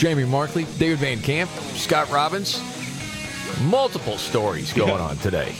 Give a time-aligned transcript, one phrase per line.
[0.00, 2.58] Jamie Markley, David Van Camp, Scott Robbins.
[3.64, 5.52] Multiple stories going on today.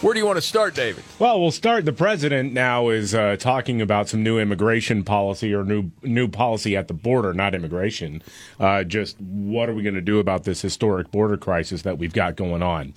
[0.00, 1.04] Where do you want to start, David?
[1.20, 1.84] Well, we'll start.
[1.84, 6.76] The president now is uh, talking about some new immigration policy or new new policy
[6.76, 8.24] at the border, not immigration.
[8.58, 12.12] Uh, just what are we going to do about this historic border crisis that we've
[12.12, 12.92] got going on?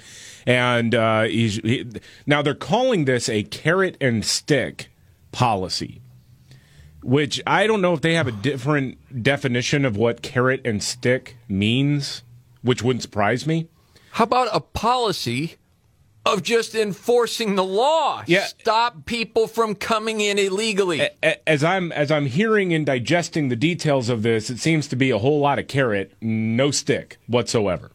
[0.48, 1.86] And uh, he's, he,
[2.26, 4.90] now they're calling this a carrot and stick
[5.32, 6.02] policy
[7.02, 11.38] which I don't know if they have a different definition of what carrot and stick
[11.48, 12.24] means,
[12.62, 13.68] which wouldn't surprise me.
[14.12, 15.56] How about a policy
[16.26, 18.24] of just enforcing the law?
[18.28, 18.46] Yeah.
[18.46, 21.08] Stop people from coming in illegally.
[21.48, 25.10] As I'm as I'm hearing and digesting the details of this, it seems to be
[25.10, 27.92] a whole lot of carrot, no stick whatsoever.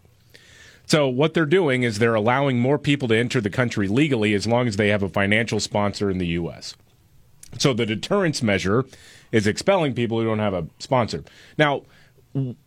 [0.87, 4.47] So what they're doing is they're allowing more people to enter the country legally as
[4.47, 6.75] long as they have a financial sponsor in the US.
[7.59, 8.85] So the deterrence measure
[9.33, 11.25] is expelling people who don't have a sponsor.
[11.59, 11.83] Now,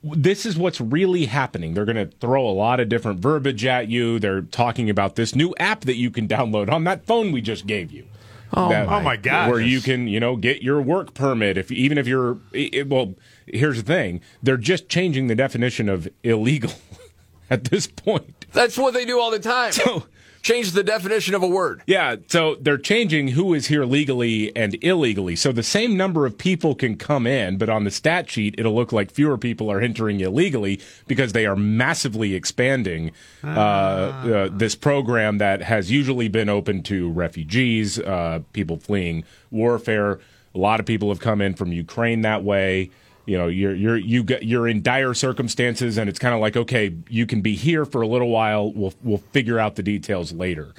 [0.02, 1.74] this is what's really happening.
[1.74, 4.18] They're going to throw a lot of different verbiage at you.
[4.20, 7.68] They're talking about this new app that you can download on that phone we just
[7.68, 8.06] gave you.
[8.54, 9.00] Oh, That- my.
[9.00, 9.50] Oh my God!
[9.50, 13.14] Where you can, you know, get your work permit if even if you're it, well,
[13.46, 14.22] here's the thing.
[14.42, 16.72] They're just changing the definition of illegal
[17.50, 18.46] at this point.
[18.54, 19.74] That's what they do all the time.
[19.74, 20.06] So
[20.42, 21.82] Change the definition of a word.
[21.88, 25.36] Yeah, so they're changing who is here legally and illegally.
[25.36, 28.76] So the same number of people can come in, but on the stat sheet, it'll
[28.76, 33.12] look like fewer people are entering illegally because they are massively expanding
[33.44, 40.20] uh, uh, this program that has usually been open to refugees, uh, people fleeing warfare.
[40.56, 42.90] A lot of people have come in from Ukraine that way.
[43.28, 46.58] You know, you're you're you get, you're in dire circumstances, and it's kind of like,
[46.58, 48.72] okay, you can be here for a little while.
[48.72, 50.74] We'll we'll figure out the details later.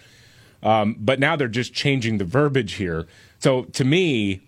[0.62, 3.06] Um, but now they're just changing the verbiage here.
[3.38, 4.41] So to me,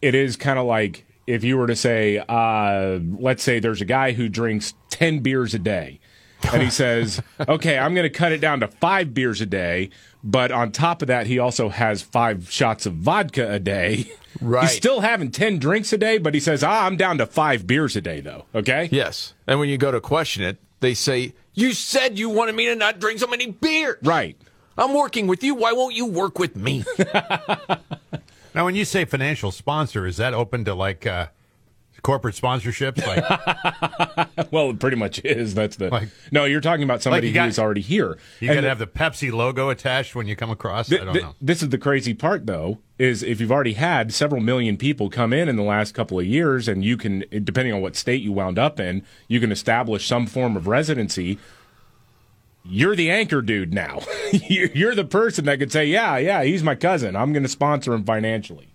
[0.00, 3.86] it is kind of like if you were to say, uh, let's say there's a
[3.86, 6.00] guy who drinks 10 beers a day.
[6.52, 9.90] And he says, okay, I'm going to cut it down to five beers a day.
[10.24, 14.10] But on top of that, he also has five shots of vodka a day.
[14.40, 14.62] Right.
[14.62, 17.66] He's still having 10 drinks a day, but he says, ah, I'm down to five
[17.66, 18.46] beers a day, though.
[18.54, 18.88] Okay?
[18.90, 19.34] Yes.
[19.46, 22.74] And when you go to question it, they say, You said you wanted me to
[22.74, 23.98] not drink so many beers.
[24.02, 24.36] Right.
[24.78, 25.54] I'm working with you.
[25.54, 26.82] Why won't you work with me?
[28.54, 31.28] Now, when you say financial sponsor, is that open to like uh,
[32.02, 33.04] corporate sponsorships?
[33.06, 35.54] Like, Well, it pretty much is.
[35.54, 35.88] That's the.
[35.88, 38.18] Like- no, you're talking about somebody you got- who's already here.
[38.40, 40.88] you got to have the Pepsi logo attached when you come across.
[40.88, 41.34] Th- I don't th- know.
[41.40, 45.32] This is the crazy part, though, is if you've already had several million people come
[45.32, 48.32] in in the last couple of years, and you can, depending on what state you
[48.32, 51.38] wound up in, you can establish some form of residency.
[52.64, 54.00] You're the anchor dude now.
[54.32, 57.16] You're the person that could say, "Yeah, yeah, he's my cousin.
[57.16, 58.68] I'm going to sponsor him financially."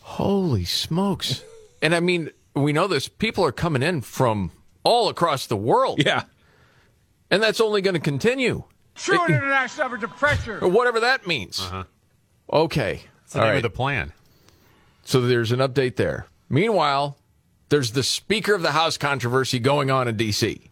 [0.00, 1.42] Holy smokes.
[1.82, 3.08] And I mean, we know this.
[3.08, 4.50] People are coming in from
[4.82, 6.02] all across the world.
[6.04, 6.22] Yeah,
[7.30, 8.64] And that's only going to continue.
[8.94, 10.58] True international average of pressure.
[10.64, 11.60] Or whatever that means.
[11.60, 11.84] Uh-huh.
[12.52, 13.02] Okay.
[13.22, 13.56] That's the All name right.
[13.58, 14.12] of the plan.
[15.04, 16.26] So there's an update there.
[16.48, 17.18] Meanwhile,
[17.68, 20.70] there's the Speaker of the House controversy going on in D.C.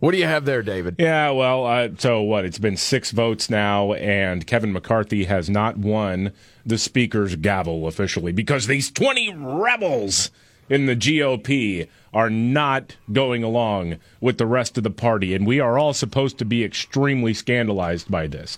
[0.00, 0.96] What do you have there, David?
[0.98, 1.30] yeah.
[1.30, 2.46] Well, uh, so what?
[2.46, 6.32] It's been six votes now, and Kevin McCarthy has not won
[6.64, 10.30] the speaker's gavel officially because these 20 rebels
[10.70, 15.60] in the GOP are not going along with the rest of the party, and we
[15.60, 18.56] are all supposed to be extremely scandalized by this.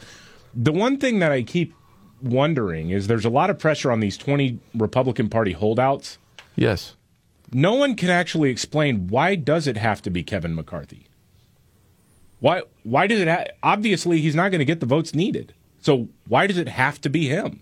[0.54, 1.74] The one thing that I keep
[2.22, 6.18] wondering is there's a lot of pressure on these 20 Republican Party holdouts.
[6.54, 6.94] Yes.
[7.52, 11.08] No one can actually explain why does it have to be Kevin McCarthy?
[12.42, 15.54] Why why does it ha- obviously he's not going to get the votes needed.
[15.80, 17.60] So why does it have to be him?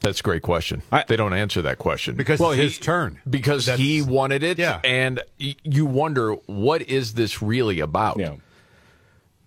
[0.00, 0.82] That's a great question.
[0.92, 2.14] I- they don't answer that question.
[2.14, 3.20] Because well, it's he- his turn.
[3.28, 4.58] Because That's- he wanted it.
[4.58, 4.80] Yeah.
[4.84, 8.18] And y- you wonder, what is this really about?
[8.18, 8.34] Yeah.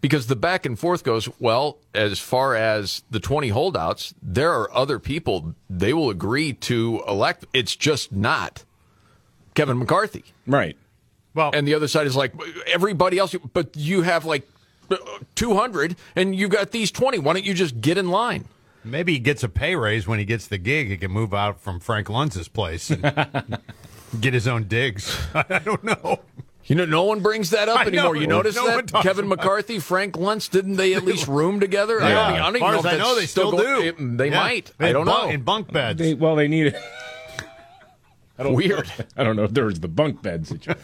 [0.01, 4.71] Because the back and forth goes, well, as far as the 20 holdouts, there are
[4.75, 7.45] other people they will agree to elect.
[7.53, 8.63] It's just not
[9.56, 10.23] Kevin McCarthy.
[10.47, 10.75] Right.
[11.33, 12.33] Well, And the other side is like,
[12.67, 14.47] everybody else, but you have like
[15.36, 17.20] 200 and you got these 20.
[17.20, 18.46] Why don't you just get in line?
[18.84, 20.90] maybe he gets a pay raise when he gets the gig.
[20.90, 23.58] He can move out from Frank Luntz's place and
[24.22, 25.18] get his own digs.
[25.34, 26.20] I don't know.
[26.66, 27.90] You know, no one brings that up I know.
[27.90, 28.16] anymore.
[28.16, 28.92] You notice No that?
[29.04, 32.02] Kevin McCarthy, Frank Luntz, didn't they at least room together?
[32.02, 33.82] I don't, I don't as far know as I know, they still, go- do.
[33.88, 34.40] it- they Yeah.
[34.40, 34.72] might.
[34.80, 35.30] In I don't bunk- know.
[35.32, 36.00] in bunk beds.
[36.00, 36.76] They, well, they need it.
[38.40, 38.92] Weird.
[39.16, 40.82] I don't know if there was the bunk bed situation.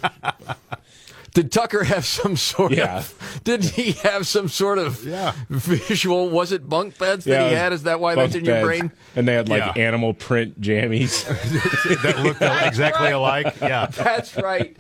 [1.33, 2.97] Did Tucker have some sort Yeah.
[2.97, 3.41] of?
[3.45, 5.31] Did he have some sort of Yeah.
[5.49, 6.29] visual?
[6.29, 7.71] Was it bunk beds that he had?
[7.71, 8.65] Is that why that's in your beds.
[8.65, 8.91] brain?
[9.15, 9.81] And they had like Yeah.
[9.81, 11.25] animal print jammies.
[12.03, 13.55] that look exactly alike.
[13.61, 13.85] Yeah.
[13.87, 14.75] That's right.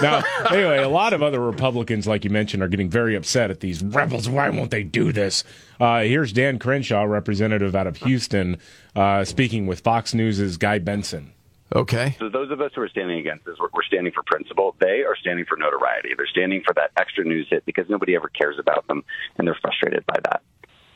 [0.00, 3.60] now, anyway, a lot of other Republicans, like you mentioned, are getting very upset at
[3.60, 4.28] these rebels.
[4.28, 5.44] Why won't they do this?
[5.78, 8.56] Uh, here's Dan Crenshaw, representative out of Houston,
[8.96, 11.32] uh, speaking with Fox News' Guy Benson.
[11.74, 12.16] Okay.
[12.18, 14.74] So those of us who are standing against this, we're, standing for principle.
[14.78, 16.10] They are standing for notoriety.
[16.16, 19.04] They're standing for that extra news hit because nobody ever cares about them,
[19.36, 20.42] and they're frustrated by that,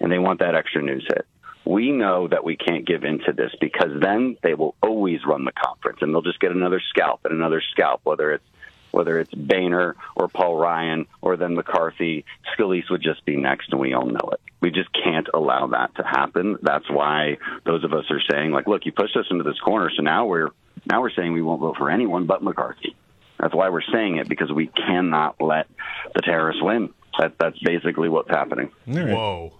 [0.01, 1.27] and they want that extra news hit.
[1.65, 5.45] We know that we can't give in to this because then they will always run
[5.45, 8.45] the conference, and they'll just get another scalp and another scalp, whether it's
[8.93, 12.25] whether it's Boehner or Paul Ryan or then McCarthy.
[12.57, 14.41] Scalise would just be next, and we all know it.
[14.61, 16.57] We just can't allow that to happen.
[16.63, 19.91] That's why those of us are saying, like, look, you pushed us into this corner,
[19.95, 20.49] so now we're
[20.87, 22.95] now we're saying we won't vote for anyone but McCarthy.
[23.39, 25.67] That's why we're saying it because we cannot let
[26.15, 26.93] the terrorists win.
[27.19, 28.71] That, that's basically what's happening.
[28.87, 29.53] Whoa.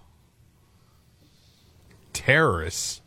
[2.13, 3.01] Terrorists.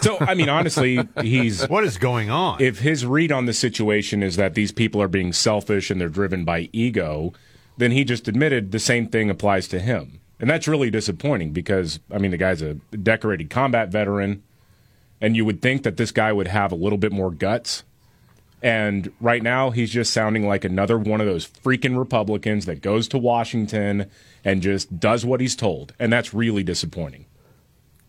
[0.00, 2.62] So, I mean, honestly, he's What is going on?
[2.62, 6.08] if his read on the situation is that these people are being selfish and they're
[6.08, 7.32] driven by ego,
[7.76, 10.20] then he just admitted the same thing applies to him.
[10.38, 14.42] And that's really disappointing because, I mean, the guy's a decorated combat veteran,
[15.20, 17.82] and you would think that this guy would have a little bit more guts.
[18.62, 23.06] And right now, he's just sounding like another one of those freaking Republicans that goes
[23.08, 24.10] to Washington
[24.44, 25.94] and just does what he's told.
[25.98, 27.26] And that's really disappointing.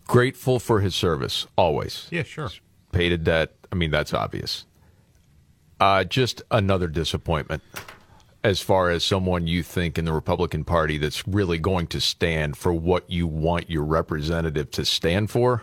[0.06, 2.08] Grateful for his service, always.
[2.10, 2.50] yeah, sure.
[2.92, 3.52] Paid a debt.
[3.70, 4.64] I mean, that's obvious.
[5.78, 7.62] Uh, just another disappointment
[8.42, 12.56] as far as someone you think in the Republican Party that's really going to stand
[12.56, 15.62] for what you want your representative to stand for.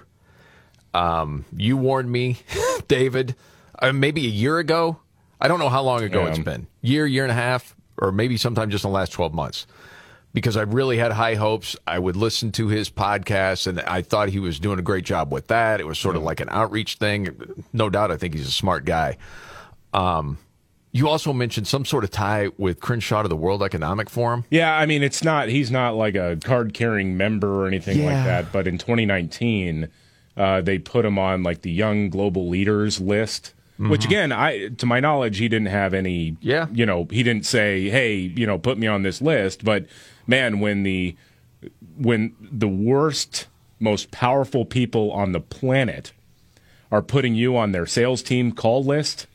[0.95, 2.37] Um, you warned me,
[2.87, 3.35] David,
[3.79, 4.97] uh, maybe a year ago.
[5.41, 6.29] I don't know how long ago Yeah.
[6.29, 6.67] it's been.
[6.81, 9.67] Year, year and a half, or maybe sometime just in the last 12 months.
[10.33, 11.75] Because I really had high hopes.
[11.87, 15.31] I would listen to his podcast, and I thought he was doing a great job
[15.31, 15.79] with that.
[15.79, 17.29] It was sort of like an outreach thing.
[17.73, 19.17] No doubt, I think he's a smart guy.
[19.93, 20.37] Um,
[20.91, 24.45] you also mentioned some sort of tie with Crenshaw to the World Economic Forum.
[24.49, 28.05] Yeah, I mean, it's not, he's not like a card carrying member or anything Yeah.
[28.15, 28.51] like that.
[28.53, 29.87] But in 2019,
[30.37, 33.53] uh, they put him on like the Young Global Leaders list.
[33.77, 36.31] Which again, I to my knowledge, he didn't have any.
[36.31, 36.47] Mm-hmm.
[36.47, 36.67] Yeah.
[36.71, 39.85] you know, he didn't say, "Hey, you know, put me on this list." But
[40.25, 41.15] man, when the
[41.97, 43.47] when the worst,
[43.79, 46.13] most powerful people on the planet
[46.89, 49.27] are putting you on their sales team call list,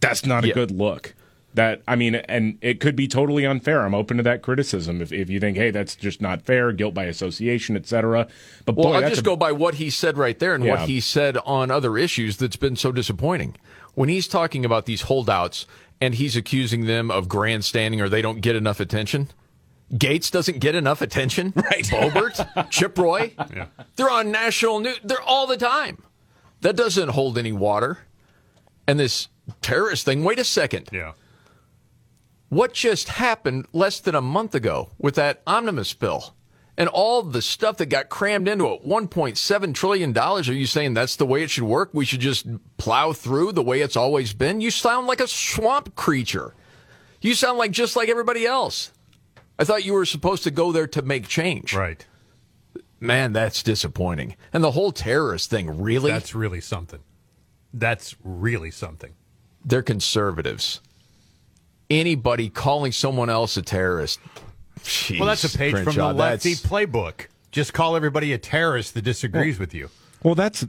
[0.00, 0.54] that's not a Yeah.
[0.54, 1.14] good look.
[1.54, 3.84] That I mean, and it could be totally unfair.
[3.84, 6.94] I'm open to that criticism if, if you think, hey, that's just not fair, guilt
[6.94, 8.26] by association, etc.
[8.64, 10.80] But Well, boy, I'll just a, go by what he said right there and Yeah.
[10.80, 13.56] what he said on other issues that's been so disappointing.
[13.94, 15.66] When he's talking about these holdouts
[16.00, 19.28] and he's accusing them of grandstanding or they don't get enough attention.
[19.92, 21.52] Gaetz doesn't get enough attention.
[21.56, 21.84] Right.
[21.84, 23.34] Boebert, Chip Roy.
[23.96, 24.98] They're on national news.
[25.04, 26.02] They're all the time.
[26.62, 27.98] That doesn't hold any water.
[28.88, 29.28] And this
[29.60, 30.88] terrorist thing, wait a second.
[30.90, 31.12] Yeah.
[32.52, 36.34] What just happened less than a month ago with that omnibus bill
[36.76, 38.86] and all the stuff that got crammed into it?
[38.86, 40.18] $1.7 trillion.
[40.18, 41.88] Are you saying that's the way it should work?
[41.94, 42.44] We should just
[42.76, 44.60] plow through the way it's always been?
[44.60, 46.54] You sound like a swamp creature.
[47.22, 48.92] You sound like just like everybody else.
[49.58, 51.72] I thought you were supposed to go there to make change.
[51.72, 52.06] Right.
[53.00, 54.36] Man, that's disappointing.
[54.52, 56.10] And the whole terrorist thing, really?
[56.10, 57.00] That's really something.
[57.72, 59.14] That's really something.
[59.64, 60.82] They're conservatives.
[61.92, 64.18] Anybody calling someone else a terrorist.
[65.18, 67.26] Well, that's a Jeez, page from the lefty that's- playbook.
[67.50, 69.90] Just call everybody a terrorist that disagrees with you.
[70.22, 70.64] well, that's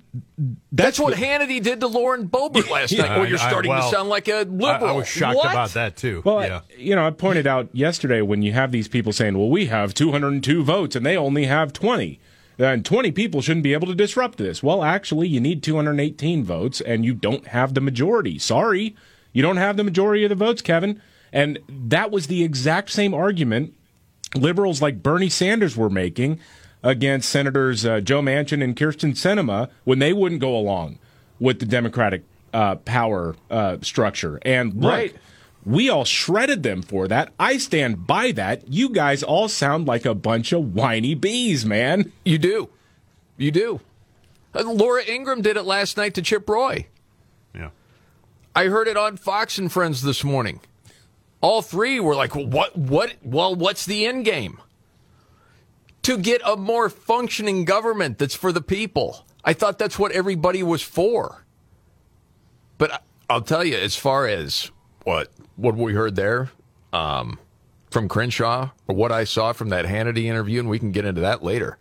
[0.71, 3.09] That's what Hannity did to Lauren Boebert last night.
[3.09, 4.85] I- Well, you're I- starting well, to sound like a liberal.
[4.87, 5.51] I was shocked What?
[5.51, 6.21] about that too.
[6.25, 6.57] Well, yeah.
[6.69, 9.67] I- you know, I pointed out yesterday when you have these people saying, "Well, we
[9.67, 12.19] have 202 votes and they only have 20."
[12.59, 14.61] And 20 people shouldn't be able to disrupt this.
[14.61, 18.37] Well, actually, you need 218 votes and you don't have the majority.
[18.37, 18.95] Sorry.
[19.31, 21.01] You don't have the majority of the votes, Kevin.
[21.33, 23.73] And that was the exact same argument
[24.35, 26.39] liberals like Bernie Sanders were making
[26.83, 30.99] against Senators uh, Joe Manchin and Kyrsten Sinema when they wouldn't go along
[31.39, 32.23] with the Democratic
[32.53, 34.39] uh, power uh, structure.
[34.43, 35.15] And look, Right.
[35.65, 37.31] we all shredded them for that.
[37.39, 38.67] I stand by that.
[38.71, 42.11] You guys all sound like a bunch of whiny bees, man.
[42.23, 42.69] You do.
[43.37, 43.79] You do.
[44.55, 46.85] Uh, Laura Ingraham did it last night to Chip Roy.
[47.55, 47.69] yeah.
[48.55, 50.59] I heard it on Fox and Friends this morning.
[51.43, 54.61] All three were like, what, what, well, what's the end game?
[56.03, 59.25] To get a more functioning government that's for the people.
[59.43, 61.45] I thought that's what everybody was for.
[62.77, 64.71] But I'll tell you, as far as
[65.03, 66.49] what what we heard there
[66.93, 67.37] um,
[67.91, 71.21] from Crenshaw, or what I saw from that Hannity interview, and we can get into
[71.21, 71.77] that later.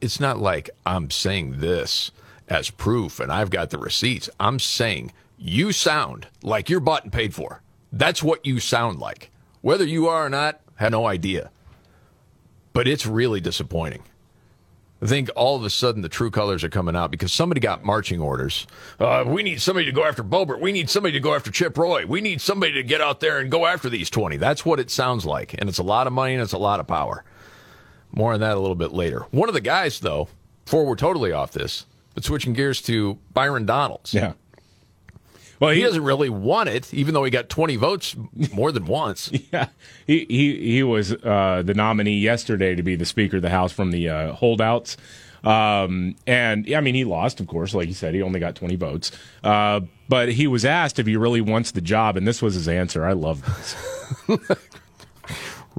[0.00, 2.12] It's not like I'm saying this
[2.48, 4.30] as proof and I've got the receipts.
[4.38, 7.62] I'm saying you sound like you're bought and paid for.
[7.92, 9.30] That's what you sound like.
[9.60, 11.50] Whether you are or not, I have no idea.
[12.72, 14.02] But it's really disappointing.
[15.02, 17.82] I think all of a sudden the true colors are coming out because somebody got
[17.84, 18.66] marching orders.
[18.98, 20.60] Uh, we need somebody to go after Boebert.
[20.60, 22.04] We need somebody to go after Chip Roy.
[22.06, 24.36] We need somebody to get out there and go after these 20.
[24.36, 25.54] That's what it sounds like.
[25.58, 27.24] And it's a lot of money and it's a lot of power.
[28.12, 29.20] More on that a little bit later.
[29.30, 30.28] One of the guys, though,
[30.66, 34.12] before we're totally off this, but switching gears to Byron Donalds.
[34.12, 34.34] Yeah.
[35.60, 38.16] Well, He doesn't really want it, even though he got 20 votes
[38.52, 39.30] more than once.
[39.52, 39.68] Yeah,
[40.06, 43.72] he he he was uh, the nominee yesterday to be the Speaker of the House
[43.72, 44.96] from the uh, holdouts,
[45.44, 48.76] um, and I mean he lost, of course, like you said, he only got twenty
[48.76, 49.10] votes.
[49.42, 52.68] Uh, but he was asked if he really wants the job, and this was his
[52.68, 53.04] answer.
[53.04, 54.48] I love this.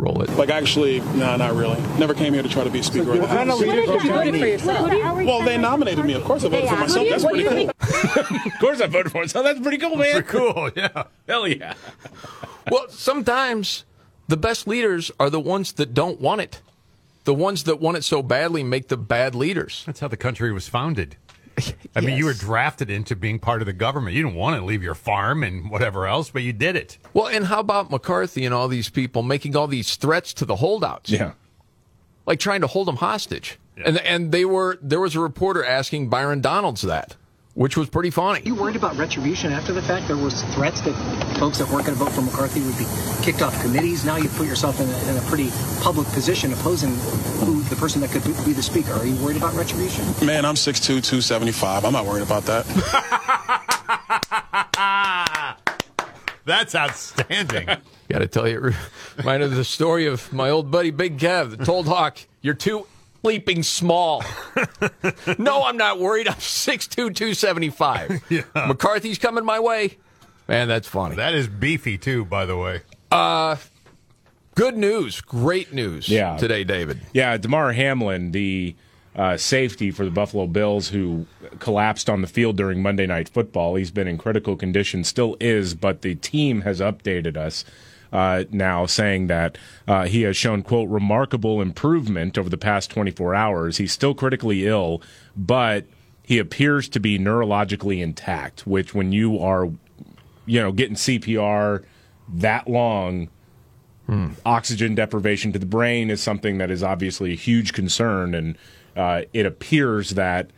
[0.01, 0.31] Roll it.
[0.31, 1.79] Like, actually, no, not really.
[1.99, 3.61] Never came here to try to be a Speaker of the House.
[3.61, 6.13] Well, they nominated me.
[6.21, 7.07] Of course, I voted for myself.
[7.07, 7.69] That's pretty cool.
[7.69, 9.27] of course, I voted for him.
[9.27, 10.23] So that's pretty cool, man.
[10.27, 11.03] Cool, yeah.
[11.27, 11.75] Hell yeah.
[12.71, 13.85] Well, sometimes
[14.27, 16.61] the best leaders are the ones that don't want it.
[17.25, 19.83] The ones that want it so badly make the bad leaders.
[19.85, 21.15] That's how the country was founded.
[21.95, 24.15] I mean, you were drafted into being part of the government.
[24.15, 26.97] You didn't want to leave your farm and whatever else, but you did it.
[27.13, 30.57] Well, and how about McCarthy and all these people making all these threats to the
[30.57, 31.09] holdouts?
[31.09, 31.33] Yeah.
[32.25, 33.57] Like trying to hold them hostage.
[33.83, 37.15] And and they were there was a reporter asking Byron Donalds that,
[37.53, 38.41] which was pretty funny.
[38.45, 40.07] you worried about retribution after the fact?
[40.07, 40.93] There was threats that
[41.37, 42.85] folks that weren't going to vote for McCarthy would be
[43.23, 44.05] kicked off committees.
[44.05, 45.49] Now you put yourself in a, in a pretty
[45.81, 46.91] public position opposing
[47.45, 48.93] who the person that could be the speaker.
[48.93, 50.05] Are you worried about retribution?
[50.25, 51.85] Man, I'm 6'2", 275.
[51.85, 52.65] I'm not worried about that.
[56.45, 57.67] That's outstanding.
[58.09, 58.75] Got to tell you, it
[59.17, 62.87] reminded of the story of my old buddy Big Kev that told Hawk, "You're too
[63.21, 64.23] sleeping small."
[65.37, 66.27] no, I'm not worried.
[66.27, 68.21] I'm 6'2", 275.
[68.67, 69.97] McCarthy's coming my way.
[70.47, 71.15] Man, that's funny.
[71.15, 72.81] that is beefy, too, by the way.
[73.11, 73.55] Uh
[74.55, 76.09] Good news, great news.
[76.09, 76.35] Yeah.
[76.35, 76.99] today, David.
[77.13, 78.75] Yeah, Damar Hamlin, the
[79.15, 81.25] uh, safety for the Buffalo Bills, who
[81.59, 83.75] collapsed on the field during Monday Night Football.
[83.75, 87.63] He's been in critical condition, still is, but the team has updated us
[88.11, 93.33] uh, now, saying that uh, he has shown quote remarkable improvement over the past 24
[93.35, 93.77] hours.
[93.77, 95.01] He's still critically ill,
[95.35, 95.85] but
[96.23, 98.67] he appears to be neurologically intact.
[98.67, 99.69] Which, when you are,
[100.45, 101.83] you know, getting CPR
[102.33, 103.29] that long
[104.45, 108.57] oxygen deprivation to the brain is something that is obviously a huge concern, and
[108.95, 110.49] uh, it appears that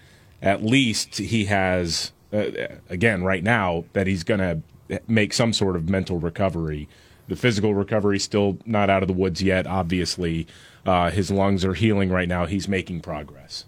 [0.42, 2.46] at least he has, uh,
[2.90, 6.88] again, right now, that he's going to make some sort of mental recovery.
[7.28, 9.66] The physical recovery still not out of the woods yet.
[9.66, 10.46] Obviously,
[10.86, 12.46] uh, his lungs are healing right now.
[12.46, 13.66] He's making progress.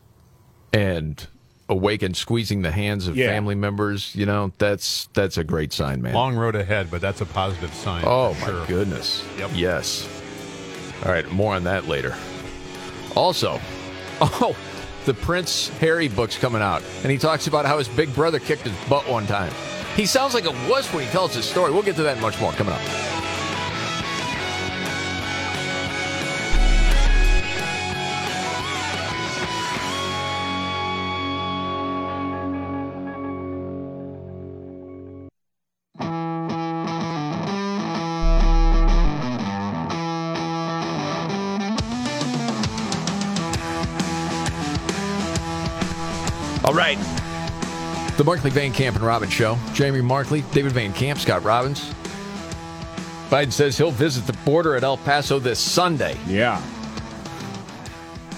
[0.74, 1.26] And
[1.70, 3.28] awake and squeezing the hands of Yeah.
[3.30, 4.14] family members.
[4.16, 6.14] You know, that's that's a great sign, man.
[6.14, 8.04] Long road ahead, but that's a positive sign.
[8.06, 8.66] Oh my sure.
[8.68, 9.24] goodness.
[9.40, 9.52] Yep.
[9.56, 10.08] Yes.
[11.06, 12.14] All right, more on that later.
[13.16, 13.60] Also,
[14.22, 14.56] oh,
[15.06, 18.64] the Prince Harry book's coming out, and he talks about how his big brother kicked
[18.64, 19.52] his butt one time.
[19.96, 21.72] He sounds like a wuss when he tells his story.
[21.72, 22.82] We'll get to that much more coming up.
[46.76, 46.98] Right.
[48.18, 49.58] The Markley Van Camp and Robbins Show.
[49.74, 51.94] Jamie Markley, David Van Camp, Scott Robbins.
[53.30, 56.18] Biden says he'll visit the border at El Paso this Sunday.
[56.28, 56.62] Yeah.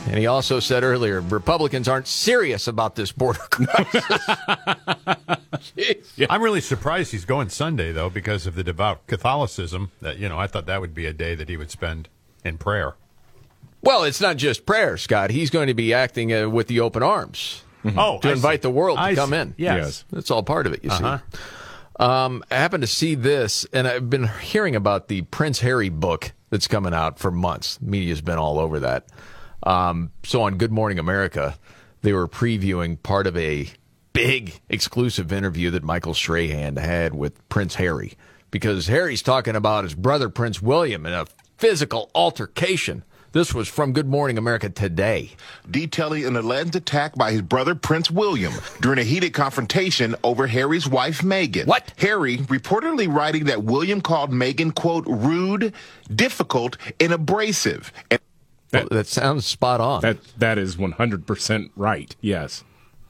[0.07, 4.03] And he also said earlier Republicans aren't serious about this border crisis.
[5.75, 6.27] Jeez.
[6.29, 9.91] I'm really surprised he's going Sunday, though, because of the devout Catholicism.
[10.01, 12.07] That you know, I thought that would be a day that he would spend
[12.45, 12.95] in prayer.
[13.81, 15.29] Well, it's not just prayer, Scott.
[15.29, 18.63] He's going to be acting uh, with the open arms Oh, to I invite see.
[18.63, 19.35] the world to I come see.
[19.37, 19.53] in.
[19.57, 20.03] Yes.
[20.11, 21.19] That's all part of it, you Uh-huh.
[21.19, 21.39] see.
[21.99, 26.31] Um, I happened to see this, and I've been hearing about the Prince Harry book
[26.49, 27.79] that's coming out for months.
[27.81, 29.07] Media's been all over that.
[29.63, 31.57] Um, so on Good Morning America,
[32.03, 33.69] they were previewing part of a
[34.13, 38.13] big exclusive interview that Michael Strahan had with Prince Harry
[38.51, 41.25] because Harry's talking about his brother Prince William in a
[41.57, 43.03] physical altercation.
[43.33, 45.31] This was from Good Morning America today.
[45.69, 50.87] detailing an alleged attack by his brother Prince William during a heated confrontation over Harry's
[50.87, 51.67] wife Meghan.
[51.67, 51.93] What?
[51.97, 55.73] Harry reportedly writing that William called Meghan, quote, rude,
[56.13, 57.91] difficult, and abrasive.
[58.09, 58.19] And
[58.73, 60.01] Well, that sounds spot on.
[60.01, 62.15] That that is 100% right.
[62.21, 62.63] Yes.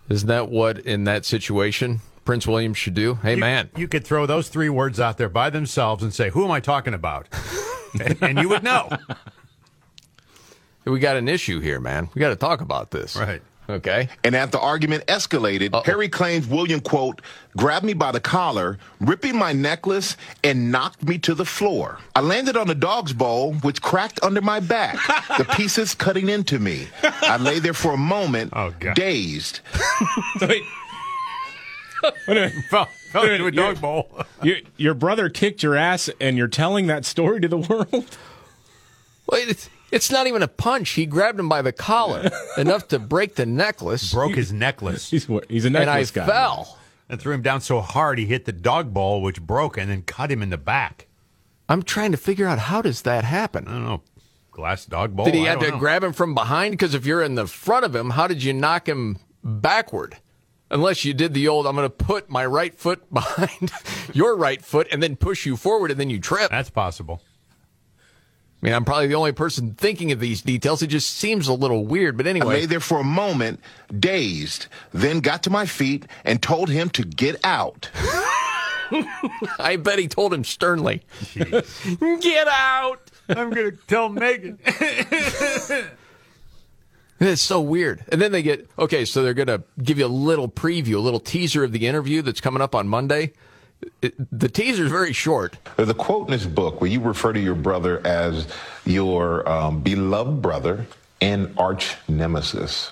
[0.10, 3.16] Isn't that what, in that situation, Prince William should do?
[3.16, 3.70] Hey, You- man.
[3.78, 6.60] You could throw those three words out there by themselves and say, "Who am I
[6.60, 7.28] talking about?"
[8.04, 8.90] and, and you would know.
[10.90, 12.10] We got an issue here, man.
[12.16, 13.16] We got to talk about this.
[13.16, 13.42] Right.
[13.70, 14.08] Okay.
[14.24, 17.22] And as the argument escalated, Harry claims William, quote,
[17.58, 22.00] grabbed me by the collar, ripping my necklace, and knocked me to the floor.
[22.16, 24.96] I landed on the dog's bowl, which cracked under my back,
[25.38, 26.88] the pieces cutting into me.
[27.04, 28.96] I lay there for a moment, Oh, God.
[28.96, 29.60] dazed.
[30.42, 30.64] Wait.
[32.04, 32.54] Wait a minute.
[32.70, 34.26] Fell, fell Wait a into a minute, dog you're- bowl.
[34.44, 38.18] Your, your brother kicked your ass, and you're telling that story to the world?
[39.30, 40.92] Wait, it's, it's not even a punch.
[40.92, 45.28] He grabbed him by the collar enough to break the necklace, Broke his necklace He's
[45.50, 46.26] he's a and I guy.
[46.26, 46.78] fell.
[47.10, 50.02] and threw him down so hard he hit the dog bowl, which broke, and then
[50.04, 51.08] cut him in the back.
[51.70, 53.68] I'm trying to figure out how does that happen?
[53.68, 54.02] I don't know.
[54.52, 55.26] Glass dog bowl.
[55.26, 55.78] Did he I have to know.
[55.78, 56.72] grab him from behind?
[56.72, 60.18] Because if you're in the front of him, how did you knock him backward?
[60.70, 63.72] Unless you did the old, I'm going to put my right foot behind
[64.14, 66.50] your right foot and then push you forward and then you trip.
[66.52, 67.22] That's possible.
[68.62, 70.82] Mean, I'm probably the only person thinking of these details.
[70.82, 72.18] It just seems a little weird.
[72.18, 73.60] But I lay anyway, there for a moment,
[73.98, 77.90] dazed, then got to my feet and told him to get out.
[79.60, 81.04] I bet he told him sternly,
[81.36, 83.12] Get out!
[83.30, 84.58] I'm going to tell Meghan.
[87.20, 88.06] It's so weird.
[88.10, 91.00] And then they get, okay, so they're going to give you a little preview, a
[91.00, 93.34] little teaser of the interview that's coming up on Monday.
[94.02, 95.58] It, the teaser is very short.
[95.76, 98.48] There's a quote in this book where you refer to your brother as
[98.86, 100.86] your um, beloved brother
[101.22, 102.92] and arch nemesis.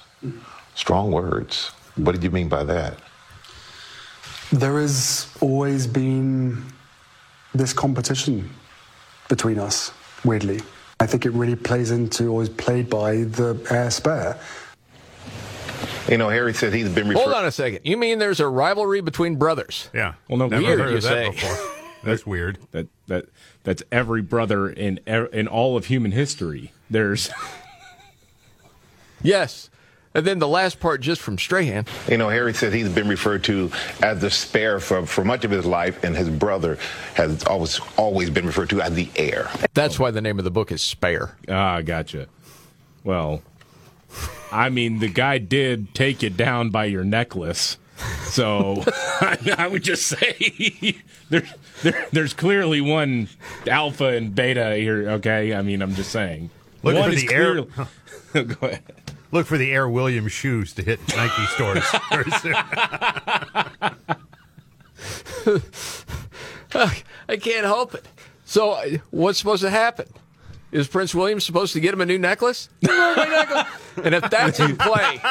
[0.73, 1.71] Strong words.
[1.95, 2.97] What did you mean by that?
[4.51, 6.63] There has always been
[7.53, 8.49] this competition
[9.29, 9.91] between us,
[10.23, 10.61] weirdly.
[10.99, 14.39] I think it really plays into, or is played by the heir spare.
[16.09, 17.21] You know, Harry said he's been referred.
[17.23, 17.79] Hold on a second.
[17.83, 19.89] You mean there's a rivalry between brothers?
[19.93, 20.13] Yeah.
[20.29, 21.29] Well, no, Never weird, heard you of that say.
[21.31, 21.57] before.
[22.03, 22.59] That's weird.
[22.71, 23.25] That that
[23.63, 26.71] that's every brother in e- in all of human history.
[26.89, 27.31] There's
[29.21, 29.69] Yes.
[30.13, 31.85] And then the last part just from Strahan.
[32.07, 33.69] You know, Harry said he's been referred to
[34.01, 36.77] as the spare for, for much of his life, and his brother
[37.15, 39.49] has always always been referred to as the heir.
[39.73, 41.35] That's why the name of the book is Spare.
[41.49, 42.27] ah, gotcha.
[43.03, 43.41] Well,
[44.51, 47.77] I mean, the guy did take you down by your necklace,
[48.25, 50.95] so I, I would just say
[51.29, 51.53] there's
[51.83, 53.27] there, there's clearly one
[53.67, 55.09] alpha and beta here.
[55.11, 56.49] Okay, I mean, I'm just saying.
[56.83, 57.63] Look one for is the air-
[58.43, 58.83] Go ahead.
[59.31, 62.55] Look for the Air Williams shoes to hit Nike stores very soon.
[66.73, 68.05] I can't help it.
[68.45, 70.07] So, uh, what's supposed to happen?
[70.75, 72.67] Is Prince William supposed to get him a new necklace?
[72.81, 73.65] Necklace!
[74.03, 75.21] and if that's in play,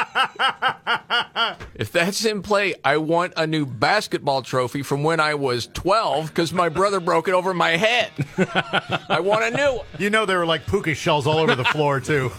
[1.74, 6.28] if that's in play, I want a new basketball trophy from when I was 12
[6.28, 8.11] because my brother broke it over my head.
[9.11, 9.87] I want a new one.
[9.98, 12.33] You know there were like puka shells all over the floor too.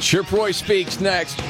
[0.00, 1.40] Chip Roy speaks next.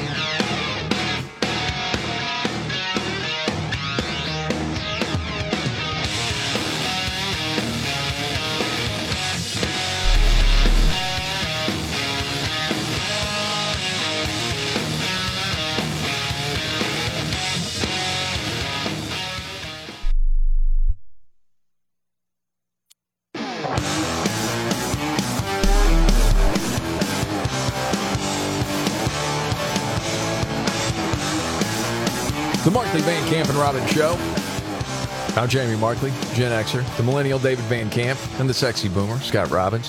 [33.61, 35.39] Van Camp Show.
[35.39, 39.51] I'm Jamie Markley, Gen Xer, the millennial David Van Camp, and the sexy boomer, Scott
[39.51, 39.87] Robbins.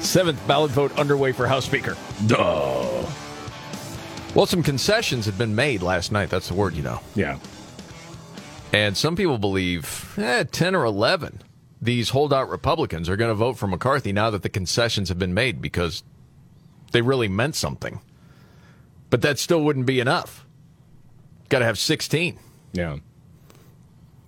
[0.00, 1.96] Seventh ballot vote underway for House Speaker.
[2.26, 3.06] Duh.
[4.34, 6.28] Well, some concessions had been made last night.
[6.28, 7.00] That's the word, you know.
[7.14, 7.38] Yeah.
[8.72, 11.40] And some people believe eh, 10 or 11,
[11.80, 15.34] these holdout Republicans are going to vote for McCarthy now that the concessions have been
[15.34, 16.02] made because
[16.90, 18.00] they really meant something.
[19.08, 20.44] But that still wouldn't be enough.
[21.48, 22.40] Got to have 16.
[22.72, 22.96] Yeah.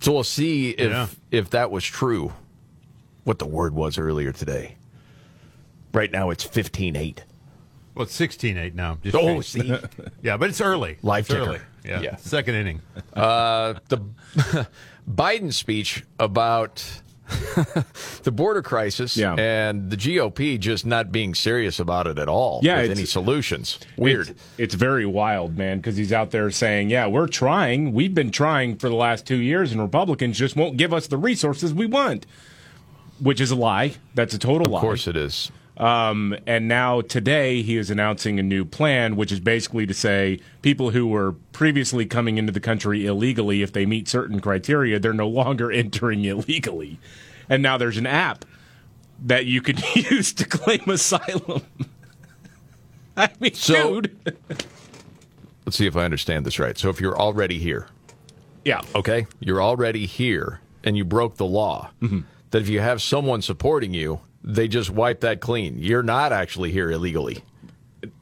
[0.01, 1.07] So we'll see if Yeah.
[1.31, 2.33] if that was true.
[3.23, 4.75] What the word was earlier today.
[5.93, 7.19] Right now it's 15-8.
[7.95, 8.97] Well, it's 16-8 now.
[9.01, 9.73] Just Oh, see.
[10.21, 10.97] Yeah, but it's early.
[11.01, 11.59] Live it's early.
[11.83, 12.01] Yeah.
[12.01, 12.15] Yeah.
[12.17, 12.81] Second inning.
[13.13, 13.99] Uh, the
[15.09, 16.83] Biden speech about
[18.23, 19.33] the border crisis Yeah.
[19.35, 23.79] and the GOP just not being serious about it at all Yeah, with any solutions.
[23.97, 24.29] Weird.
[24.29, 27.93] It's, it's very wild, man, because he's out there saying, "Yeah, we're trying.
[27.93, 31.17] We've been trying for the last two years, and Republicans just won't give us the
[31.17, 32.25] resources we want."
[33.19, 33.93] Which is a lie.
[34.13, 34.77] That's a total lie.
[34.79, 35.51] of course it is.
[35.77, 40.39] Um, and now today he is announcing a new plan, which is basically to say
[40.61, 45.11] people who were previously coming into the country illegally, if they meet certain criteria, they're
[45.13, 46.97] no longer entering illegally.
[47.49, 48.45] And now there's an app
[49.23, 51.61] that you could use to claim asylum.
[53.17, 54.37] I mean, So- dude.
[55.65, 56.77] Let's see if I understand this right.
[56.77, 57.87] So if you're already here,
[58.63, 58.81] Yeah.
[58.93, 62.19] okay, you're already here and you broke the law, Mm-hmm.
[62.51, 65.77] that if you have someone supporting you, they just wipe that clean.
[65.79, 67.43] You're not actually here illegally.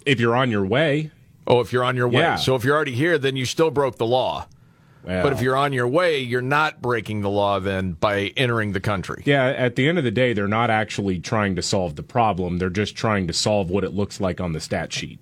[0.06, 1.12] If you're on your way.
[1.46, 2.22] Oh, if you're on your way.
[2.22, 2.38] Yeah.
[2.38, 4.48] So if you're already here, then you still broke the law.
[5.06, 8.80] But if you're on your way, you're not breaking the law then by entering the
[8.80, 9.22] country.
[9.26, 12.58] Yeah, at the end of the day, they're not actually trying to solve the problem.
[12.58, 15.20] They're just trying to solve what it looks like on the stat sheet.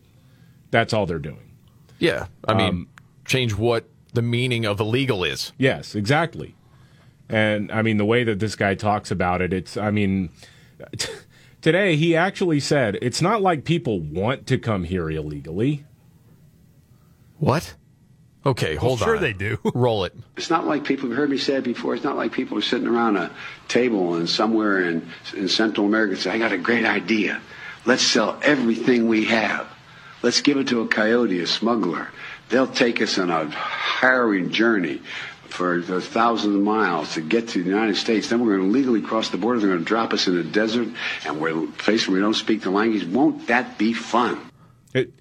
[0.70, 1.52] That's all they're doing.
[1.98, 2.28] Yeah.
[2.48, 2.88] I mean, Um,
[3.26, 5.52] change what the meaning of illegal is.
[5.58, 6.54] Yes, exactly.
[7.28, 10.30] And I mean, the way that this guy talks about it, it's, I mean,
[11.62, 15.86] today he actually said it's not like people want to come here illegally.
[17.40, 17.76] What?
[18.46, 19.14] Okay, hold sure on.
[19.16, 19.60] Sure, they do.
[19.76, 20.16] Roll it.
[20.36, 21.94] It's not like people have heard me say it before.
[21.94, 23.32] It's not like people are sitting around a
[23.68, 27.40] table and somewhere in, in Central America and say, I got a great idea.
[27.86, 29.68] Let's sell everything we have.
[30.24, 32.08] Let's give it to a coyote, a smuggler.
[32.50, 35.02] They'll take us on a harrowing journey
[35.52, 38.30] for the thousands of miles to get to the United States.
[38.30, 39.60] Then we're going to legally cross the border.
[39.60, 40.88] They're going to drop us in a desert
[41.26, 43.06] and we're a place where we don't speak the language.
[43.06, 44.40] Won't that be fun?
[44.94, 45.14] It,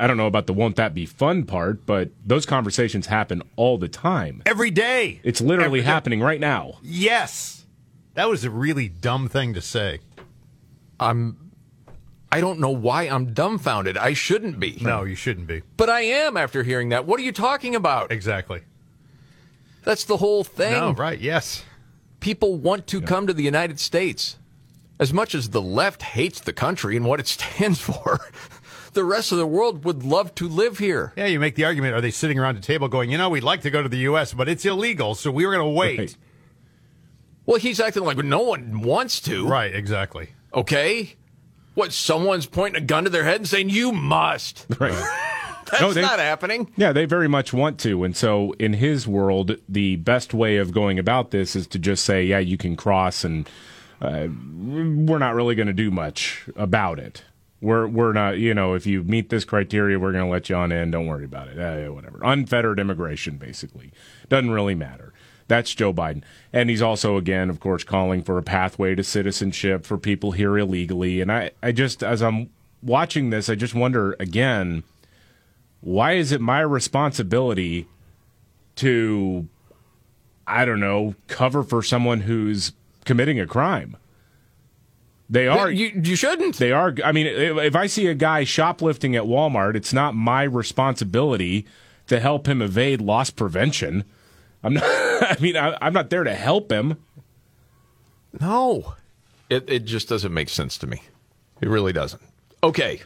[0.00, 3.78] I don't know about the won't that be fun part, but those conversations happen all
[3.78, 4.42] the time.
[4.46, 5.20] Every day.
[5.22, 5.86] It's literally Every day.
[5.86, 6.78] happening right now.
[6.82, 7.64] Yes.
[8.14, 10.00] That was a really dumb thing to say.
[11.00, 11.38] I'm
[12.30, 13.98] I don't know why I'm dumbfounded.
[13.98, 14.78] I shouldn't be.
[14.80, 15.62] No, you shouldn't be.
[15.76, 17.04] But I am after hearing that.
[17.06, 18.10] What are you talking about?
[18.10, 18.62] Exactly.
[19.82, 20.72] That's the whole thing.
[20.72, 21.64] No, right, yes.
[22.20, 24.38] People want to come to the United States.
[25.00, 28.20] As much as the left hates the country and what it stands for,
[28.92, 31.12] the rest of the world would love to live here.
[31.16, 31.94] Yeah, you make the argument.
[31.94, 33.98] Are they sitting around a table going, you know, we'd like to go to the
[33.98, 35.98] U.S., but it's illegal, so we were going to wait.
[35.98, 36.16] Right.
[37.44, 39.48] Well, he's acting like no one wants to.
[39.48, 40.30] Right, exactly.
[40.54, 41.16] Okay?
[41.74, 44.66] What, someone's pointing a gun to their head and saying, you must.
[44.78, 45.28] Right.
[45.70, 46.70] That's No, they- not happening.
[46.76, 48.04] Yeah, they very much want to.
[48.04, 52.04] And so, in his world, the best way of going about this is to just
[52.04, 53.48] say, yeah, you can cross, and
[54.00, 57.24] uh, we're not really going to do much about it.
[57.60, 60.56] We're, we're not, you know, if you meet this criteria, we're going to let you
[60.56, 60.90] on in.
[60.90, 61.58] Don't worry about it.
[61.58, 62.18] Uh, whatever.
[62.24, 63.92] Unfettered immigration, basically.
[64.28, 65.12] Doesn't really matter.
[65.46, 66.22] That's Joe Biden.
[66.52, 70.58] And he's also, again, of course, calling for a pathway to citizenship for people here
[70.58, 71.20] illegally.
[71.20, 72.50] And I, I just, as I'm
[72.82, 74.82] watching this, I just wonder, again,
[75.82, 77.86] why is it my responsibility
[78.76, 79.46] to
[80.46, 82.72] I don't know, cover for someone who's
[83.04, 83.96] committing a crime?
[85.30, 86.56] They are You, you shouldn't.
[86.56, 90.14] they are I mean if, if I see a guy shoplifting at Walmart, it's not
[90.14, 91.66] my responsibility
[92.06, 94.04] to help him evade loss prevention.
[94.62, 96.96] I'm not I mean I, I'm not there to help him.
[98.40, 98.94] No.
[99.50, 101.02] It, it just doesn't make sense to me.
[101.60, 102.22] It really doesn't.
[102.64, 103.02] Okay.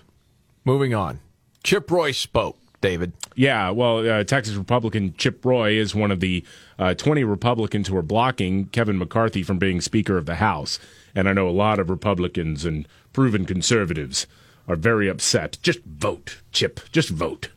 [0.65, 1.19] Moving on.
[1.65, 3.13] Chip Roy spoke, David.
[3.35, 6.45] Yeah, well, uh, Texas Republican Chip Roy is one of the
[6.79, 10.79] uh, 20 Republicans who are blocking Kevin McCarthy from being Speaker of the House.
[11.15, 14.27] And I know a lot of Republicans and proven conservatives
[14.69, 15.59] are very upset.
[15.63, 16.81] Just vote, Chip.
[16.93, 17.49] Just vote.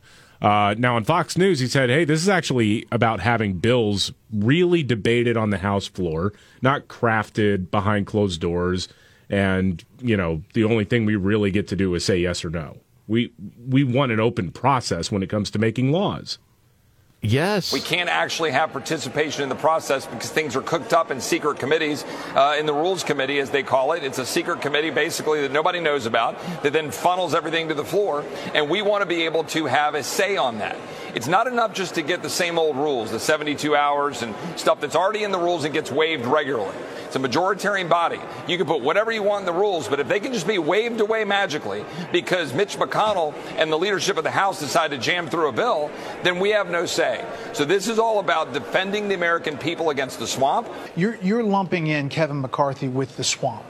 [0.41, 4.83] Uh, now, on Fox News, he said, hey, this is actually about having bills really
[4.83, 8.87] debated on the House floor, not crafted behind closed doors.
[9.29, 12.49] And, you know, the only thing we really get to do is say yes or
[12.49, 12.77] no.
[13.09, 13.33] We,
[13.67, 16.37] we want an open process when it comes to making laws.
[17.21, 17.73] Yes.
[17.73, 21.59] We can't actually have participation in the process because things are cooked up in secret
[21.59, 24.05] committees, uh, in the Rules Committee, as they call it.
[24.05, 27.83] It's a secret committee, basically, that nobody knows about, that then funnels everything to the
[27.83, 28.23] floor.
[28.53, 30.77] And we want to be able to have a say on that.
[31.13, 34.79] It's not enough just to get the same old rules, the 72 hours and stuff
[34.79, 36.75] that's already in the rules and gets waived regularly.
[37.09, 38.19] It's a majoritarian body.
[38.47, 40.59] You can put whatever you want in the rules, but if they can just be
[40.59, 45.27] waved away magically because Mitch McConnell and the leadership of the House decide to jam
[45.27, 45.89] through a bill,
[46.21, 47.25] then we have no say.
[47.53, 50.69] So this is all about defending the American people against the swamp.
[50.95, 53.65] You're, you're lumping in Kevin McCarthy with the swamp.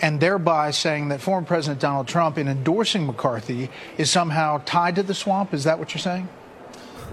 [0.00, 5.02] And thereby saying that former President Donald Trump, in endorsing McCarthy, is somehow tied to
[5.02, 5.52] the swamp.
[5.52, 6.26] Is that what you're saying?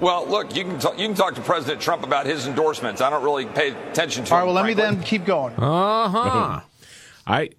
[0.03, 2.99] Well, look, you can talk, you can talk to President Trump about his endorsements.
[2.99, 4.33] I don't really pay attention to.
[4.33, 5.53] All right, him, well, let me then keep going.
[5.55, 6.61] Uh huh.
[7.27, 7.51] I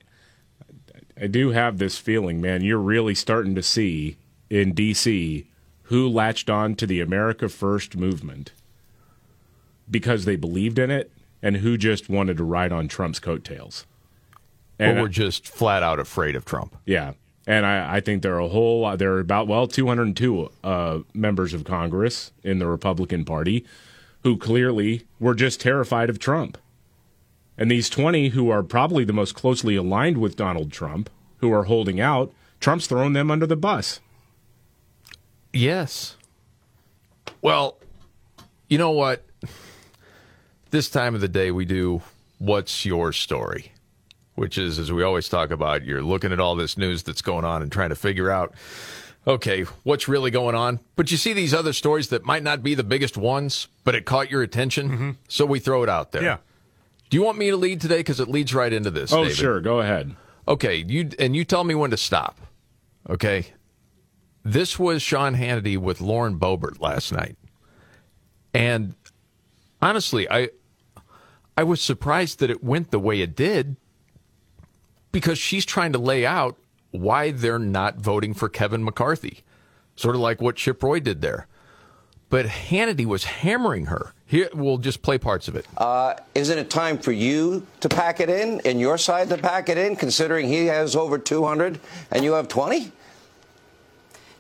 [1.18, 2.62] I do have this feeling, man.
[2.62, 4.18] You're really starting to see
[4.50, 5.46] in D.C.
[5.84, 8.52] who latched on to the America First movement
[9.90, 11.10] because they believed in it,
[11.42, 13.86] and who just wanted to ride on Trump's coattails.
[14.78, 16.76] Or we're just flat out afraid of Trump.
[16.84, 17.14] Yeah.
[17.46, 21.00] And I, I think there are a whole lot, there are about, well, 202 uh,
[21.12, 23.66] members of Congress in the Republican Party
[24.22, 26.56] who clearly were just terrified of Trump.
[27.58, 31.64] And these 20 who are probably the most closely aligned with Donald Trump, who are
[31.64, 34.00] holding out, Trump's thrown them under the bus.
[35.52, 36.16] Yes.
[37.42, 37.76] Well,
[38.68, 39.24] you know what?
[40.70, 42.02] This time of the day, we do
[42.38, 43.73] What's Your Story?
[44.34, 47.44] Which is, as we always talk about, you're looking at all this news that's going
[47.44, 48.52] on and trying to figure out,
[49.26, 50.80] okay, what's really going on?
[50.96, 54.04] But you see these other stories that might not be the biggest ones, but it
[54.04, 54.90] caught your attention.
[54.90, 55.10] Mm-hmm.
[55.28, 56.22] So we throw it out there.
[56.22, 56.38] Yeah.
[57.10, 57.98] Do you want me to lead today?
[57.98, 59.12] Because it leads right into this.
[59.12, 59.36] Oh, David.
[59.36, 59.60] sure.
[59.60, 60.16] Go ahead.
[60.48, 62.38] Okay, you and you tell me when to stop.
[63.08, 63.46] Okay.
[64.42, 67.36] This was Sean Hannity with Lauren Boebert last night.
[68.52, 68.94] And
[69.80, 70.50] honestly, I
[71.56, 73.76] I was surprised that it went the way it did
[75.14, 76.56] because she's trying to lay out
[76.90, 79.44] why they're not voting for Kevin McCarthy.
[79.94, 81.46] Sort of like what Chip Roy did there.
[82.30, 84.12] But Hannity was hammering her.
[84.26, 85.66] Here, we'll just play parts of it.
[85.76, 89.68] Uh, isn't it time for you to pack it in and your side to pack
[89.68, 91.78] it in, considering he has over 200
[92.10, 92.90] and you have 20?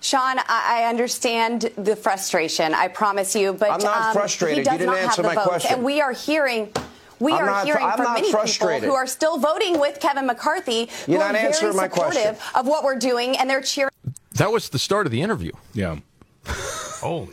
[0.00, 2.74] Sean, I I understand the frustration.
[2.74, 4.56] I promise you, but I'm not um, frustrated.
[4.56, 5.74] He You does didn't not answer have the my votes, question.
[5.76, 6.72] and we are hearing.
[7.20, 8.82] We I'm are not- hearing I'm from many frustrated.
[8.82, 11.84] people who are still voting with Kevin McCarthy, who You're are not very answering my
[11.88, 12.36] supportive question.
[12.54, 13.90] of what we're doing, and they're cheering
[14.34, 15.52] That was the start of the interview.
[15.72, 15.96] Yeah.
[17.00, 17.28] Holy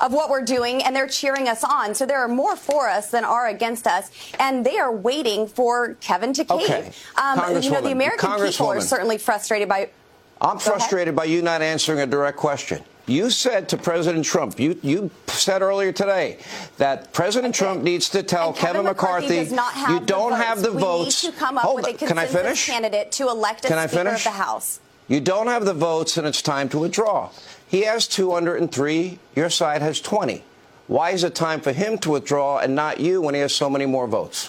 [0.00, 1.94] of what we're doing, and they're cheering us on.
[1.94, 5.94] So there are more for us than are against us, and they are waiting for
[6.00, 6.60] Kevin to cave.
[6.62, 6.92] Okay.
[7.16, 8.82] Um, you know, Congresswoman, the American people are Congresswoman.
[8.82, 9.90] certainly frustrated by.
[10.40, 10.62] I'm Go ahead.
[10.62, 12.82] frustrated by you not answering a direct question.
[13.06, 16.38] You said to President Trump, you, you said earlier today
[16.78, 20.42] that President Trump needs to tell And Kevin McCarthy, does not have you don't votes.
[20.44, 21.24] have the we votes.
[21.24, 21.96] need to come up Hold with a on.
[21.98, 22.66] Can I consensus finish?
[22.66, 24.26] candidate to elect a Can I Speaker finish?
[24.26, 24.80] of the House.
[25.06, 27.28] You don't have the votes, and it's time to withdraw.
[27.68, 29.18] He has 203.
[29.36, 30.42] Your side has 20.
[30.86, 33.68] Why is it time for him to withdraw and not you when he has so
[33.68, 34.48] many more votes?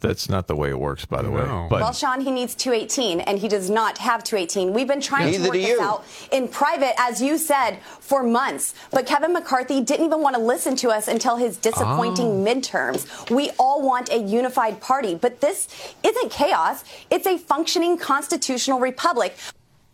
[0.00, 1.42] That's not the way it works, by the way.
[1.42, 4.72] But well, Sean, he needs 218, and he does not have 218.
[4.72, 5.80] We've been trying Neither to work do this you.
[5.82, 8.74] out in private, as you said, for months.
[8.92, 12.44] But Kevin McCarthy didn't even want to listen to us until his disappointing Oh.
[12.44, 13.28] midterms.
[13.34, 15.66] We all want a unified party, but this
[16.04, 16.84] isn't chaos.
[17.10, 19.36] It's a functioning constitutional republic.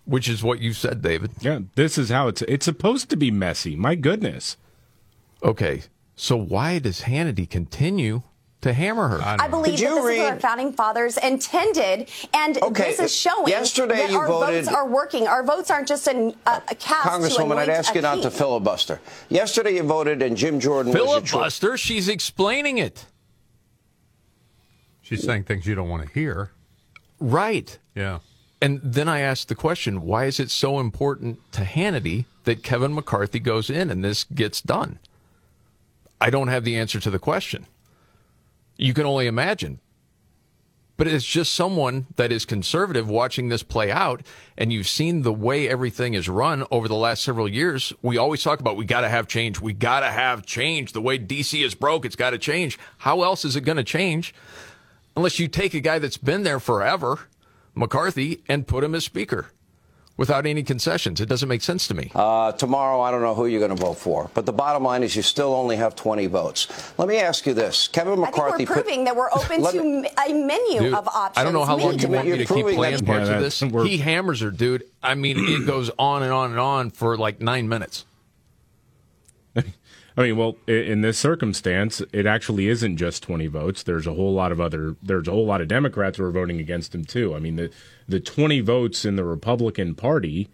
[0.07, 1.31] which is what you said, David.
[1.41, 3.75] Yeah, this is how it's it's supposed to be messy.
[3.75, 4.59] My goodness.
[5.43, 8.21] Okay, so why does Hannity continue
[8.65, 9.23] to hammer her?
[9.23, 13.49] I believe that this is what our founding fathers intended, and Okay, this is showing
[13.49, 15.27] yesterday that you our voted- votes are working.
[15.29, 18.23] Our votes aren't just an, a, a cast to Congresswoman, I'd ask a you not
[18.23, 19.01] to filibuster.
[19.29, 21.31] Yesterday you voted, and Jim Jordan was your choice.
[21.31, 21.77] Filibuster?
[21.77, 23.07] She's explaining it.
[25.03, 26.51] She's saying things you don't want to hear.
[27.21, 27.79] Right.
[27.95, 28.21] Yeah.
[28.63, 32.95] And then I asked the question why is it so important to Hannity that Kevin
[32.95, 34.99] McCarthy goes in and this gets done?
[36.19, 37.67] I don't have the answer to the question.
[38.77, 39.81] You can only imagine.
[40.97, 44.23] But it's just someone that is conservative watching this play out,
[44.57, 47.93] and you've seen the way everything is run over the last several years.
[48.01, 49.61] We always talk about we got to have change.
[49.61, 50.93] We got to have change.
[50.93, 52.79] The way DC is broke, it's got to change.
[52.99, 54.35] How else is it going to change
[55.17, 57.21] unless you take a guy that's been there forever,
[57.75, 59.49] McCarthy, and put him as speaker
[60.17, 61.21] without any concessions?
[61.21, 62.11] It doesn't make sense to me.
[62.15, 65.03] Uh, tomorrow, I don't know who you're going to vote for, but the bottom line
[65.03, 66.69] is you still only have 20 votes.
[66.99, 68.55] Let me ask you this: Kevin McCarthy.
[68.55, 71.09] I think we're put- proving that we're open to me- m- a menu Dude, of
[71.09, 71.37] options.
[71.37, 73.43] I don't know how long you want me to keep playing that- parts Yeah, of
[73.43, 73.61] this.
[73.61, 74.85] He hammers her, dude.
[75.03, 78.05] I mean, it goes on and on and on for like nine minutes.
[80.17, 83.83] I mean, well, in this circumstance, it actually isn't just 20 votes.
[83.83, 86.61] There's a whole lot of other, there's a whole lot of Democrats who are voting
[86.61, 87.35] against him, too.
[87.35, 87.71] I mean, the,
[88.07, 90.49] the 20 votes in the Republican Party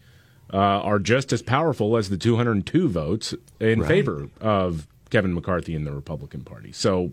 [0.53, 3.89] uh, are just as powerful as the 202 votes in Right.
[3.89, 6.73] favor of Kevin McCarthy in the Republican Party.
[6.73, 7.13] So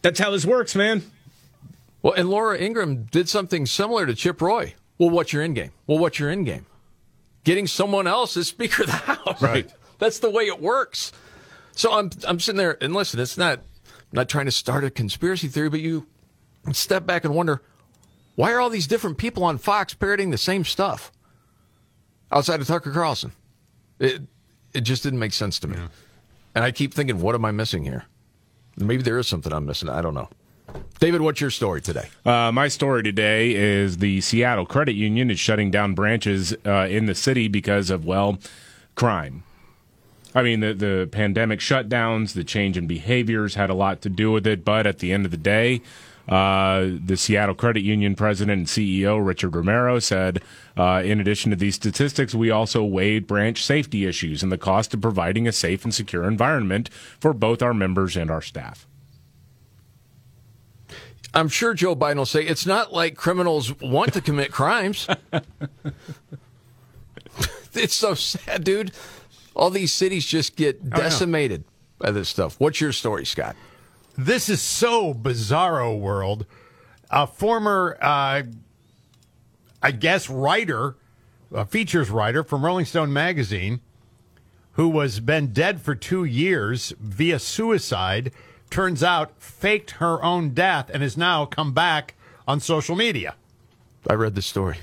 [0.00, 1.02] that's how this works, man.
[2.00, 4.74] Well, and Laura Ingraham did something similar to Chip Roy.
[4.98, 5.72] Well, what's your end game?
[5.86, 6.64] Well, what's your end game?
[7.44, 9.42] Getting someone else as Speaker of the House.
[9.42, 9.70] Right.
[10.02, 11.12] That's the way it works.
[11.76, 13.20] So I'm I'm sitting there and listen.
[13.20, 16.08] It's not I'm not trying to start a conspiracy theory, but you
[16.72, 17.62] step back and wonder
[18.34, 21.12] why are all these different people on Fox parroting the same stuff
[22.32, 23.30] outside of Tucker Carlson?
[24.00, 24.22] It,
[24.74, 25.78] it just didn't make sense to me.
[26.56, 28.06] And I keep thinking, what am I missing here?
[28.76, 29.88] Maybe there is something I'm missing.
[29.88, 30.30] I don't know.
[30.98, 32.08] David, what's your story today?
[32.24, 37.06] Uh, my story today is the Seattle Credit Union is shutting down branches uh, in
[37.06, 38.38] the city because of, well,
[38.96, 39.44] crime.
[40.34, 44.32] I mean, the, the pandemic shutdowns, the change in behaviors had a lot to do
[44.32, 45.82] with it, but at the end of the day,
[46.28, 50.40] uh, the Seattle Credit Union president and CEO, Richard Romero, said
[50.76, 54.94] uh, in addition to these statistics, we also weighed branch safety issues and the cost
[54.94, 58.86] of providing a safe and secure environment for both our members and our staff.
[61.34, 65.08] I'm sure Joe Biden will say it's not like criminals want to commit crimes.
[67.72, 68.92] it's so sad, dude.
[69.54, 71.64] All these cities just get decimated
[71.98, 72.58] by this stuff.
[72.58, 73.56] What's your story, Scott?
[74.16, 76.46] This is so bizarro world.
[77.10, 78.42] A former, uh,
[79.82, 80.96] I guess, writer,
[81.54, 83.80] a features writer from Rolling Stone magazine,
[84.72, 88.32] who was been dead for two years via suicide,
[88.70, 92.14] turns out faked her own death and has now come back
[92.48, 93.34] on social media.
[94.08, 94.78] I read the story.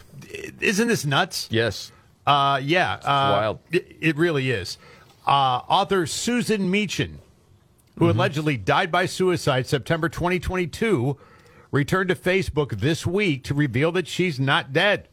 [0.61, 1.47] Isn't this nuts?
[1.51, 1.91] Yes.
[2.29, 2.93] Uh, yeah.
[2.93, 2.99] Uh,
[3.39, 3.59] wild.
[3.71, 4.77] It, it really is.
[5.25, 7.19] Uh, author Susan Meachen,
[7.97, 8.17] who Mm-hmm.
[8.19, 11.17] allegedly died by suicide September 2022,
[11.71, 15.07] returned to Facebook this week to reveal that she's not dead.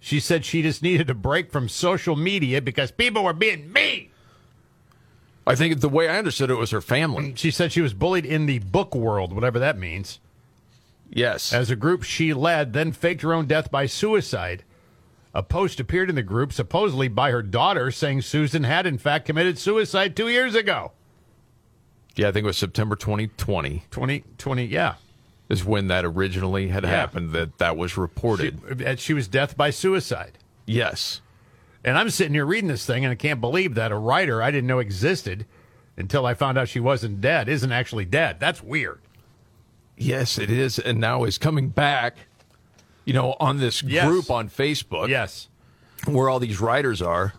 [0.00, 4.10] She said she just needed a break from social media because people were being mean.
[5.46, 7.32] I think the way I understood it was her family.
[7.36, 10.18] She said she was bullied in the book world, whatever that means.
[11.08, 11.52] Yes.
[11.52, 14.64] As a group she led, then faked her own death by suicide.
[15.36, 19.26] A post appeared in the group, supposedly by her daughter, saying Susan had in fact
[19.26, 20.92] committed suicide two years ago.
[22.14, 23.84] Yeah, I think it was September 2020.
[23.90, 24.94] 2020, yeah.
[25.50, 26.88] Is when that originally had Yeah.
[26.88, 28.58] happened that that was reported.
[28.80, 30.38] She, she was death by suicide.
[30.64, 31.20] yes.
[31.84, 34.50] And I'm sitting here reading this thing, and I can't believe that a writer I
[34.50, 35.44] didn't know existed
[35.98, 38.40] until I found out she wasn't dead isn't actually dead.
[38.40, 39.00] That's weird.
[39.98, 40.78] Yes, it is.
[40.80, 42.16] And now is coming back,
[43.06, 44.06] you know, on this Yes.
[44.06, 45.08] group on Facebook.
[45.08, 45.48] Yes.
[46.04, 47.32] Where all these writers are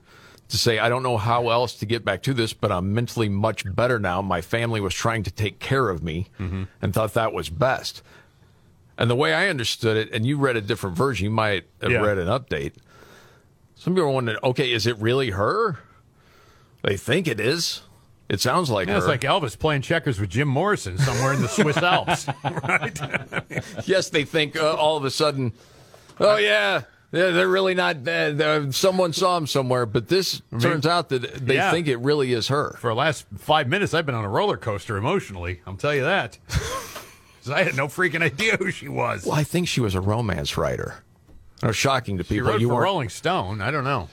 [0.49, 3.29] to say, I don't know how else to get back to this, but I'm mentally
[3.29, 4.21] much better now.
[4.21, 6.63] My family was trying to take care of me mm-hmm.
[6.81, 8.01] and thought that was best.
[8.97, 11.91] And the way I understood it, and you read a different version, you might have
[11.91, 11.99] Yeah.
[11.99, 12.73] read an update.
[13.75, 15.79] Some people are wondering, okay, is it really her?
[16.81, 17.81] They think it is.
[18.29, 18.99] It sounds like Yeah, her.
[18.99, 22.27] it's like Elvis playing checkers with Jim Morrison somewhere in the Swiss Alps.
[22.43, 22.99] right?
[23.87, 25.53] yes, they think uh, all of a sudden,
[26.19, 28.05] oh yeah, they're, they're really not.
[28.05, 31.71] Uh, someone saw them somewhere, but this mean, turns out that they yeah.
[31.71, 32.75] think it really is her.
[32.79, 35.61] For the last five minutes, I've been on a roller coaster emotionally.
[35.65, 36.37] I'll tell you that.
[37.49, 39.25] I had no freaking idea who she was.
[39.25, 40.95] Well, I think she was a romance writer.
[41.63, 42.35] Or shocking to people.
[42.35, 43.61] She wrote you for Rolling Stone.
[43.61, 44.09] I don't know.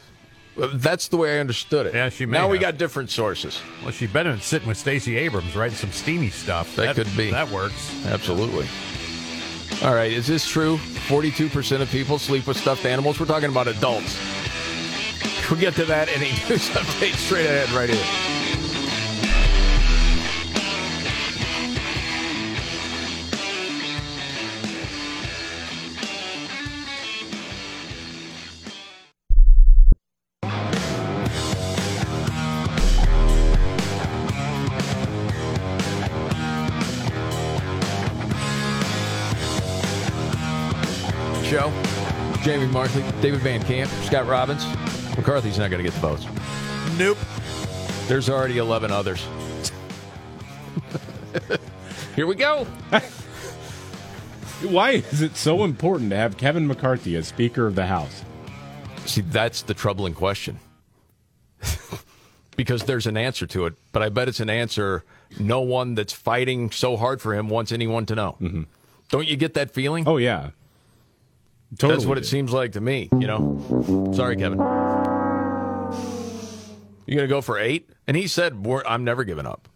[0.56, 1.94] That's the way I understood it.
[1.94, 2.62] Yeah, she may Now we have.
[2.62, 3.60] got different sources.
[3.82, 6.76] Well, she better been sitting with Stacey Abrams writing some steamy stuff.
[6.76, 7.30] That could be.
[7.30, 7.92] That works.
[8.06, 8.66] Absolutely.
[9.82, 10.76] All right, is this true?
[11.08, 13.18] 42% of people sleep with stuffed animals.
[13.18, 14.18] We're talking about adults.
[15.50, 18.43] We'll get to that in a news update straight ahead right here.
[42.64, 44.64] Jamie Markley, David Van Camp, Scott Robbins.
[45.18, 46.26] McCarthy's not going to get the votes.
[46.96, 47.18] Nope.
[48.08, 49.22] There's already 11 others.
[52.16, 52.64] Here we go.
[54.62, 58.24] Why is it so important to have Kevin McCarthy as Speaker of the House?
[59.04, 60.58] See, that's the troubling question.
[62.56, 65.04] because there's an answer to it, but I bet it's an answer
[65.38, 68.38] no one that's fighting so hard for him wants anyone to know.
[68.40, 68.62] Mm-hmm.
[69.10, 70.08] Don't you get that feeling?
[70.08, 70.52] Oh, yeah.
[71.74, 74.12] That's Totally what it seems like to me, you know?
[74.14, 74.58] Sorry, Kevin.
[77.06, 77.90] You going to go for eight?
[78.06, 79.68] And he said, I'm never giving up.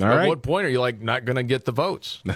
[0.00, 0.28] All At right.
[0.28, 2.22] what point are you like not going to get the votes?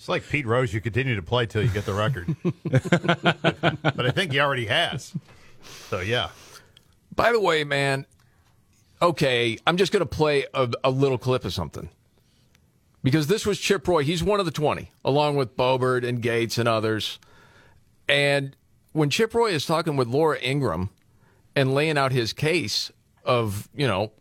[0.00, 0.72] It's like Pete Rose.
[0.72, 2.34] You continue to play till you get the record.
[3.92, 5.12] but I think he already has.
[5.90, 6.30] So, yeah.
[7.14, 8.06] By the way, man,
[9.02, 11.90] okay, I'm just going to play a, a little clip of something.
[13.02, 14.02] Because this was Chip Roy.
[14.02, 17.18] He's one of the 20, along with Boebert and Gaetz and others.
[18.10, 18.56] And
[18.92, 20.90] when Chip Roy is talking with Laura Ingraham
[21.54, 22.90] and laying out his case
[23.24, 24.12] of, you know,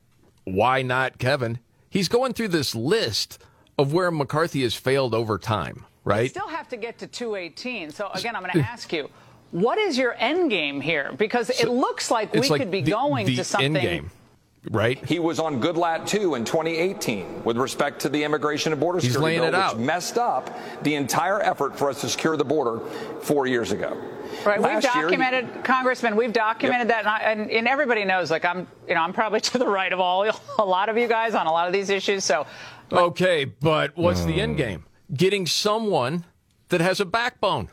[0.44, 1.60] why not Kevin,
[1.90, 3.42] he's going through this list
[3.78, 6.30] of where McCarthy has failed over time, right?
[6.30, 7.92] still have to get to 218.
[7.92, 9.10] So again, I'm going to ask you,
[9.52, 11.12] what is your end game here?
[11.18, 14.10] Because it looks like we like could be the- going the to something.
[14.64, 14.78] End game.
[14.78, 15.06] Right.
[15.06, 19.14] He was on Goodlatte too in 2018 with respect to the immigration and border He's
[19.14, 19.80] security laying bill, it which out.
[19.80, 22.80] messed up the entire effort for us to secure the border
[23.22, 23.98] four years ago.
[24.46, 26.16] Right, we've Last year, documented, Congressman.
[26.16, 28.32] We've documented that, and, I, and, and everybody knows.
[28.32, 30.24] Like I'm, you know, I'm probably to the right of all
[30.60, 32.24] a lot of you guys on a lot of these issues.
[32.24, 32.46] So,
[32.92, 34.58] Okay, but what's the end mm.
[34.58, 34.86] game?
[35.14, 36.26] Getting someone
[36.70, 37.70] that has a backbone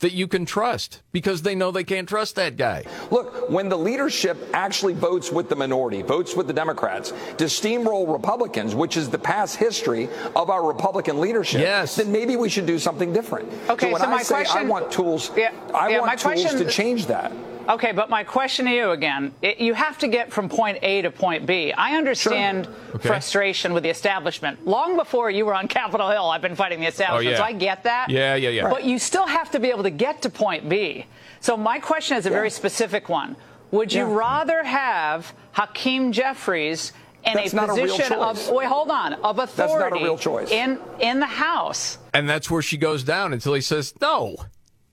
[0.00, 2.84] that you can trust because they know they can't trust that guy.
[3.10, 8.10] Look, when the leadership actually votes with the minority, votes with the Democrats to steamroll
[8.12, 11.96] Republicans, which is the past history of our Republican leadership, Yes.
[11.96, 13.48] then maybe we should do something different.
[13.68, 16.20] Okay, so when so I my say I want tools, Yeah, I yeah, my want
[16.20, 17.32] tools question- to change that.
[17.68, 21.02] Okay, but my question to you again: it, you have to get from point A
[21.02, 21.72] to point B.
[21.72, 23.08] I understand Okay.
[23.08, 24.66] frustration with the establishment.
[24.66, 27.38] Long before you were on Capitol Hill, I've been fighting the oh, establishment, yeah.
[27.38, 28.08] so I get that.
[28.10, 28.70] Yeah, yeah, yeah.
[28.70, 31.06] But you still have to be able to get to point B.
[31.40, 33.36] So my question is a very specific one.
[33.70, 34.14] Would you Yeah.
[34.16, 36.92] rather have Hakeem Jeffries
[37.24, 40.16] in That's a not a position of wait, hold on, of not a authority real
[40.16, 40.50] choice.
[40.50, 41.98] in in the House?
[42.14, 44.36] And that's where she goes down until he says, no.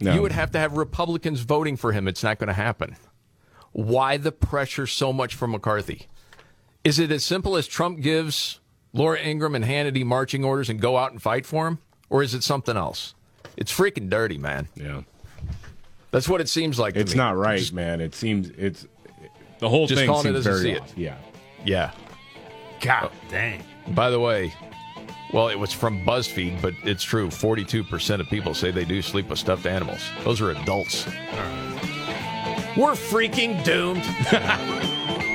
[0.05, 0.13] No.
[0.13, 2.07] You would have to have Republicans voting for him.
[2.07, 2.95] It's not going to happen.
[3.73, 6.07] Why the pressure so much for McCarthy?
[6.83, 8.59] Is it as simple as Trump gives
[8.93, 11.79] Laura Ingraham and Hannity marching orders and go out and fight for him?
[12.09, 13.15] Or is it something else?
[13.57, 14.67] It's freaking dirty, man.
[14.75, 15.01] Yeah.
[16.11, 17.17] That's what it seems like to It's me.
[17.17, 17.99] not right, Just- man.
[17.99, 18.85] It seems it's
[19.59, 20.83] the whole Just thing calling it seems as very see it.
[20.95, 21.17] Yeah.
[21.65, 21.91] Yeah.
[22.81, 23.63] God dang.
[23.89, 24.53] By the way,
[25.33, 27.27] well, it was from BuzzFeed, but it's true.
[27.27, 30.01] 42% of people say they do sleep with stuffed animals.
[30.23, 31.05] Those are adults.
[32.77, 34.03] We're freaking doomed.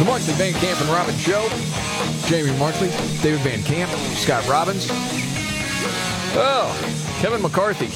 [0.00, 1.46] The Markley Van Camp and Robbins Show.
[2.26, 2.88] Jamie Markley,
[3.20, 4.86] David Van Camp, Scott Robbins.
[6.32, 7.90] Oh, Kevin McCarthy.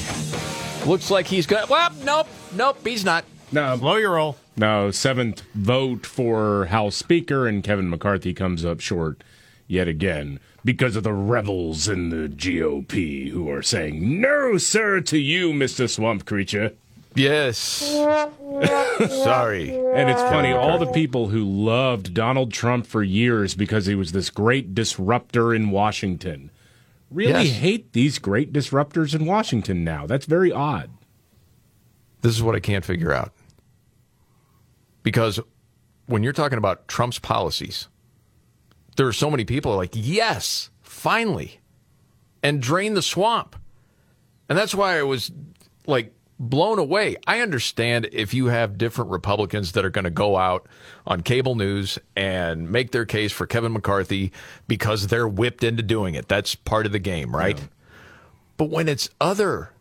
[0.87, 1.67] Looks like he's got.
[1.67, 3.25] Well, nope, nope, he's not.
[3.51, 4.37] No, Blow your roll.
[4.55, 4.91] no.
[4.91, 9.23] Seventh vote for House Speaker, and Kevin McCarthy comes up short
[9.65, 15.17] yet again because of the rebels in the GOP who are saying "No, sir" to
[15.17, 16.73] you, Mister Swamp Creature.
[17.15, 17.57] Yes.
[19.23, 19.69] Sorry.
[19.69, 24.11] And it's funny, all the people who loved Donald Trump for years because he was
[24.11, 26.51] this great disruptor in Washington
[27.11, 27.57] really Yes.
[27.57, 30.05] hate these great disruptors in Washington now.
[30.05, 30.89] That's very odd.
[32.21, 33.31] This is what I can't figure out.
[35.03, 35.39] Because
[36.07, 37.87] when you're talking about Trump's policies,
[38.97, 41.59] there are so many people like, yes, finally,
[42.41, 43.55] and drain the swamp.
[44.49, 45.31] And that's why I was
[45.87, 47.15] like blown away.
[47.25, 50.67] I understand if you have different Republicans that are going to go out
[51.07, 54.31] on cable news and make their case for Kevin McCarthy
[54.67, 56.27] because they're whipped into doing it.
[56.27, 57.57] That's part of the game, right?
[58.57, 59.71] But when it's other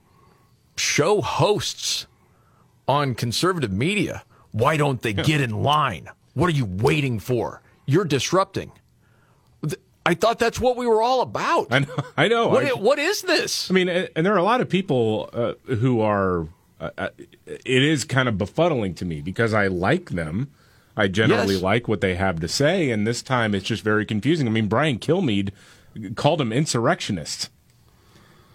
[0.76, 2.06] show hosts
[2.86, 6.08] on conservative media, why don't they get in line?
[6.34, 7.62] What are you waiting for?
[7.86, 8.72] You're disrupting.
[10.06, 11.68] I thought that's what we were all about.
[11.70, 11.96] I know.
[12.16, 12.48] I know.
[12.48, 13.70] What, I- what is this?
[13.70, 16.46] I mean, and and there are a lot of people uh, who are.
[16.80, 17.08] Uh, uh,
[17.46, 20.50] it is kind of befuddling to me because I like them.
[20.96, 21.62] I generally Yes.
[21.62, 24.46] like what they have to say, and this time it's just very confusing.
[24.46, 25.50] I mean, Brian Kilmeade
[26.16, 27.48] called them insurrectionists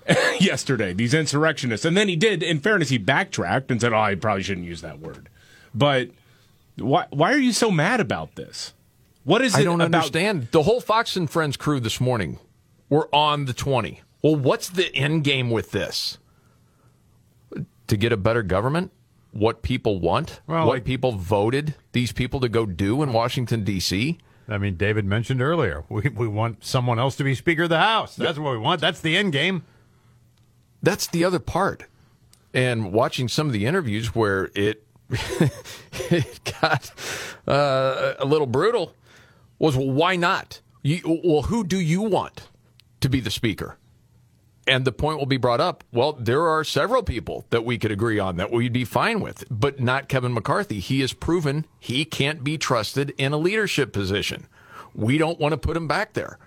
[0.39, 0.93] yesterday.
[0.93, 2.43] These insurrectionists, and then he did.
[2.43, 5.29] In fairness, he backtracked and said, "Oh, I probably shouldn't use that word."
[5.73, 6.09] But
[6.77, 7.07] why?
[7.11, 8.73] Why are you so mad about this?
[9.29, 10.47] What is it I don't about- understand.
[10.49, 12.39] The whole Fox and Friends crew this morning
[12.89, 14.01] were on the 20.
[14.23, 16.17] Well, what's the end game with this?
[17.87, 18.91] To get a better government?
[19.31, 20.41] What people want?
[20.47, 24.17] Well, what like- people voted these people to go do in Washington, D.C.?
[24.47, 27.77] I mean, David mentioned earlier, we, we want someone else to be Speaker of the
[27.77, 28.15] House.
[28.15, 28.81] That's what we want.
[28.81, 29.63] That's the end game.
[30.81, 31.85] That's the other part.
[32.51, 34.87] And watching some of the interviews where it,
[36.09, 36.91] it got
[37.47, 38.95] uh, a little brutal
[39.59, 40.61] was well, why not?
[40.81, 42.47] You, well, who do you want
[43.01, 43.77] to be the speaker?
[44.65, 45.83] And the point will be brought up.
[45.91, 49.43] Well, there are several people that we could agree on that we'd be fine with,
[49.49, 50.79] but not Kevin McCarthy.
[50.79, 54.45] He has proven he can't be trusted in a leadership position.
[54.93, 56.37] We don't want to put him back there.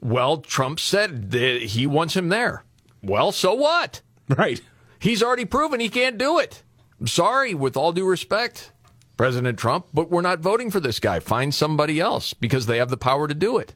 [0.00, 2.64] Well, Trump said that he wants him there.
[3.02, 4.00] well, so what?
[4.28, 4.60] Right.
[4.98, 6.62] He's already proven he can't do it.
[7.00, 8.72] I'm sorry, with all due respect,
[9.16, 11.20] President Trump, but we're not voting for this guy.
[11.20, 13.74] Find somebody else because they have the power to do it.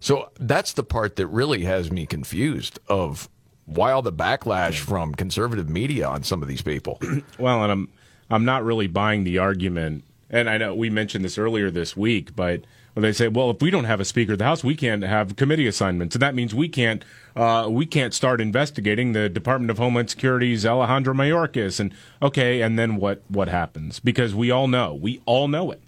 [0.00, 3.28] So that's the part that really has me confused of
[3.64, 7.00] why all the backlash from conservative media on some of these people.
[7.38, 7.88] well, and I'm
[8.30, 10.04] I'm not really buying the argument.
[10.30, 12.64] And I know we mentioned this earlier this week, but
[13.02, 15.36] they say, "Well, if we don't have a Speaker of the House, we can't have
[15.36, 19.78] committee assignments," and that means we can't uh, we can't start investigating the Department of
[19.78, 21.80] Homeland Security's Alejandro Mayorkas.
[21.80, 21.92] And
[22.22, 23.98] okay, and then what what happens?
[23.98, 25.80] Because we all know, we all know it.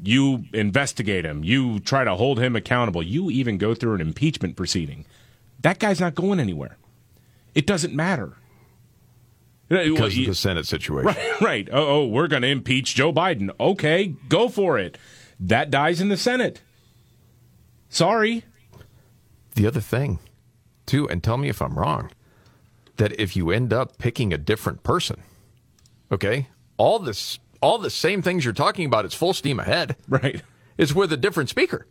[0.00, 1.44] You investigate him.
[1.44, 3.02] You try to hold him accountable.
[3.02, 5.04] You even go through an impeachment proceeding.
[5.60, 6.76] That guy's not going anywhere.
[7.54, 8.34] It doesn't matter.
[9.68, 11.06] Because of the Senate situation.
[11.40, 11.68] Right, right.
[11.72, 13.50] Oh, oh we're going to impeach Joe Biden.
[13.58, 14.98] Okay, go for it.
[15.46, 16.60] That dies in the Senate.
[17.88, 18.44] Sorry.
[19.56, 20.20] The other thing,
[20.86, 22.10] too, and tell me if I'm wrong,
[22.96, 25.20] that if you end up picking a different person,
[26.12, 29.96] okay, all this, all the same things you're talking about, it's full steam ahead.
[30.08, 30.42] Right.
[30.78, 31.86] It's with a different speaker.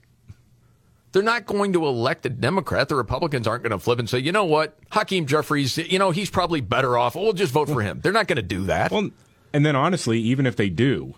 [1.11, 2.87] They're not going to elect a Democrat.
[2.87, 6.11] The Republicans aren't going to flip and say, you know what, Hakeem Jeffries, you know,
[6.11, 7.15] he's probably better off.
[7.15, 7.99] We'll just vote for him.
[8.01, 8.91] They're not going to do that.
[8.91, 9.09] Well,
[9.51, 11.15] and then honestly, even if they do,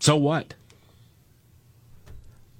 [0.00, 0.54] so what?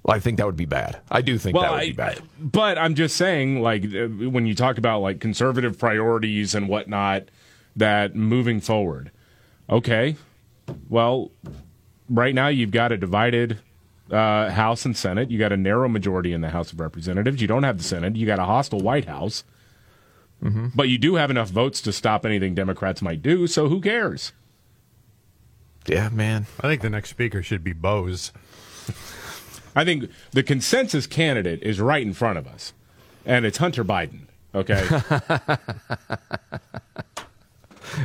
[0.07, 1.01] Well, I think that would be bad.
[1.11, 2.21] I do think well, that would I, be bad.
[2.39, 7.25] But I'm just saying, like, uh, when you talk about like conservative priorities and whatnot,
[7.75, 9.11] that moving forward,
[9.69, 10.15] okay,
[10.87, 11.31] well,
[12.09, 13.59] right now you've got a divided
[14.09, 15.29] uh, House and Senate.
[15.29, 17.41] You got a narrow majority in the House of Representatives.
[17.41, 18.15] You don't have the Senate.
[18.15, 19.43] You got a hostile White House.
[20.41, 20.67] Mm-hmm.
[20.73, 24.31] But you do have enough votes to stop anything Democrats might do, so who cares?
[25.85, 26.45] Yeah, man.
[26.61, 28.31] I think the next speaker should be Bose.
[29.77, 32.73] I think the consensus candidate is right in front of us,
[33.27, 34.21] and it's Hunter Biden.
[34.55, 34.81] Okay.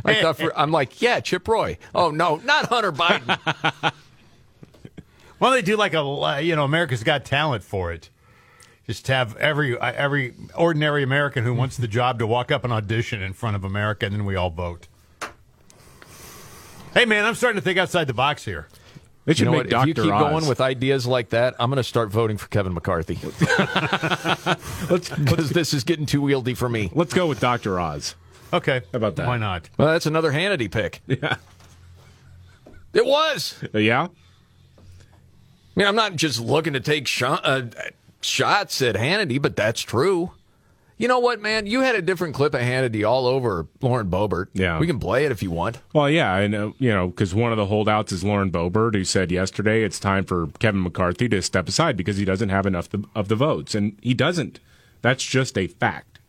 [0.04, 1.78] I thought for, I'm like, yeah, Chip Roy.
[1.94, 3.92] Oh no, not Hunter Biden.
[5.40, 8.10] well, they do like a you know America's Got Talent for it.
[8.86, 12.72] Just have every uh, every ordinary American who wants the job to walk up and
[12.72, 14.88] audition in front of America, and then we all vote.
[16.92, 18.68] Hey, man, I'm starting to think outside the box here.
[19.24, 19.70] They should you know make what?
[19.70, 19.90] Dr.
[19.90, 20.30] If you keep Oz.
[20.30, 23.14] going with ideas like that, I'm going to start voting for Kevin McCarthy.
[25.24, 26.90] because this is getting too wieldy for me.
[26.92, 27.78] Let's go with Dr.
[27.78, 28.16] Oz.
[28.52, 29.26] Okay, how about that?
[29.28, 29.70] Why not?
[29.78, 31.00] Well, that's another Hannity pick.
[31.08, 31.36] Yeah,
[32.92, 33.62] it was.
[33.74, 34.02] Uh, yeah.
[34.02, 34.08] I
[35.76, 37.62] mean, I'm not just looking to take shot, uh,
[38.20, 40.32] shots at Hannity, but that's true.
[40.98, 41.66] You know what, man?
[41.66, 44.48] You had a different clip of Hannity all over Lauren Boebert.
[44.52, 44.78] Yeah.
[44.78, 45.80] We can play it if you want.
[45.92, 49.04] Well, yeah, And, know, you know, because one of the holdouts is Lauren Boebert, who
[49.04, 52.88] said yesterday it's time for Kevin McCarthy to step aside because he doesn't have enough
[53.14, 54.60] of the votes, and he doesn't.
[55.00, 56.20] That's just a fact.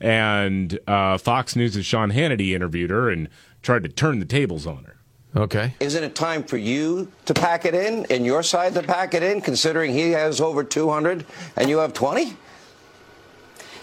[0.00, 3.28] And uh, Fox News' Sean Hannity interviewed her and
[3.62, 4.96] tried to turn the tables on her.
[5.34, 5.74] Okay.
[5.80, 9.22] Isn't it time for you to pack it in and your side to pack it
[9.22, 11.26] in, considering he has over 200
[11.56, 12.36] and you have 20?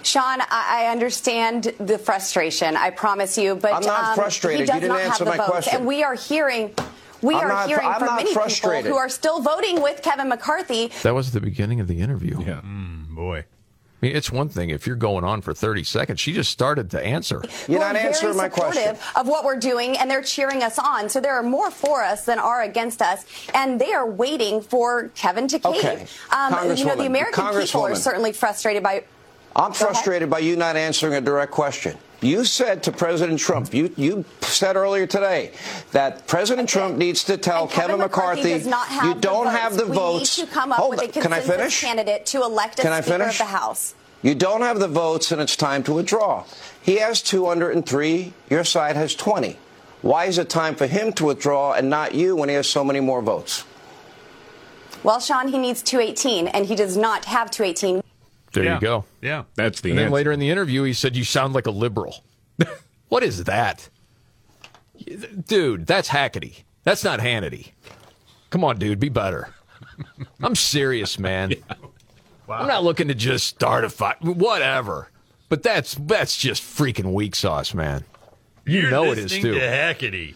[0.04, 2.76] Sean, I I understand the frustration.
[2.76, 4.62] I promise you, but I'm not um, frustrated.
[4.62, 5.76] He does You didn't not answer have the my votes, question.
[5.78, 6.74] and we are hearing.
[7.22, 8.84] We I'm are not- hearing I'm from many frustrated.
[8.86, 10.92] people who are still voting with Kevin McCarthy.
[11.04, 12.44] That was the beginning of the interview.
[12.46, 12.62] Yeah.
[13.10, 13.46] boy.
[14.02, 16.20] I mean, it's one thing if you're going on for 30 seconds.
[16.20, 17.40] She just started to answer.
[17.68, 21.08] who are very supportive of what we're doing, and they're cheering us on.
[21.08, 23.24] So there are more for us than are against us,
[23.54, 25.76] and they are waiting for Kevin to cave.
[25.76, 26.06] Okay.
[26.32, 29.06] Um, you know, the American people are certainly frustrated by.
[29.56, 31.98] I'm frustrated by you not answering a direct question.
[32.22, 35.52] You said to President Trump, you, you said earlier today
[35.92, 39.58] that President Trump needs to tell And Kevin Kevin McCarthy, have you don't votes.
[39.58, 40.38] have the we votes.
[40.40, 41.22] need to come up Hold with a on.
[41.22, 41.82] Can I finish?
[41.82, 43.40] candidate to elect a Can I finish?
[43.42, 43.94] of the House.
[44.22, 46.46] You don't have the votes, and it's time to withdraw.
[46.82, 48.34] He has 203.
[48.50, 49.58] Your side has 20.
[50.02, 52.86] Why is it time for him to withdraw and not you when he has so
[52.86, 53.66] many more votes?
[55.04, 58.02] Well, Sean, he needs 218, and he does not have 218.
[58.54, 58.76] There Yeah.
[58.76, 59.06] you go.
[59.22, 59.44] Yeah.
[59.56, 60.00] That's the end.
[60.00, 62.24] and then later in the interview, he said, You sound like a liberal.
[63.10, 63.90] what is that?
[65.48, 66.64] Dude, that's Hackety.
[66.84, 67.72] That's not Hannity.
[68.50, 69.50] Come on, dude, be better.
[70.42, 71.54] I'm serious, man.
[72.46, 72.58] Wow.
[72.58, 74.22] I'm not looking to just start a fight.
[74.22, 75.10] Whatever.
[75.48, 78.04] But that's that's just freaking weak sauce, man.
[78.66, 79.54] You You're know it is listening too.
[79.54, 80.36] To Hackety.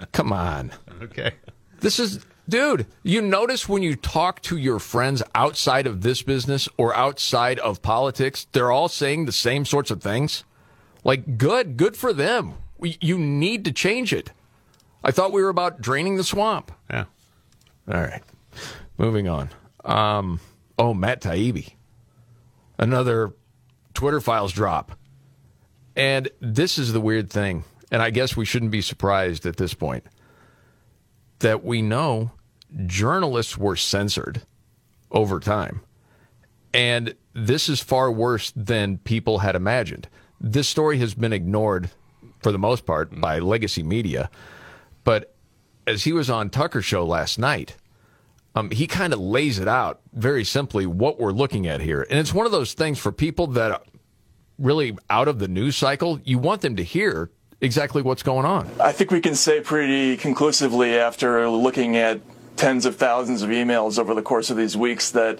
[0.12, 0.72] Come on.
[1.02, 1.32] Okay.
[1.80, 6.68] This is, dude, you notice when you talk to your friends outside of this business
[6.76, 10.44] or outside of politics, they're all saying the same sorts of things.
[11.02, 12.54] Like, good, good for them.
[12.76, 14.32] We, you need to change it.
[15.02, 16.72] I thought we were about draining the swamp.
[16.90, 17.04] Yeah.
[17.90, 18.22] All right.
[18.98, 19.48] Moving on.
[19.84, 20.40] Um,
[20.78, 21.72] oh, Matt Taibbi.
[22.78, 23.32] another
[23.94, 24.92] Twitter files drop.
[25.96, 29.74] And this is the weird thing, and I guess we shouldn't be surprised at this
[29.74, 30.04] point
[31.40, 32.30] that we know
[32.86, 34.42] journalists were censored
[35.10, 35.80] over time.
[36.72, 40.08] And this is far worse than people had imagined.
[40.40, 41.90] This story has been ignored
[42.42, 44.30] for the most part by legacy media.
[45.04, 45.34] But
[45.86, 47.76] as he was on Tucker show last night,
[48.54, 52.06] um, he kind of lays it out very simply what we're looking at here.
[52.08, 53.82] And it's one of those things for people that are
[54.58, 58.68] really out of the news cycle, you want them to hear exactly what's going on.
[58.80, 62.20] I think we can say pretty conclusively after looking at
[62.60, 65.38] tens of thousands of emails over the course of these weeks that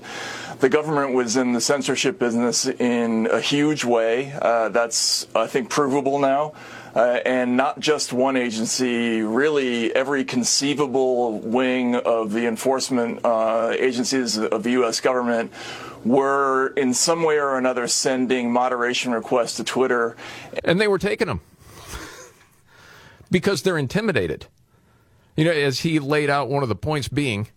[0.61, 4.33] the government was in the censorship business in a huge way.
[4.41, 6.55] Uh, that's, I think, provable now.
[6.97, 14.39] Uh, and not just one agency, really every conceivable wing of the enforcement uh, agencies
[14.39, 15.03] of the U.S.
[15.03, 15.53] government
[16.07, 20.16] were in some way or another sending moderation requests to Twitter.
[20.64, 21.43] And they were taking them
[23.31, 24.47] because they're intimidated.
[25.37, 27.49] You know, as he laid out one of the points being,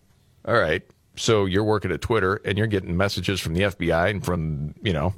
[0.44, 0.82] all right,
[1.16, 4.92] so you're working at Twitter and you're getting messages from the FBI and from, you
[4.92, 5.14] know,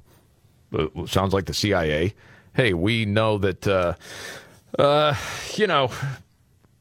[1.06, 2.14] sounds like the CIA
[2.56, 3.94] hey, we know that, uh,
[4.78, 5.14] uh,
[5.54, 5.90] you know,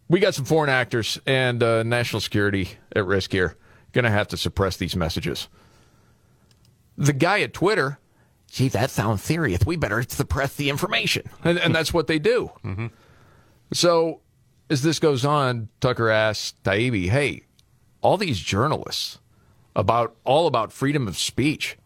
[0.08, 3.58] we got some foreign actors and uh, national security at risk here.
[3.92, 5.48] Going to have to suppress these messages.
[6.98, 8.00] The guy at Twitter,
[8.50, 9.66] gee, that sounds serious.
[9.66, 11.30] We better suppress the information.
[11.44, 12.52] And, and that's what they do.
[12.64, 12.88] Mm-hmm.
[13.74, 14.22] So
[14.70, 17.44] as this goes on, Tucker asks Taibbi, hey,
[18.02, 19.20] all these journalists
[19.76, 21.78] about all about freedom of speech,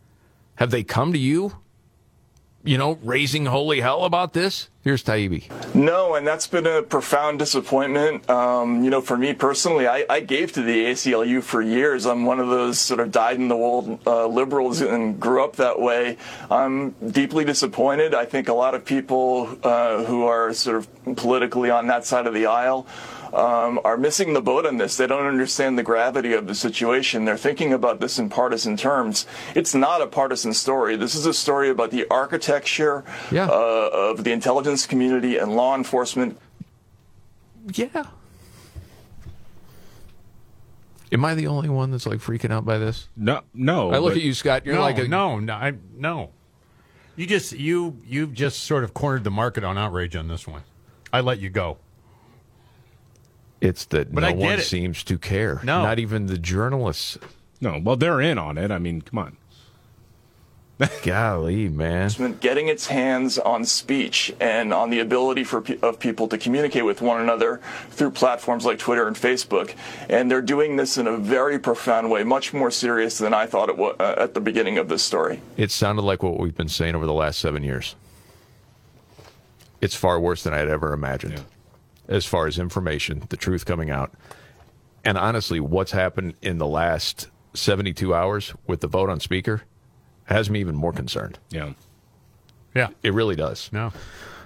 [0.55, 1.57] have they come to you
[2.63, 4.69] you know, raising holy hell about this?
[4.81, 5.75] Here's Taibbi.
[5.75, 8.29] No, and that's been a profound disappointment.
[8.29, 12.05] Um, you know, for me personally, I, I, gave to the ACLU for years.
[12.05, 15.57] I'm one of those sort of died in the wool uh, liberals and grew up
[15.57, 16.17] that way.
[16.49, 18.15] I'm deeply disappointed.
[18.15, 22.25] I think a lot of people uh, who are sort of politically on that side
[22.25, 22.87] of the aisle
[23.33, 24.97] um, are missing the boat on this.
[24.97, 27.25] They don't understand the gravity of the situation.
[27.25, 29.25] They're thinking about this in partisan terms.
[29.55, 30.95] It's not a partisan story.
[30.95, 33.47] This is a story about the architecture yeah.
[33.47, 36.37] uh, of the intelligence community and law enforcement.
[37.73, 38.05] Yeah.
[41.11, 43.09] Am I the only one that's like freaking out by this?
[43.15, 43.91] No, no.
[43.91, 44.65] I look at you, Scott.
[44.65, 46.29] You're no, like a, no, no, I, no.
[47.15, 50.63] You just you you've just sort of cornered the market on outrage on this one.
[51.11, 51.77] I let you go.
[53.61, 54.63] It's that but no one it.
[54.63, 55.59] seems to care.
[55.63, 55.83] No.
[55.83, 57.17] Not even the journalists.
[57.61, 58.71] No, well, they're in on it.
[58.71, 59.37] I mean, come on.
[61.03, 62.09] Golly, man.
[62.39, 67.01] Getting its hands on speech and on the ability for of people to communicate with
[67.01, 69.75] one another through platforms like Twitter and Facebook.
[70.09, 73.67] And they're doing this in a very profound way, much more serious than I thought
[73.67, 75.41] it was uh, at the beginning of this story.
[75.57, 77.95] It sounded like what we've been saying over the last seven years.
[79.81, 81.33] It's far worse than I had ever imagined.
[81.33, 81.43] Yeah
[82.09, 84.11] as far as information, the truth coming out.
[85.05, 89.61] And honestly, what's happened in the last 72 hours with the vote on Speaker
[90.25, 91.39] has me even more concerned.
[91.49, 91.73] Yeah.
[92.75, 92.89] Yeah.
[93.01, 93.69] It really does.
[93.71, 93.93] No.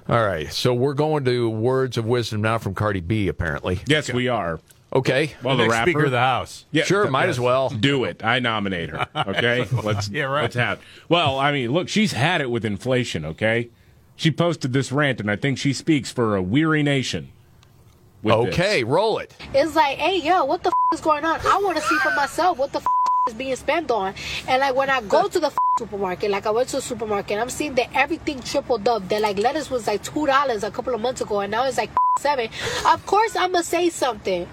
[0.07, 0.51] All right.
[0.51, 3.79] So we're going to words of wisdom now from Cardi B, apparently.
[3.87, 4.59] Yes, we are.
[4.93, 5.33] Okay.
[5.41, 5.91] Well, the, the rapper.
[5.91, 6.65] Speaker of the House.
[6.71, 7.31] Yeah, sure, might yes.
[7.31, 7.69] as well.
[7.69, 8.23] Do it.
[8.23, 9.07] I nominate her.
[9.15, 9.65] Okay?
[9.83, 10.43] let's yeah, right.
[10.43, 10.79] Let's have.
[11.09, 13.69] Well, I mean, look, she's had it with inflation, okay?
[14.15, 17.31] She posted this rant and I think she speaks for a weary nation
[18.25, 18.89] okay, this.
[18.89, 19.35] roll it.
[19.53, 21.39] It's like, hey, yo, what the f- is going on?
[21.45, 22.85] I want to see for myself what the f-
[23.27, 24.13] is being spent on.
[24.47, 27.37] And like when I go to the f- supermarket, like I went to the supermarket,
[27.39, 29.07] I'm seeing that everything tripled up.
[29.09, 31.77] That like lettuce was like two dollars a couple of months ago, and now it's
[31.77, 32.49] like seven.
[32.85, 34.47] Of course, I'm gonna say something.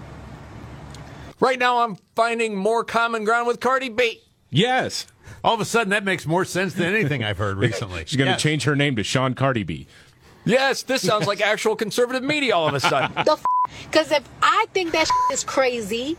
[1.40, 4.20] Right now, I'm finding more common ground with Cardi B.
[4.50, 5.06] Yes.
[5.42, 8.04] All of a sudden, that makes more sense than anything I've heard recently.
[8.04, 8.42] She's going to yes.
[8.42, 9.86] change her name to Sean Cardi B.
[10.44, 13.12] Yes, this sounds like actual conservative media all of a sudden.
[13.24, 13.38] the
[13.84, 16.16] Because if I think that is crazy,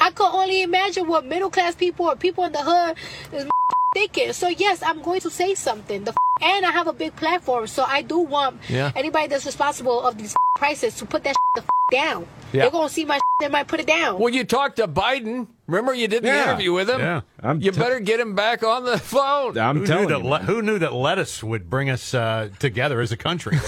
[0.00, 2.96] I can only imagine what middle class people or people in the hood
[3.32, 3.48] is
[3.94, 4.32] thinking.
[4.32, 6.04] So yes, I'm going to say something.
[6.04, 8.92] The and I have a big platform, so I do want yeah.
[8.94, 12.26] anybody that's responsible of these prices to put that the down.
[12.52, 12.62] Yeah.
[12.62, 13.20] They're gonna see my.
[13.40, 14.18] They might put it down.
[14.18, 15.48] Well, you talked to Biden.
[15.66, 16.44] Remember, you did the yeah.
[16.44, 17.00] interview with him.
[17.00, 19.58] Yeah, I'm you t- better get him back on the phone.
[19.58, 20.24] I'm who telling knew you.
[20.24, 23.58] Le- who knew that lettuce would bring us uh, together as a country?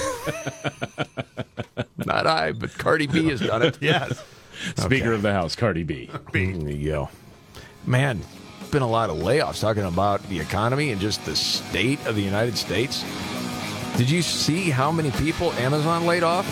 [2.07, 3.77] Not I, but Cardi B has done it.
[3.83, 4.25] yes.
[4.77, 5.15] Speaker okay.
[5.15, 6.11] of the House, Cardi B.
[6.33, 6.53] B.
[6.53, 7.09] There you go.
[7.87, 8.21] Man,
[8.71, 12.23] been a lot of layoffs talking about the economy and just the state of the
[12.23, 13.05] United States.
[13.97, 16.47] Did you see how many people Amazon laid off?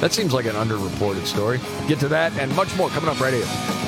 [0.00, 1.60] That seems like an underreported story.
[1.88, 3.78] Get to that and much more coming up right here.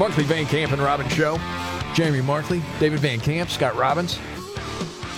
[0.00, 1.59] Mark Van Camp and Robin Show.
[1.94, 4.18] Jamie Markley, David Van Camp, Scott Robbins.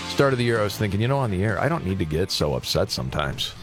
[0.08, 1.98] Start of the year, I was thinking, you know, on the air, I don't need
[1.98, 3.54] to get so upset sometimes.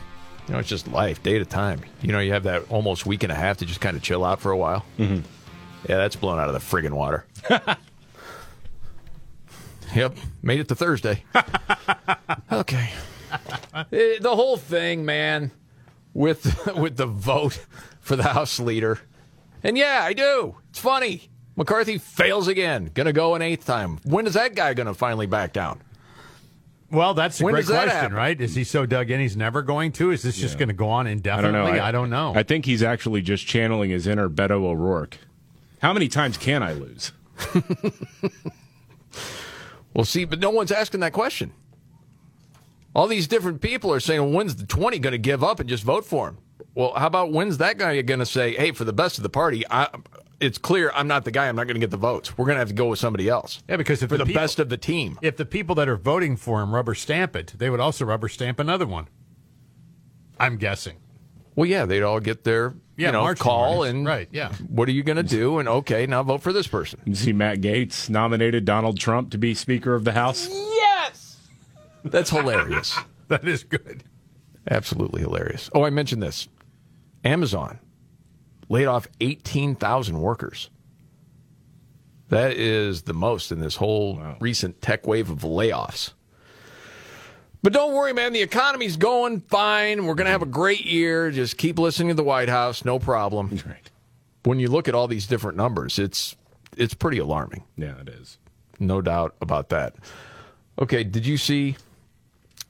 [0.48, 1.82] You know, it's just life, day to time.
[2.02, 4.24] You know, you have that almost week and a half to just kind of chill
[4.24, 4.86] out for a while.
[4.98, 5.22] Mm-hmm.
[5.88, 7.26] Yeah, that's blown out of the friggin' water.
[9.96, 11.24] yep, made it to Thursday.
[12.52, 12.90] okay.
[13.92, 15.52] Eh, the whole thing, man,
[16.14, 17.66] with with the vote
[18.02, 19.00] for the House leader.
[19.64, 20.56] And yeah, I do.
[20.70, 21.30] It's funny.
[21.60, 22.90] McCarthy fails again.
[22.96, 24.00] Going to go an eighth time.
[24.04, 25.82] When is that guy going to finally back down?
[26.90, 28.14] Well, that's a When great question, happen?
[28.14, 28.40] right?
[28.40, 30.10] Is he so dug in he's never going to?
[30.10, 31.74] Is this just going to go on I don't indefinitely?
[31.74, 31.84] know.
[31.84, 32.34] I, don't know.
[32.34, 35.18] I think he's actually just channeling his inner Beto O'Rourke.
[35.82, 37.12] How many times can I lose?
[39.94, 41.52] Well, see, but no one's asking that question.
[42.96, 45.68] All these different people are saying, well, when's the 20 going to give up and
[45.68, 46.38] just vote for him?
[46.76, 49.30] Well, how about when's that guy going to say, hey, for the best of the
[49.30, 49.88] party, I,
[50.40, 51.48] it's clear I'm not the guy.
[51.48, 52.38] I'm not going to get the votes.
[52.38, 53.62] We're going to have to go with somebody else.
[53.68, 55.18] yeah, because if for the, people- best of the team.
[55.22, 58.28] if the people that are voting for him rubber stamp it, they would also rubber
[58.30, 59.08] stamp another one.
[60.40, 60.98] I'm guessing.
[61.56, 63.94] Well, yeah, they'd all get their Yeah, you know marching call orders.
[63.94, 64.54] and Right, yeah.
[64.70, 65.60] What are you going to do?
[65.60, 67.02] And okay, now vote for this person.
[67.06, 70.48] You see, Matt Gaetz nominated Donald Trump to be Speaker of the House.
[70.50, 71.38] Yes,
[72.06, 72.98] that's hilarious.
[73.28, 74.06] that is good.
[74.72, 75.70] Absolutely hilarious.
[75.76, 76.48] Oh, I mentioned this.
[77.26, 77.80] Amazon
[78.70, 80.70] laid off 18,000 workers.
[82.30, 86.12] That is the most in this whole recent tech wave of layoffs.
[87.62, 88.32] But don't worry, man.
[88.32, 90.06] The economy's going fine.
[90.06, 91.30] We're going to have a great year.
[91.32, 92.86] Just keep listening to the White House.
[92.86, 93.60] No problem.
[93.66, 93.90] Right.
[94.44, 96.38] When you look at all these different numbers, it's
[96.78, 97.66] it's pretty alarming.
[97.76, 98.38] Yeah, it is.
[98.80, 99.96] No doubt about that.
[100.80, 101.76] Okay, did you see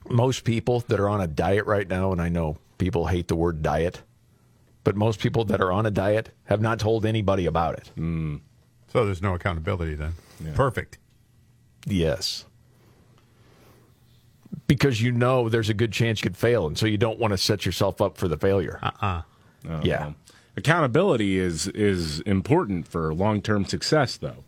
[0.08, 2.10] most people that are on a diet right now?
[2.10, 4.02] And I know people hate the word diet,
[4.84, 7.88] but most people that are on a diet have not told anybody about it.
[7.96, 8.36] Hmm.
[8.88, 10.14] So there's no accountability then.
[10.54, 10.98] Perfect.
[11.86, 12.44] Yes.
[14.66, 17.32] Because you know there's a good chance you could fail, and so you don't want
[17.32, 18.78] to set yourself up for the failure.
[18.82, 19.22] Uh-uh.
[19.68, 20.00] Oh, Yeah.
[20.06, 20.14] well.
[20.56, 24.44] Accountability is is important for long term success, though.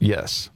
[0.00, 0.50] Yes,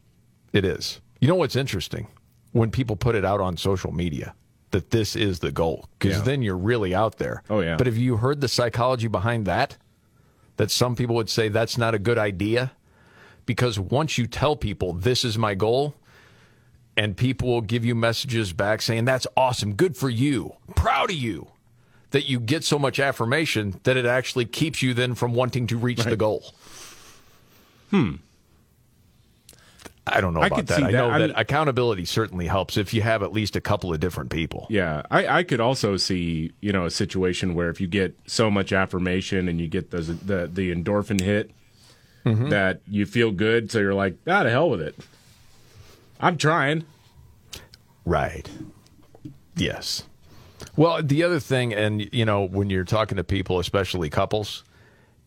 [0.52, 1.00] it is.
[1.20, 2.09] You know what's interesting?
[2.52, 4.34] When people put it out on social media
[4.73, 6.23] that this is the goal, because Yeah.
[6.25, 7.43] then you're really out there.
[7.49, 7.77] Oh, yeah.
[7.77, 9.77] But have you heard the psychology behind that?
[10.57, 12.73] That some people would say that's not a good idea?
[13.45, 15.95] Because once you tell people this is my goal,
[16.97, 21.17] and people will give you messages back saying that's awesome, good for you, proud of
[21.17, 21.49] you,
[22.11, 25.77] that you get so much affirmation that it actually keeps you then from wanting to
[25.77, 26.55] reach the goal.
[27.91, 28.14] Hmm.
[30.09, 30.78] I don't know I about that.
[30.82, 30.92] I that.
[30.92, 34.30] know that mean- accountability certainly helps if you have at least a couple of different
[34.30, 34.66] people.
[34.70, 38.50] Yeah, I, I could also see you know a situation where if you get so
[38.50, 41.50] much affirmation and you get the the, the endorphin hit
[42.24, 42.50] Mhm.
[42.50, 44.96] that you feel good, so you're like, ah, to hell with it.
[46.20, 46.84] I'm trying.
[48.04, 48.48] Right.
[49.57, 50.04] Yes.
[50.76, 54.64] Well, the other thing, and you know, when you're talking to people, especially couples,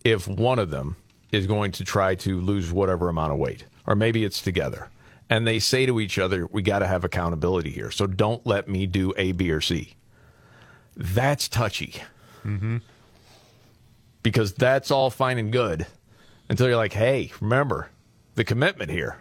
[0.03, 0.95] if one of them
[1.31, 4.87] is going to try to lose whatever amount of weight, or maybe it's together,
[5.29, 8.69] and they say to each other, "We got to have accountability here, so don't let
[8.69, 9.95] me do A, B, or C."
[10.95, 11.95] That's touchy
[12.45, 12.77] Mm-hmm.
[14.23, 15.85] because that's all fine and good
[16.49, 17.89] until you're like, "Hey, remember
[18.35, 19.17] the commitment here."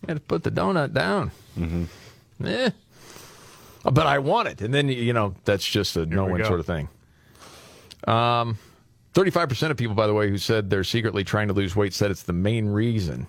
[0.00, 1.32] You got to put the donut down.
[1.58, 2.46] Mm-hmm.
[2.46, 2.70] Eh.
[3.84, 4.60] But I want it.
[4.60, 6.88] And then, you know, that's just a no win sort of thing.
[8.06, 8.58] Um,
[9.14, 12.10] 35% of people, by the way, who said they're secretly trying to lose weight said
[12.12, 13.26] it's the main reason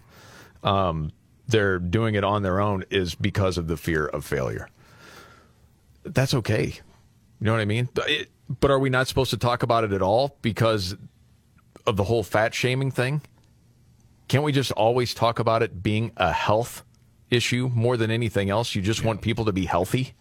[0.63, 1.11] um,
[1.47, 4.67] they're doing it on their own is because of the fear of failure.
[6.03, 6.65] That's okay.
[6.65, 7.89] You know what I mean?
[7.93, 8.29] But it-
[8.59, 10.95] but are we not supposed to talk about it at all because
[11.85, 13.21] of the whole fat shaming thing?
[14.27, 16.83] Can't we just always talk about it being a health
[17.29, 18.73] issue more than anything else?
[18.73, 20.13] You just want people to be healthy?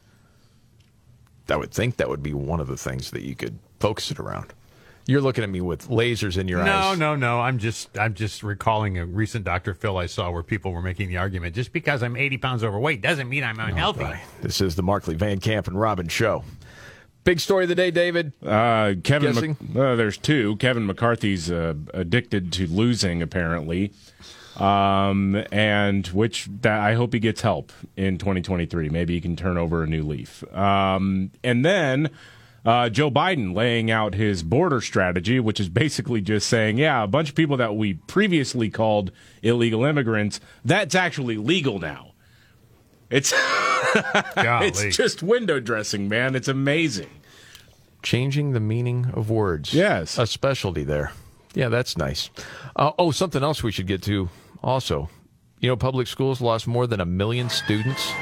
[1.48, 4.18] I would think that would be one of the things that you could focus it
[4.18, 4.52] around.
[5.08, 6.98] You're looking at me with lasers in your no, eyes.
[6.98, 7.36] no, no.
[7.36, 7.40] No.
[7.40, 9.72] I'm just I'm just recalling a recent Dr.
[9.72, 13.00] Phil I saw where people were making the argument just because I'm 80 pounds overweight
[13.00, 14.20] doesn't mean I'm unhealthy.
[14.42, 16.44] This is the Markley Van Camp and Robin show.
[17.24, 18.34] Big story of the day, David.
[18.44, 19.56] Uh, Kevin, Guessing?
[19.60, 20.56] Mc- uh, there's two.
[20.56, 23.92] Kevin McCarthy's uh, addicted to losing, apparently,
[24.56, 28.90] um, and which that I hope he gets help in 2023.
[28.90, 30.44] Maybe he can turn over a new leaf.
[30.54, 32.10] Um, and then
[32.64, 37.06] uh, Joe Biden laying out his border strategy, which is basically just saying, yeah, a
[37.06, 39.10] bunch of people that we previously called
[39.42, 42.12] illegal immigrants, that's actually legal now.
[43.10, 43.32] It's
[44.36, 46.34] it's just window dressing, man.
[46.34, 47.08] It's amazing.
[48.02, 49.72] Changing the meaning of words.
[49.72, 50.18] Yes.
[50.18, 51.12] A specialty there.
[51.54, 52.30] Yeah, that's nice.
[52.76, 54.28] Uh, oh, something else we should get to
[54.62, 55.08] also.
[55.60, 58.12] You know, public schools lost more than a million students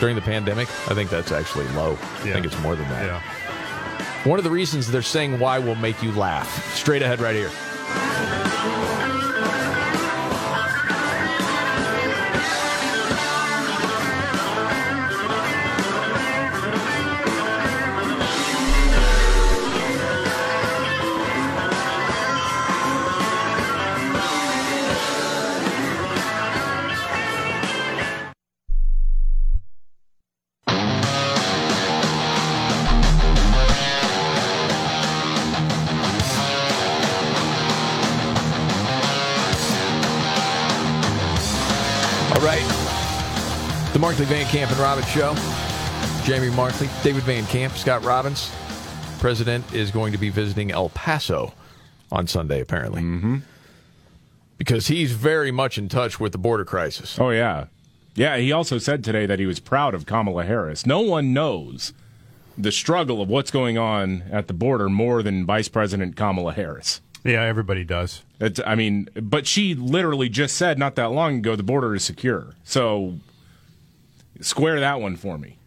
[0.00, 0.68] during the pandemic.
[0.90, 1.92] I think that's actually low.
[1.92, 3.06] I think it's more than that.
[3.06, 3.22] Yeah.
[4.24, 6.74] One of the reasons they're saying why will make you laugh.
[6.74, 7.50] Straight ahead, right here.
[44.18, 45.32] Markley Van Camp and Robbins Show.
[46.24, 48.50] Jamie Markley, David Van Camp, Scott Robbins.
[49.20, 51.54] President is going to be visiting El Paso
[52.10, 53.00] on Sunday, apparently.
[53.00, 53.36] Mm-hmm.
[54.56, 57.16] Because he's very much in touch with the border crisis.
[57.20, 57.66] Oh, yeah.
[58.16, 60.84] Yeah, he also said today that he was proud of Kamala Harris.
[60.84, 61.92] No one knows
[62.56, 67.00] the struggle of what's going on at the border more than Vice President Kamala Harris.
[67.22, 68.24] Yeah, everybody does.
[68.40, 72.02] It's, I mean, but she literally just said not that long ago the border is
[72.02, 72.56] secure.
[72.64, 73.14] So
[74.40, 75.58] square that one for me.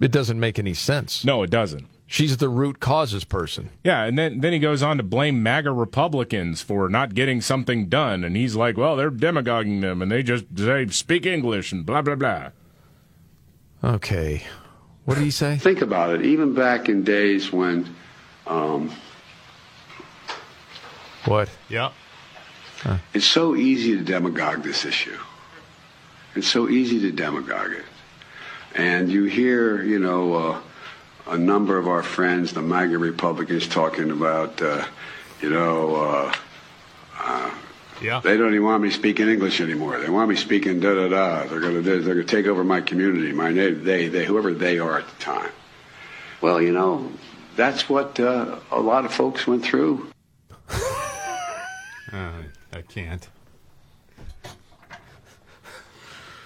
[0.00, 1.24] It doesn't make any sense.
[1.24, 1.86] No, it doesn't.
[2.06, 3.68] She's the root causes person.
[3.84, 7.86] Yeah, and then then he goes on to blame MAGA Republicans for not getting something
[7.86, 11.84] done, and he's like, "Well, they're demagoguing them, and they just they speak English and
[11.84, 12.50] blah blah blah."
[13.84, 14.44] Okay,
[15.04, 15.56] what did he say?
[15.58, 16.24] Think about it.
[16.24, 17.94] Even back in days when,
[18.46, 18.90] um,
[21.26, 21.50] What?
[21.68, 21.90] Yeah.
[23.12, 25.18] it's so easy to demagogue this issue.
[26.38, 27.84] It's so easy to demagogue it.
[28.76, 30.60] And you hear, you know, uh,
[31.26, 34.84] a number of our friends, the MAGA Republicans, talking about, uh,
[35.42, 36.34] you know, uh,
[37.18, 37.50] uh,
[38.00, 38.20] Yeah.
[38.22, 39.98] they don't even want me speaking English anymore.
[39.98, 41.46] They want me speaking da da da.
[41.48, 44.98] They're gonna they're gonna take over my community, my native they they whoever they are
[45.00, 45.50] at the time.
[46.40, 47.10] Well, you know,
[47.56, 50.06] that's what uh, a lot of folks went through.
[52.10, 53.28] Uh, I can't.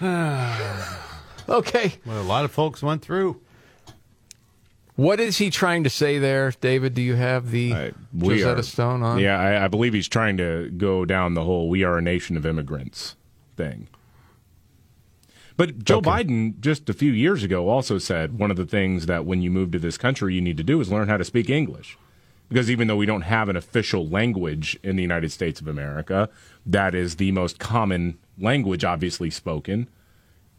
[1.49, 1.93] okay.
[2.05, 3.39] Well, a lot of folks went through.
[4.95, 6.93] What is he trying to say there, David?
[6.93, 9.19] Do you have the Rosetta Stone on?
[9.19, 12.37] Yeah, I, I believe he's trying to go down the whole "we are a nation
[12.37, 13.15] of immigrants"
[13.55, 13.87] thing.
[15.55, 19.25] But Joe Biden just a few years ago also said one of the things that
[19.25, 21.49] when you move to this country you need to do is learn how to speak
[21.49, 21.97] English.
[22.49, 26.29] Because even though we don't have an official language in the United States of America,
[26.65, 29.89] that is the most common language obviously spoken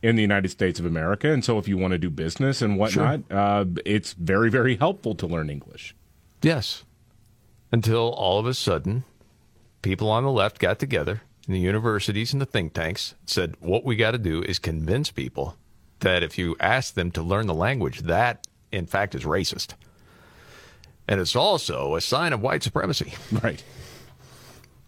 [0.03, 1.33] in the United States of America.
[1.33, 5.15] And so if you want to do business and whatnot, uh, it's very, very helpful
[5.15, 5.95] to learn English.
[6.43, 6.85] Yes.
[7.73, 9.05] Until all of a sudden,
[9.83, 13.85] people on the left got together in the universities and the think tanks said, what
[13.85, 15.57] we got to do is convince people
[16.01, 19.73] that if you ask them to learn the language, that in fact is racist.
[21.09, 23.15] And it's also a sign of white supremacy.
[23.43, 23.63] Right.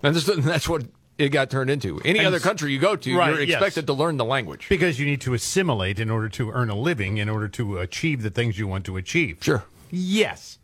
[0.03, 0.85] And this, that's what
[1.19, 2.01] it got turned into.
[2.05, 3.57] Any And other country you go to, Right, you're yes.
[3.57, 4.67] expected to learn the language.
[4.69, 8.23] Because you need to assimilate in order to earn a living, in order to achieve
[8.23, 9.39] the things you want to achieve.
[9.41, 9.65] Sure.
[9.91, 10.59] Yes.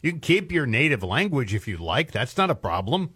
[0.00, 2.10] You can keep your native language if you like.
[2.12, 3.10] That's not a problem.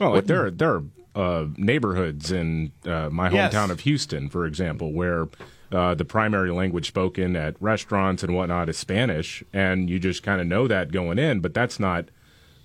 [0.00, 0.82] Well, like there are, there are
[1.14, 3.70] uh, neighborhoods in uh, my hometown Yes.
[3.70, 5.28] of Houston, for example, where
[5.70, 10.40] uh, the primary language spoken at restaurants and whatnot is Spanish, and you just kind
[10.40, 11.40] of know that going in.
[11.40, 12.06] But that's not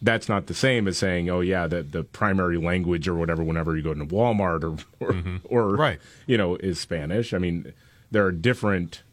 [0.01, 3.43] that's not the same as saying, oh yeah, the the primary language or whatever.
[3.43, 5.37] Whenever you go to Walmart or or, mm-hmm.
[5.45, 5.99] or Right.
[6.25, 7.33] you know, is Spanish.
[7.33, 7.73] I mean,
[8.11, 9.03] there are different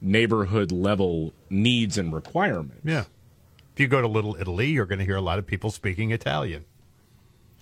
[0.00, 2.80] neighborhood level needs and requirements.
[2.84, 3.04] Yeah.
[3.72, 6.10] If you go to Little Italy, you're going to hear a lot of people speaking
[6.10, 6.64] Italian.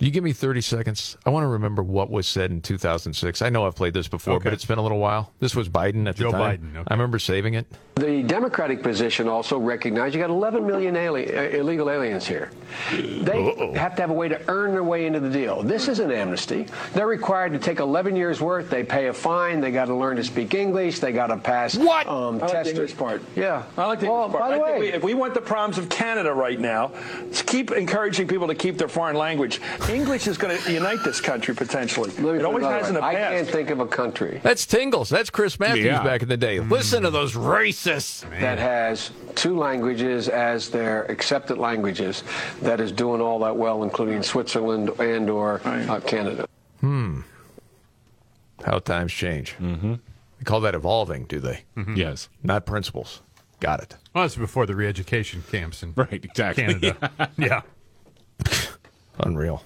[0.01, 1.15] You give me 30 seconds.
[1.27, 3.43] I want to remember what was said in 2006.
[3.43, 4.45] I know I've played this before, Okay.
[4.45, 5.31] but it's been a little while.
[5.39, 6.57] This was Biden at Joe the time.
[6.57, 6.83] Biden, okay.
[6.87, 7.67] I remember saving it.
[7.95, 12.49] The Democratic position also recognized you got 11 million ali- uh, illegal aliens here.
[12.91, 13.43] They
[13.75, 15.61] have to have a way to earn their way into the deal.
[15.61, 16.65] This is an amnesty.
[16.93, 18.71] They're required to take 11 years worth.
[18.71, 19.61] They pay a fine.
[19.61, 20.97] They got to learn to speak English.
[20.99, 22.07] They got to pass what?
[22.07, 23.21] Um, like the test- part.
[23.35, 23.63] Yeah.
[23.77, 24.49] I like the well, English part.
[24.51, 26.91] By the I think way, we, if we want the problems of Canada right now,
[27.25, 29.61] let's keep encouraging people to keep their foreign language.
[29.93, 32.09] English is going to unite this country potentially.
[32.11, 33.07] let me It always has in the way.
[33.07, 35.09] I can't think of a country That's Tingles.
[35.09, 36.03] That's Chris Matthews Yeah.
[36.03, 36.59] back in the day.
[36.59, 38.21] Listen to those racists.
[38.39, 42.23] that has two languages as their accepted languages
[42.61, 46.47] that is doing all that well, including Switzerland and or uh, Canada.
[46.79, 47.21] Hmm.
[48.65, 49.55] How times change.
[49.59, 49.93] Mm-hmm.
[50.39, 51.63] They call that evolving, do they?
[51.95, 52.29] Yes.
[52.43, 53.21] Not principles.
[53.59, 53.95] Got it.
[54.13, 56.63] Well, that's before the re-education camps in Right, exactly.
[56.65, 57.31] Canada.
[57.37, 57.61] yeah.
[59.19, 59.63] Unreal.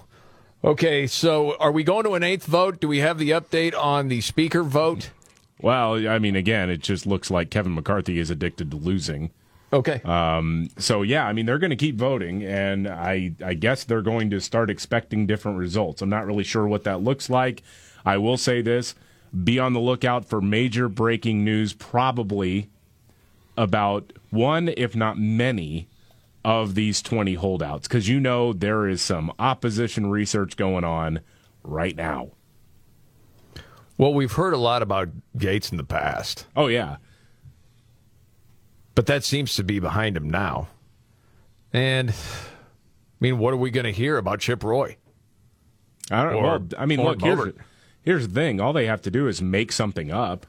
[0.65, 2.79] Okay, so are we going to an eighth vote?
[2.79, 5.11] Do we have the update on the speaker vote?
[5.61, 9.29] Well, I mean, again, it just looks like Kevin McCarthy is addicted to losing.
[9.71, 10.01] Okay.
[10.03, 14.01] Um, so yeah, I mean, they're going to keep voting, and I I guess they're
[14.01, 16.01] going to start expecting different results.
[16.01, 17.61] I'm not really sure what that looks like.
[18.03, 18.95] I will say this:
[19.43, 22.69] be on the lookout for major breaking news, probably
[23.55, 25.87] about one, if not many,
[26.45, 31.19] of these 20 holdouts, because you know there is some opposition research going on
[31.63, 32.29] right now.
[33.97, 36.45] Well, we've heard a lot about Gaetz in the past.
[36.55, 36.97] Oh yeah.
[38.93, 40.67] But that seems to be behind him now.
[41.73, 42.13] And I
[43.19, 44.97] mean, what are we going to hear about Chip Roy?
[46.11, 46.33] I don't.
[46.33, 46.41] know.
[46.41, 47.53] well, I mean, look here's,
[48.03, 48.61] here's the thing.
[48.61, 50.45] All they have to do is make something up,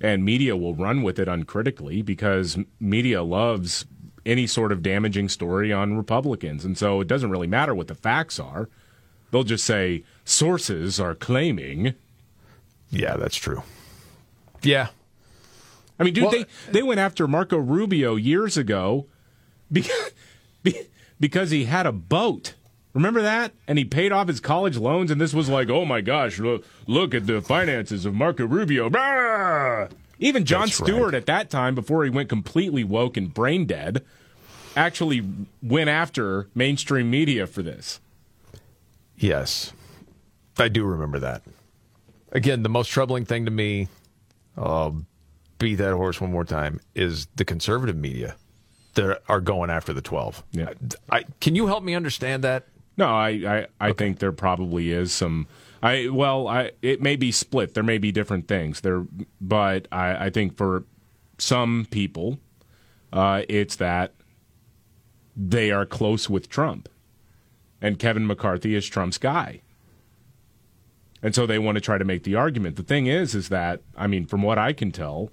[0.00, 3.84] and media will run with it uncritically because media loves
[4.28, 7.94] any sort of damaging story on Republicans, and so it doesn't really matter what the
[7.94, 8.68] facts are.
[9.30, 11.94] They'll just say sources are claiming.
[12.90, 13.62] Yeah, that's true.
[14.62, 14.88] Yeah.
[15.98, 19.06] I mean, dude, Well- they they went after Marco Rubio years ago
[19.72, 20.12] because
[21.20, 22.54] because he had a boat.
[22.94, 23.52] Remember that?
[23.68, 26.64] And he paid off his college loans, and this was like, oh my gosh, look,
[26.86, 28.88] look at the finances of Marco Rubio.
[28.90, 29.90] Brah!
[30.18, 34.04] Even Jon That's Stewart at that time, before he went completely woke and brain dead,
[34.76, 35.24] actually
[35.62, 38.00] went after mainstream media for this.
[39.16, 39.72] Yes.
[40.58, 41.42] I do remember that.
[42.32, 43.88] Again, the most troubling thing to me,
[44.56, 45.06] um, I'll
[45.58, 48.36] beat that horse one more time, is the conservative media
[48.94, 50.42] that are going after the 12.
[50.52, 50.72] Yeah.
[51.10, 52.66] I, can you help me understand that?
[52.96, 55.46] No, I, I, I think there probably is some.
[55.82, 57.74] I well, I it may be split.
[57.74, 59.06] There may be different things there,
[59.40, 60.84] but I, I think for
[61.38, 62.38] some people,
[63.12, 64.14] uh, it's that
[65.36, 66.88] they are close with Trump,
[67.80, 69.60] and Kevin McCarthy is Trump's guy,
[71.22, 72.76] and so they want to try to make the argument.
[72.76, 75.30] The thing is, is that I mean, from what I can tell,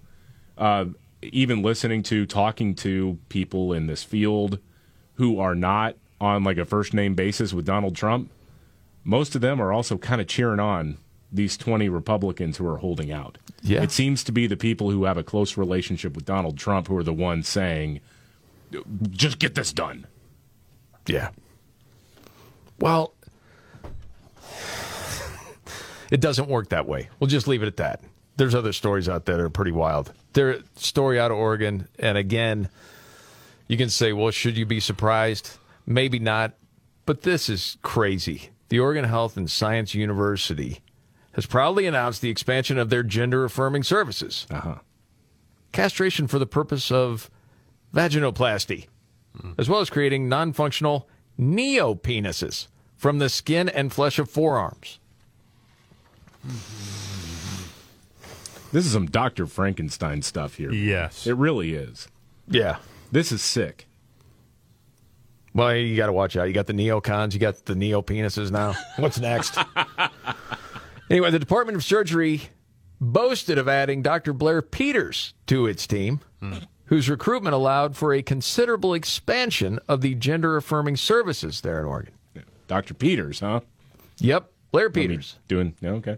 [0.57, 0.85] uh,
[1.23, 4.59] even listening to talking to people in this field
[5.15, 8.29] who are not on like a first name basis with Donald Trump,
[9.06, 10.97] most of them are also kind of cheering on
[11.32, 13.38] these 20 Republicans who are holding out.
[13.62, 13.84] Yeah.
[13.84, 16.97] It seems to be the people who have a close relationship with Donald Trump who
[16.97, 18.01] are the ones saying,
[19.12, 20.08] just get this done.
[21.08, 21.30] Yeah.
[22.80, 23.14] Well,
[26.12, 27.10] it doesn't work that way.
[27.20, 28.01] We'll just leave it at that.
[28.38, 30.14] There's other stories out there that are pretty wild.
[30.34, 32.70] There, story out of Oregon, and again,
[33.68, 35.58] you can say, well, should you be surprised?
[35.86, 36.53] Maybe not,
[37.06, 38.49] but this is crazy.
[38.70, 40.80] The Oregon Health and Science University
[41.34, 44.47] has proudly announced the expansion of their gender affirming services.
[44.49, 44.76] Uh-huh.
[45.72, 47.30] Castration for the purpose of
[47.93, 48.88] vaginoplasty,
[49.57, 51.07] as well as creating non functional
[51.39, 54.99] neopenises from the skin and flesh of forearms.
[58.76, 59.47] This is some Dr.
[59.47, 60.70] Frankenstein stuff here.
[60.70, 61.26] Yes.
[61.28, 62.09] It really is.
[62.45, 62.80] Yeah.
[63.09, 63.88] This is sick.
[65.56, 66.49] Well, you got to watch out.
[66.49, 68.76] You got the neocons, you got the neo penises now.
[68.97, 69.58] What's next?
[71.10, 72.49] anyway, the Department of Surgery
[72.99, 74.34] boasted of adding Dr.
[74.34, 76.20] Blair Peters to its team,
[76.86, 82.14] whose recruitment allowed for a considerable expansion of the gender affirming services there in Oregon.
[82.68, 82.93] Dr.
[82.93, 83.62] Peters, huh?
[84.18, 85.38] Yep, Blair Peters.
[85.47, 86.18] doing, yeah, okay.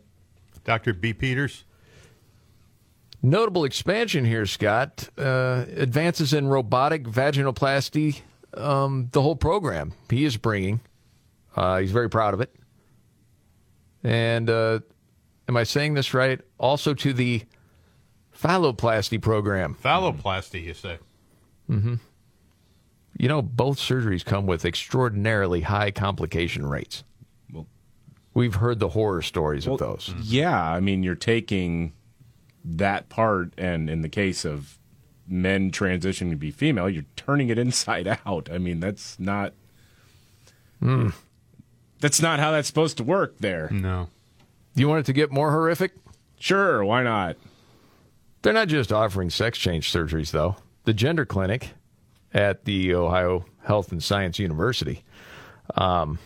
[0.64, 0.94] Dr.
[0.94, 1.14] B.
[1.14, 1.64] Peters.
[3.22, 5.10] Notable expansion here, Scott.
[5.18, 8.22] Uh, advances in robotic vaginoplasty,
[8.58, 10.80] um, the whole program he is bringing.
[11.56, 12.54] Uh, he's very proud of it.
[14.04, 14.80] And uh,
[15.48, 16.40] am I saying this right?
[16.58, 17.44] Also to the
[18.38, 19.76] phalloplasty program.
[19.84, 21.00] Phalloplasty, you say?
[21.70, 21.96] Mm-hmm.
[23.18, 27.04] You know, both surgeries come with extraordinarily high complication rates.
[27.52, 27.68] Well-
[28.34, 30.14] We've heard the horror stories of those.
[30.22, 31.94] Yeah, I mean, you're taking
[32.64, 34.78] that part, and in the case of
[35.28, 38.50] men transitioning to be female, you're turning it inside out.
[38.52, 39.54] I mean, that's not.
[40.80, 41.10] Hmm.
[42.00, 43.38] That's not how that's supposed to work.
[43.40, 43.70] There.
[43.72, 44.10] No.
[44.76, 45.94] You want it to get more horrific?
[46.40, 47.36] Sure, why not?
[48.44, 50.58] They're not just offering sex change surgeries, though.
[50.84, 51.72] The gender clinic
[52.34, 55.04] at the Ohio Health and Science University
[55.76, 56.20] um,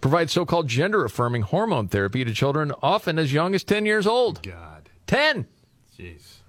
[0.00, 4.06] provides so called gender affirming hormone therapy to children often as young as 10 years
[4.06, 4.42] old.
[4.42, 4.88] God.
[5.08, 5.46] 10!
[5.98, 6.39] Jeez.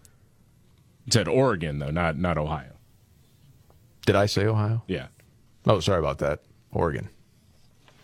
[1.08, 2.74] It's at Oregon though, not not Ohio.
[4.06, 4.84] Did I say Ohio?
[4.88, 5.08] Yeah.
[5.66, 6.42] Oh, sorry about that.
[6.72, 7.10] Oregon.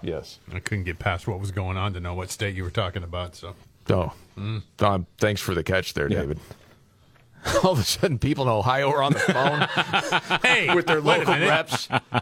[0.01, 0.39] Yes.
[0.53, 3.03] I couldn't get past what was going on to know what state you were talking
[3.03, 3.35] about.
[3.35, 3.55] So
[3.89, 4.61] Oh, Mm.
[4.79, 6.19] um, thanks for the catch there, Yeah.
[6.21, 6.39] David.
[7.63, 11.23] All of a sudden, people in Ohio are on the phone hey, with their wait
[11.23, 11.87] a local reps.
[12.11, 12.21] I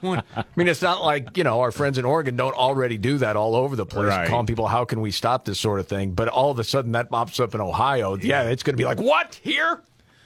[0.55, 3.55] mean, it's not like, you know, our friends in Oregon don't already do that all
[3.55, 4.27] over the place, Right.
[4.29, 6.11] calling people, how can we stop this sort of thing?
[6.11, 8.15] But all of a sudden, that pops up in Ohio.
[8.17, 9.39] Yeah, it's going to be like, what?
[9.41, 9.81] Here?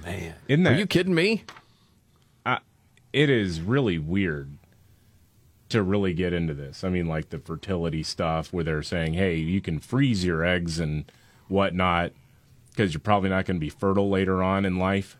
[0.10, 0.34] Man.
[0.48, 1.44] Isn't Are you kidding me?
[3.12, 4.52] it is really weird
[5.70, 6.84] to really get into this.
[6.84, 10.80] I mean, like the fertility stuff where they're saying, hey, you can freeze your eggs
[10.80, 11.12] and
[11.48, 12.12] whatnot
[12.70, 15.18] because you're probably not going to be fertile later on in life.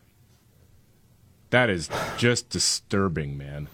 [1.50, 3.66] That is just disturbing, man.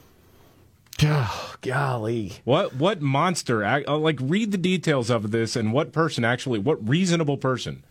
[1.02, 2.32] Oh, golly.
[2.44, 3.62] What what monster?
[3.62, 7.84] uh, Like, read the details of this and what person actually, what reasonable person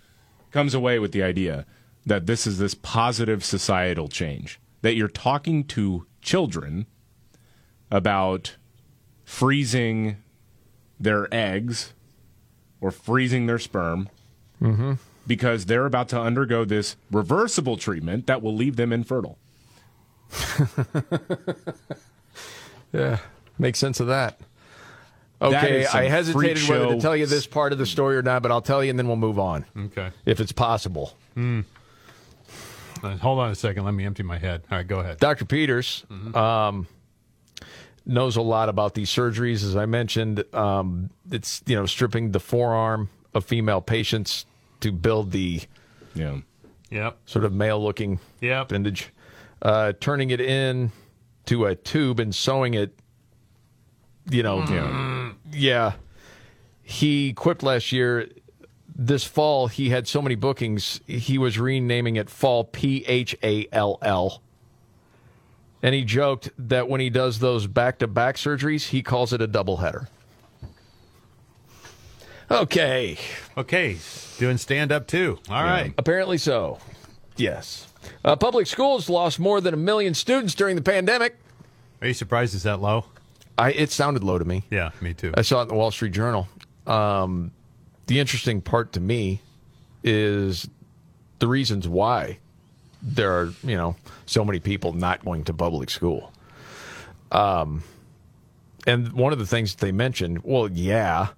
[0.49, 1.67] comes away with the idea
[2.05, 4.59] that this is this positive societal change.
[4.81, 6.85] That you're talking to children
[7.91, 8.55] about
[9.23, 10.17] freezing
[10.99, 11.93] their eggs
[12.81, 14.09] or freezing their sperm
[14.61, 14.93] Mm-hmm.
[15.27, 19.37] because they're about to undergo this reversible treatment that will leave them infertile.
[22.93, 23.17] Yeah,
[23.59, 24.39] make sense of that.
[25.39, 28.15] That Okay, is some I hesitated whether to tell you this part of the story
[28.15, 29.65] or not, but I'll tell you and then we'll move on.
[29.77, 30.11] Okay.
[30.25, 31.11] If it's possible.
[31.33, 31.61] Hmm.
[33.13, 33.85] Hold on a second.
[33.85, 34.63] Let me empty my head.
[34.71, 35.19] All right, go ahead.
[35.19, 35.45] Dr.
[35.45, 36.87] Peters um,
[38.05, 39.63] knows a lot about these surgeries.
[39.63, 44.45] As I mentioned, um, it's you know stripping the forearm of female patients
[44.81, 45.61] to build the
[46.13, 46.37] yeah
[46.91, 47.17] Yep.
[47.25, 48.67] sort of male-looking Yep.
[48.71, 49.09] appendage,
[49.61, 50.91] uh, turning it in
[51.47, 52.97] to a tube and sewing it.
[54.29, 55.31] You know, Yeah.
[55.51, 55.93] yeah.
[56.83, 58.29] He quipped last year.
[58.95, 63.67] This fall, he had so many bookings, he was renaming it Fall P H A
[63.71, 64.41] L L.
[65.83, 69.41] And he joked that when he does those back to back surgeries, he calls it
[69.41, 70.07] a double header.
[72.49, 73.17] Okay.
[73.57, 73.97] Okay.
[74.37, 75.39] Doing stand up too.
[75.49, 75.93] All right.
[75.97, 76.79] Apparently so.
[77.35, 77.87] Yes.
[78.23, 81.37] Uh, public schools lost more than a million students during the pandemic.
[82.01, 83.05] Are you surprised it's that low?
[83.57, 84.63] I, it sounded low to me.
[84.69, 85.33] Yeah, me too.
[85.35, 86.47] I saw it in the Wall Street Journal.
[86.85, 87.51] Um,
[88.07, 89.41] the interesting part to me
[90.03, 90.69] is
[91.39, 92.39] the reasons why
[93.01, 93.95] there are, you know,
[94.25, 96.31] so many people not going to public school.
[97.31, 97.83] Um,
[98.87, 101.29] and one of the things that they mentioned, well, yeah,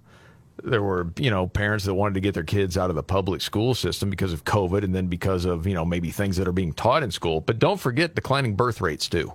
[0.62, 3.40] there were, you know, parents that wanted to get their kids out of the public
[3.40, 6.52] school system because of COVID and then because of, you know, maybe things that are
[6.52, 7.40] being taught in school.
[7.40, 9.32] But don't forget declining birth rates, too.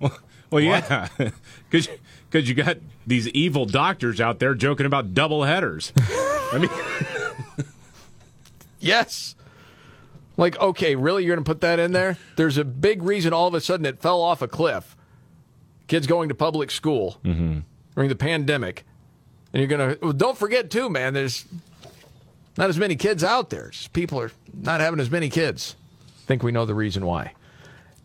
[0.50, 1.08] Well, yeah,
[1.70, 1.88] because
[2.30, 5.92] because you got these evil doctors out there joking about double headers.
[6.52, 6.70] I mean,
[8.80, 9.34] Yes.
[10.36, 11.24] Like, okay, really?
[11.24, 12.16] You're going to put that in there?
[12.36, 14.96] There's a big reason all of a sudden it fell off a cliff.
[15.86, 17.60] Kids going to public school mm-hmm.
[17.94, 18.84] during the pandemic.
[19.52, 21.44] And you're going to, well, don't forget, too, man, there's
[22.56, 23.70] not as many kids out there.
[23.92, 25.76] People are not having as many kids.
[26.24, 27.34] I think we know the reason why.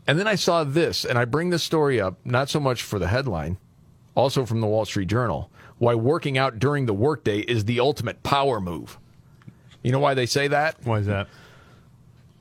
[0.07, 2.99] And then I saw this, and I bring this story up not so much for
[2.99, 3.57] the headline,
[4.15, 8.23] also from the Wall Street Journal, why working out during the workday is the ultimate
[8.23, 8.97] power move.
[9.83, 10.77] You know why they say that?
[10.83, 11.27] Why is that?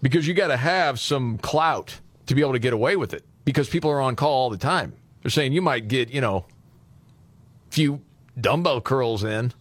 [0.01, 3.25] Because you got to have some clout to be able to get away with it.
[3.45, 4.95] Because people are on call all the time.
[5.23, 6.47] They're saying you might get, you know,
[7.69, 8.01] a few
[8.41, 9.53] dumbbell curls in,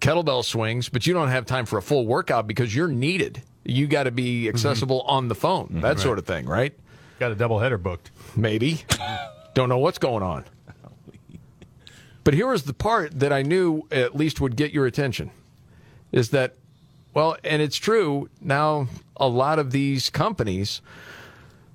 [0.00, 3.42] kettlebell swings, but you don't have time for a full workout because you're needed.
[3.64, 4.54] You got to be mm-hmm.
[4.54, 5.80] accessible on the phone, mm-hmm.
[5.80, 5.98] that Right.
[6.00, 6.72] sort of thing, right?
[7.18, 8.10] Got a double header booked.
[8.36, 8.84] Maybe.
[9.54, 10.44] Don't know what's going on.
[12.26, 15.30] But here was the part that I knew at least would get your attention
[16.10, 16.54] is that,
[17.14, 20.82] well, and it's true, now a lot of these companies,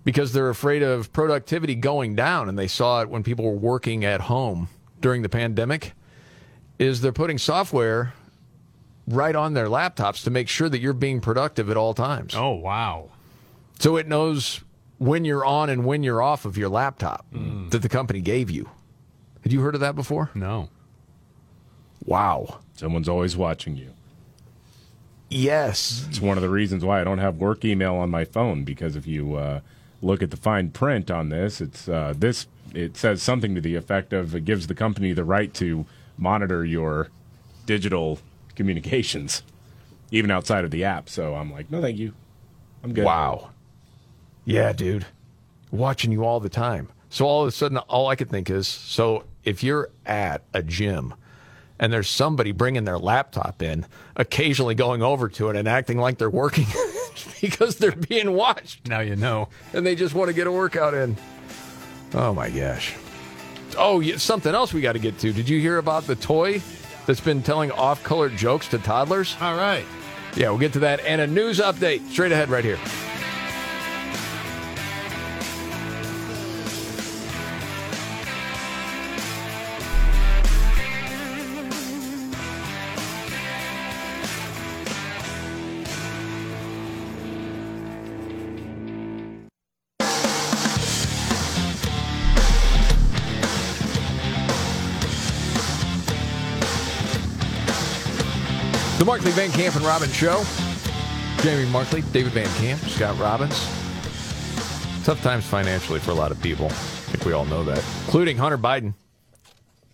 [0.03, 4.03] because they're afraid of productivity going down, and they saw it when people were working
[4.03, 4.67] at home
[4.99, 5.93] during the pandemic,
[6.77, 8.13] is they're putting software
[9.07, 12.35] right on their laptops to make sure that you're being productive at all times.
[12.35, 13.11] Oh, wow.
[13.79, 14.59] So it knows
[14.97, 17.71] when you're on and when you're off of your laptop mm.
[17.71, 18.69] that the company gave you.
[19.43, 20.29] Had you heard of that before?
[20.35, 20.69] No.
[22.05, 22.59] Wow.
[22.75, 23.93] someone's always watching you.
[25.29, 26.05] Yes.
[26.09, 28.95] It's one of the reasons why I don't have work email on my phone because
[28.95, 29.61] if you uh,
[30.01, 33.75] look at the fine print on this, it's uh, this it says something to the
[33.75, 35.85] effect of it gives the company the right to
[36.17, 37.09] monitor your
[37.65, 38.19] digital
[38.55, 39.43] communications,
[40.11, 41.07] even outside of the app.
[41.07, 42.13] So I'm like, no, thank you,
[42.83, 43.05] I'm good.
[43.05, 43.51] Wow.
[44.43, 45.05] Yeah, dude.
[45.71, 46.89] Watching you all the time.
[47.09, 50.63] So all of a sudden, all I could think is so if you're at a
[50.63, 51.13] gym
[51.79, 53.85] and there's somebody bringing their laptop in,
[54.15, 56.67] occasionally going over to it and acting like they're working
[57.41, 58.87] because they're being watched.
[58.87, 59.49] Now you know.
[59.73, 61.17] And they just want to get a workout in.
[62.13, 62.95] Oh my gosh.
[63.77, 65.31] Oh, something else we got to get to.
[65.33, 66.61] Did you hear about the toy
[67.05, 69.35] that's been telling off color jokes to toddlers?
[69.41, 69.85] All right.
[70.35, 72.79] Yeah, we'll get to that and a news update straight ahead right here.
[99.33, 100.43] Van Camp and Robbins Show.
[101.41, 103.55] Jamie Markley, David Van Camp, Scott Robbins.
[105.03, 106.67] Tough times financially for a lot of people.
[106.67, 106.69] I
[107.13, 108.93] think we all know that, including Hunter Biden.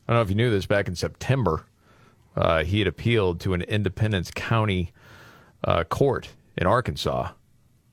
[0.07, 1.65] I don't know if you knew this back in September.
[2.35, 4.91] Uh, he had appealed to an Independence County
[5.63, 7.29] uh, court in Arkansas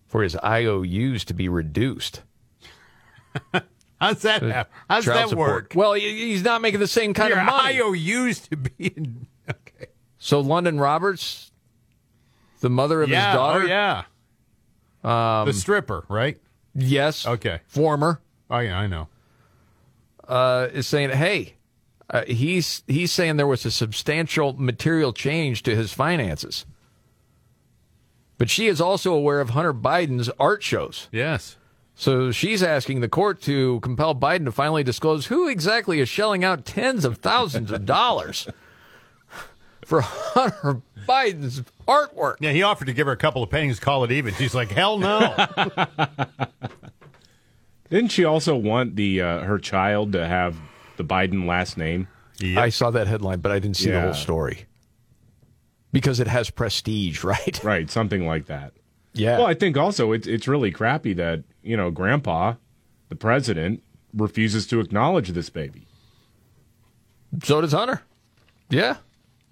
[0.07, 2.23] for his IOUs to be reduced.
[4.01, 4.69] How's that?
[4.91, 5.51] How's Child that support.
[5.51, 5.73] work?
[5.75, 7.79] Well, he's not making the same kind Your of money.
[7.81, 9.27] IOUs to be in.
[10.25, 11.53] So London Roberts,
[12.61, 13.67] the mother of Yeah, his daughter, oh,
[15.05, 15.41] yeah.
[15.41, 16.41] um, the stripper, right?
[16.75, 17.27] Yes.
[17.27, 17.61] Okay.
[17.67, 18.23] Former.
[18.49, 19.09] Oh yeah, I know.
[20.27, 21.57] Uh, is saying, hey,
[22.09, 26.65] uh, he's he's saying there was a substantial material change to his finances.
[28.39, 31.09] But she is also aware of Hunter Biden's art shows.
[31.13, 31.59] Yes.
[31.95, 36.45] So she's asking the court to compel Biden to finally disclose who exactly is shelling
[36.45, 38.49] out tens of thousands of dollars
[39.85, 42.37] for Hunter Biden's artwork.
[42.41, 44.35] Yeah, he offered to give her a couple of pennies, call it even.
[44.35, 45.35] She's like, hell no.
[47.91, 50.57] Didn't she also want the uh, her child to have
[50.97, 52.09] the Biden last name?
[52.43, 54.67] I saw that headline, but I didn't see the whole story.
[55.93, 57.61] Because it has prestige, right?
[57.63, 58.73] Right, something like that.
[59.13, 59.39] Yeah.
[59.39, 62.55] Well, I think also it's it's really crappy that you know Grandpa,
[63.09, 63.83] the president,
[64.13, 65.87] refuses to acknowledge this baby.
[67.45, 68.03] So does Hunter.
[68.71, 68.97] Yeah.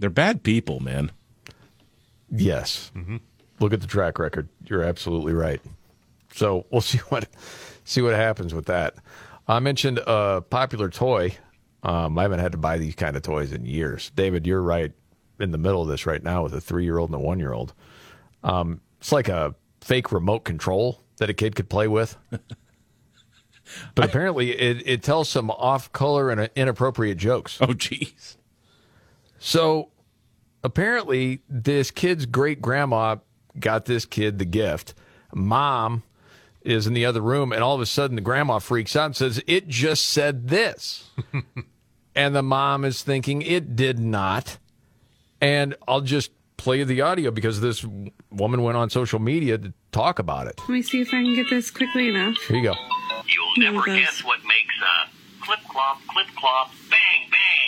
[0.03, 1.13] They're bad people, man.
[2.29, 2.91] Yes.
[3.61, 4.49] Look at the track record.
[4.67, 5.61] You're absolutely right.
[6.35, 7.29] So we'll see what
[7.85, 8.97] see what happens with that.
[9.47, 11.37] I mentioned a popular toy.
[11.85, 14.11] Um, I haven't had to buy these kind of toys in years.
[14.17, 14.93] David, you're right
[15.39, 17.39] in the middle of this right now with a three year old and a one
[17.39, 17.73] year old.
[18.43, 22.17] Um, it's like a fake remote control that a kid could play with.
[23.95, 27.57] But apparently, it, it tells some off color and inappropriate jokes.
[27.59, 28.37] Oh, jeez.
[29.39, 29.92] So
[30.63, 33.17] apparently, this kid's great grandma
[33.59, 34.95] got this kid the gift.
[35.35, 36.03] Mom
[36.63, 39.17] is in the other room, and all of a sudden, the grandma freaks out and
[39.17, 41.11] says, It just said this.
[42.15, 44.59] and the mom is thinking, It did not.
[45.41, 47.85] And I'll just play the audio because this
[48.31, 50.55] woman went on social media to talk about it.
[50.61, 52.37] Let me see if I can get this quickly enough.
[52.47, 52.75] Here you go.
[53.27, 57.62] You'll never Guess what makes a clip clop, clip clop, bang bang,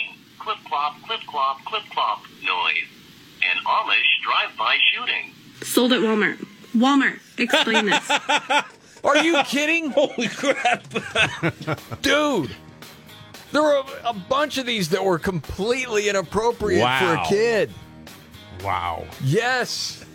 [0.45, 2.85] clip clop, clip clop, clip clop noise?
[3.41, 5.31] An Amish drive-by shooting.
[5.63, 6.45] Sold at Walmart.
[6.75, 8.11] Walmart, explain this.
[9.03, 9.89] Are you kidding?
[9.95, 10.83] Holy crap!
[12.01, 12.51] Dude,
[13.51, 17.71] there were a, a bunch of these that were completely inappropriate for a kid.
[18.63, 19.05] Wow.
[19.23, 20.05] Yes.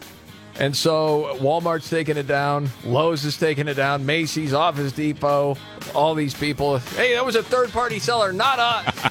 [0.61, 5.57] And so Walmart's taking it down, Lowe's is taking it down, Macy's, Office Depot,
[5.94, 6.78] all these people.
[6.78, 9.11] Hey, that was a third party seller, not us.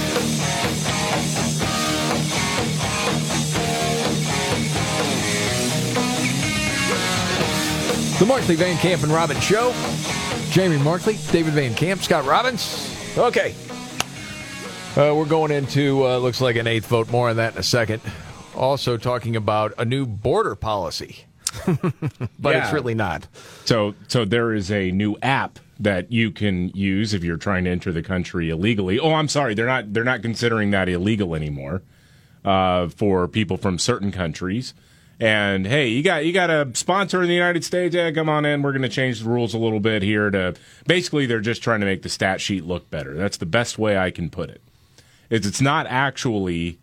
[8.21, 9.73] The Markley Van Camp and Robbins Show.
[10.51, 13.17] Jamie Markley, David Van Camp, Scott Robbins.
[13.17, 13.55] Okay.
[14.95, 17.09] Uh, we're going into, uh, looks like an eighth vote.
[17.09, 17.99] More on that in a second.
[18.55, 21.25] Also, talking about a new border policy.
[22.37, 23.27] but it's really not.
[23.65, 27.69] So, so there is a new app that you can use if you're trying to
[27.69, 28.99] enter the country illegally.
[28.99, 31.81] Oh, I'm sorry, they're not they're not considering that illegal anymore
[32.45, 34.73] uh, for people from certain countries.
[35.19, 37.93] And hey, you got you got a sponsor in the United States.
[37.93, 38.61] Yeah, come on in.
[38.61, 40.31] We're going to change the rules a little bit here.
[40.31, 40.55] To
[40.87, 43.15] basically, they're just trying to make the stat sheet look better.
[43.15, 44.61] That's the best way I can put it.
[45.29, 46.79] Is it's not actually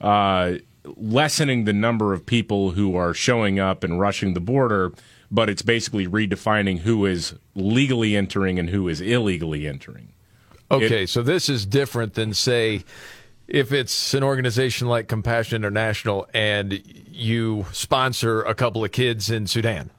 [0.00, 0.54] uh,
[0.84, 4.92] lessening the number of people who are showing up and rushing the border,
[5.30, 10.12] but it's basically redefining who is legally entering and who is illegally entering.
[10.70, 12.84] Okay, so this is different than, say,
[13.48, 16.80] if it's an organization like Compassion International and
[17.10, 19.90] you sponsor a couple of kids in Sudan.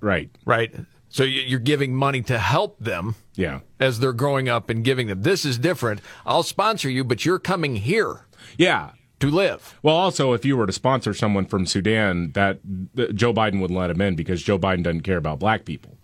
[0.00, 0.30] Right.
[0.44, 0.74] Right.
[1.08, 3.60] So you- you're giving money to help them Yeah.
[3.80, 5.22] as they're growing up and giving them.
[5.22, 6.00] This is different.
[6.26, 8.26] I'll sponsor you, but you're coming here.
[8.58, 8.90] Yeah.
[9.20, 9.78] To live.
[9.82, 12.58] Well, also, if you were to sponsor someone from Sudan, that
[12.94, 15.96] that Joe Biden wouldn't let him in because Joe Biden doesn't care about black people.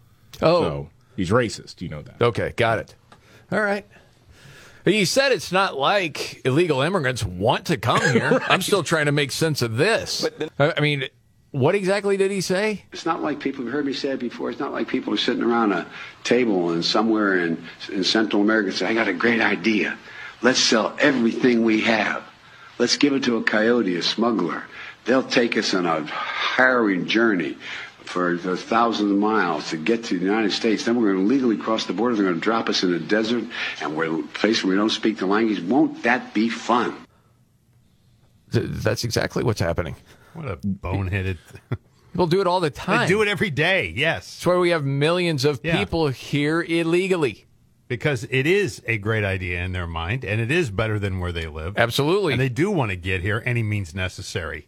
[0.43, 0.62] Oh.
[0.62, 1.80] So he's racist.
[1.80, 2.20] You know that.
[2.20, 2.94] Okay, got it.
[3.51, 3.86] All right.
[4.84, 8.40] He said it's not like illegal immigrants want to come here.
[8.48, 10.28] I'm still trying to make sense of this.
[10.59, 11.09] I I mean,
[11.51, 12.84] what exactly did he say?
[12.93, 14.51] It's not like people have heard me say it before.
[14.51, 15.86] It's not like people are sitting around a
[16.22, 19.98] table and somewhere in, in Central America say, I got a great idea.
[20.43, 22.22] Let's sell everything we have.
[22.78, 24.65] Let's give it to a coyote, a smuggler.
[25.05, 27.57] They'll take us on a harrowing journey
[28.05, 30.85] for the thousands of miles to get to the United States.
[30.85, 32.15] Then we're going to legally cross the border.
[32.16, 33.44] They're going to drop us in a desert
[33.81, 35.61] and we're a place where we don't speak the language.
[35.61, 36.94] Won't that be fun?
[38.51, 39.97] That's exactly what's happening.
[40.35, 41.39] What a boneheaded.
[42.12, 43.01] People do it all the time.
[43.01, 43.93] They do it every day.
[43.94, 44.36] Yes.
[44.36, 45.77] That's why we have millions of Yeah.
[45.78, 47.45] people here illegally.
[47.88, 51.30] Because it is a great idea in their mind, and it is better than where
[51.30, 51.78] they live.
[51.78, 52.32] Absolutely.
[52.32, 54.66] And they do want to get here any means necessary.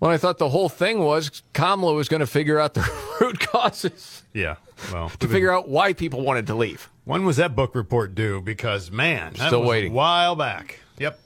[0.00, 2.90] Well, I thought the whole thing was Kamala was going to figure out the
[3.20, 4.56] root causes Yeah.
[4.92, 6.88] Well, to figure out why people wanted to leave.
[7.04, 8.40] when was that book report due?
[8.40, 9.92] Because man, that Still was waiting.
[9.92, 10.80] A while back.
[10.98, 11.20] Yep.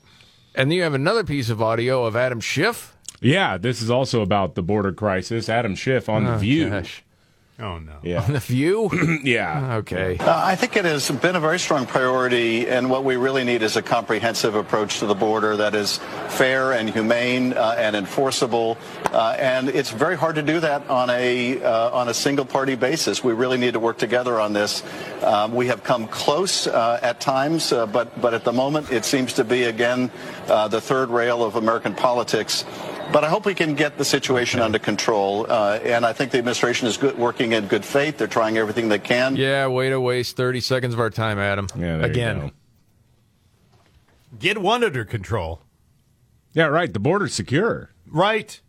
[0.54, 2.94] And then you have another piece of audio of Adam Schiff.
[3.22, 5.48] Yeah, this is also about the border crisis.
[5.48, 6.68] Adam Schiff on oh, The Oh, View.
[6.68, 7.02] gosh.
[7.58, 7.96] Oh no.
[8.02, 8.22] Yeah.
[8.22, 8.90] On The View?
[9.24, 9.76] yeah.
[9.76, 10.18] Okay.
[10.18, 13.62] Uh, I think it has been a very strong priority, and what we really need
[13.62, 15.96] is a comprehensive approach to the border that is
[16.28, 18.76] fair and humane uh, and enforceable.
[19.06, 22.74] Uh, and it's very hard to do that on a uh, on a single party
[22.74, 23.24] basis.
[23.24, 24.82] We really need to work together on this.
[25.22, 29.06] Um, we have come close uh, at times, uh, but but at the moment it
[29.06, 30.10] seems to be again
[30.48, 32.66] uh, the third rail of American politics.
[33.12, 35.46] But I hope we can get the situation under control.
[35.48, 38.18] Uh, and I think the administration is good, working in good faith.
[38.18, 39.36] They're trying everything they can.
[39.36, 41.68] Yeah, way to waste 30 seconds of our time, Adam.
[41.74, 42.38] Yeah, there you Again.
[42.40, 42.50] go.
[44.38, 45.62] Get one under control.
[46.52, 46.92] Yeah, right.
[46.92, 47.90] The border's secure.
[48.06, 48.60] Right.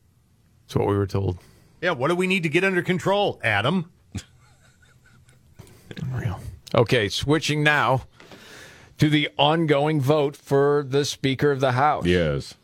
[0.65, 1.39] That's what we were told.
[1.81, 1.91] Yeah.
[1.91, 3.91] What do we need to get under control, Adam?
[6.76, 8.03] Okay, switching now
[8.97, 12.05] to the ongoing vote for the Speaker of the House.
[12.05, 12.55] Yes.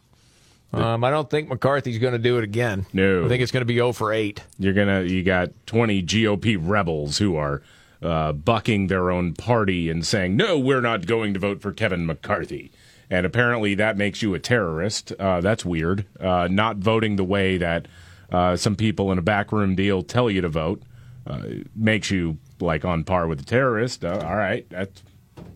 [0.74, 2.86] Um, I don't think McCarthy's going to do it again.
[2.94, 3.26] No.
[3.26, 4.42] I think it's going to be 0 for 8.
[4.58, 7.62] You're gonna you got 20 GOP rebels who are
[8.02, 12.06] uh, bucking their own party and saying no, we're not going to vote for Kevin
[12.06, 12.72] McCarthy.
[13.10, 15.12] And apparently that makes you a terrorist.
[15.20, 16.06] Uh, that's weird.
[16.20, 17.88] Uh, not voting the way that
[18.32, 20.82] uh, some people in a backroom deal tell you to vote
[21.28, 21.44] uh,
[21.76, 24.04] makes you like on par with a terrorist.
[24.04, 25.04] Uh, all right, that's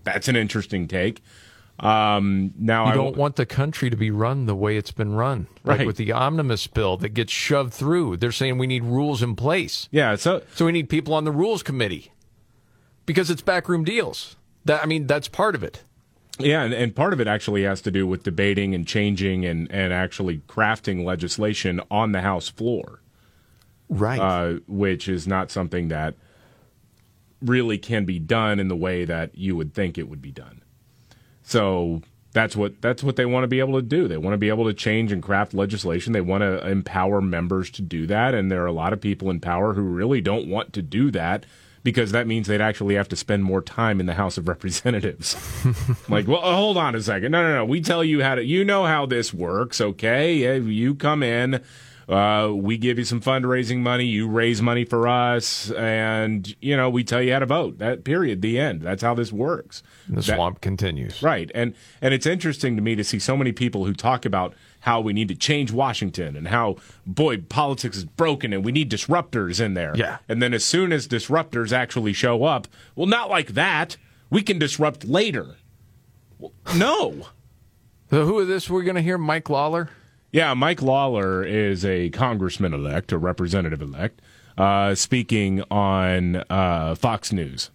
[0.03, 1.21] that's an interesting take.
[1.79, 5.13] Um, now You I don't want the country to be run the way it's been
[5.13, 5.47] run.
[5.63, 5.87] Like Right.
[5.87, 8.17] with the omnibus bill that gets shoved through.
[8.17, 9.87] They're saying we need rules in place.
[9.91, 12.11] Yeah, so so we need people on the rules committee
[13.05, 14.35] because it's backroom deals.
[14.65, 15.83] That I mean, that's part of it.
[16.39, 19.71] Yeah, and, and part of it actually has to do with debating and changing and,
[19.71, 23.01] and actually crafting legislation on the House floor.
[23.89, 24.19] Right.
[24.19, 26.15] Uh, which is not something that
[27.41, 30.61] really can be done in the way that you would think it would be done.
[31.47, 32.01] So
[32.33, 34.09] that's what that's what they want to be able to do.
[34.09, 36.11] They want to be able to change and craft legislation.
[36.11, 39.29] They want to empower members to do that, and there are a lot of people
[39.29, 41.45] in power who really don't want to do that
[41.83, 45.37] because that means they'd actually have to spend more time in the House of Representatives.
[46.09, 47.31] like, well, uh, hold on a second.
[47.31, 47.65] No, no, no.
[47.65, 48.43] We tell you how to.
[48.43, 50.59] You know how this works, okay?
[50.59, 51.63] You come in.
[52.07, 54.05] Uh, we give you some fundraising money.
[54.05, 57.79] You raise money for us, and you know we tell you how to vote.
[57.79, 58.41] That period.
[58.41, 58.81] The end.
[58.81, 59.83] That's how this works.
[60.07, 61.21] The That- swamp continues.
[61.21, 61.51] Right.
[61.53, 65.01] And and it's interesting to me to see so many people who talk about how
[65.01, 69.59] we need to change Washington and how boy politics is broken and we need disruptors
[69.59, 69.91] in there.
[69.95, 70.19] Yeah.
[70.29, 73.97] And then as soon as disruptors actually show up, well not like that.
[74.29, 75.55] We can disrupt later.
[76.39, 77.27] Well, no.
[78.09, 79.17] So who is this we're going to hear?
[79.17, 79.89] Mike Lawler?
[80.31, 84.21] Yeah, Mike Lawler is a congressman elect, a representative elect,
[84.57, 87.71] uh, speaking on uh, Fox News.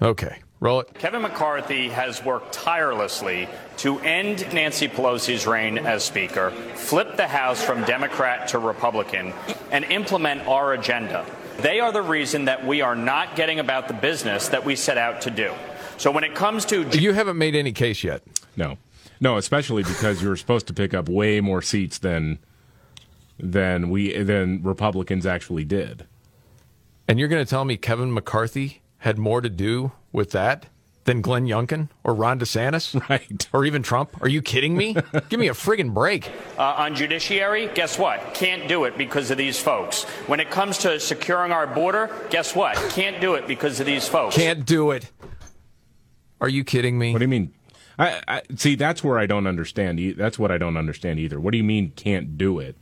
[0.00, 0.40] Okay.
[0.60, 0.94] Roll it.
[0.94, 7.62] Kevin McCarthy has worked tirelessly to end Nancy Pelosi's reign as Speaker, flip the House
[7.62, 9.34] from Democrat to Republican,
[9.70, 11.26] and implement our agenda.
[11.58, 14.96] They are the reason that we are not getting about the business that we set
[14.96, 15.52] out to do.
[15.98, 18.22] So when it comes to You haven't made any case yet.
[18.56, 18.78] No,
[19.20, 22.38] no, especially because you were supposed to pick up way more seats than
[23.38, 26.06] than we than Republicans actually did.
[27.08, 30.66] And you're going to tell me Kevin McCarthy had more to do with that
[31.04, 32.94] than Glenn Youngkin or Ron DeSantis?
[33.08, 33.48] Right.
[33.52, 34.20] Or even Trump?
[34.20, 34.96] Are you kidding me?
[35.28, 36.28] Give me a friggin' break.
[36.58, 38.34] Uh, on judiciary, guess what?
[38.34, 40.02] Can't do it because of these folks.
[40.26, 42.74] When it comes to securing our border, guess what?
[42.90, 44.34] Can't do it because of these folks.
[44.34, 45.10] Can't do it.
[46.40, 47.12] Are you kidding me?
[47.12, 47.54] What do you mean?
[47.98, 48.74] I, I see.
[48.74, 50.16] That's where I don't understand.
[50.16, 51.40] That's what I don't understand either.
[51.40, 52.76] What do you mean can't do it?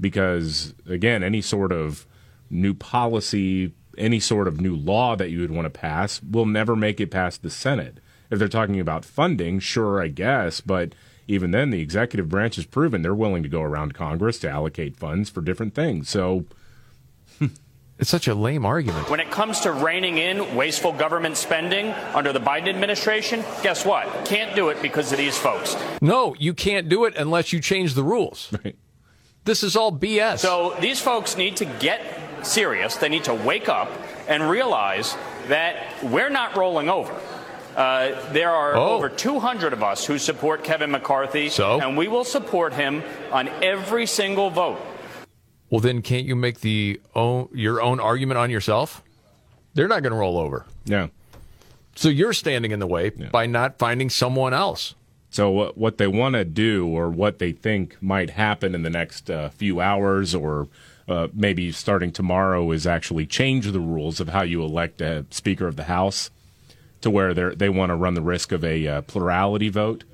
[0.00, 2.06] Because again, any sort of
[2.50, 6.76] new policy, any sort of new law that you would want to pass will never
[6.76, 7.98] make it past the Senate.
[8.30, 10.94] If they're talking about funding, sure, I guess, but
[11.28, 14.96] even then, the executive branch has proven they're willing to go around Congress to allocate
[14.96, 16.08] funds for different things.
[16.08, 16.46] So
[18.02, 19.08] it's such a lame argument.
[19.08, 24.24] When it comes to reining in wasteful government spending under the Biden administration, guess what?
[24.26, 25.76] Can't do it because of these folks.
[26.02, 28.52] No, you can't do it unless you change the rules.
[28.64, 28.76] Right.
[29.44, 30.40] This is all BS.
[30.40, 32.00] So these folks need to get
[32.44, 32.96] serious.
[32.96, 33.88] They need to wake up
[34.28, 35.16] and realize
[35.46, 37.14] that we're not rolling over.
[37.76, 38.90] Uh, there are Oh.
[38.96, 41.80] over 200 of us who support Kevin McCarthy, So?
[41.80, 44.80] and we will support him on every single vote.
[45.72, 49.02] Well, then can't you make the own, your own argument on yourself?
[49.72, 50.66] They're not going to roll over.
[50.84, 51.06] Yeah.
[51.96, 54.94] So you're standing in the way by not finding someone else.
[55.30, 58.90] So what what they want to do, or what they think might happen in the
[58.90, 60.68] next uh, few hours, or
[61.08, 65.66] uh, maybe starting tomorrow, is actually change the rules of how you elect a Speaker
[65.66, 66.30] of the House
[67.00, 70.04] to where they they want to run the risk of a uh, plurality vote,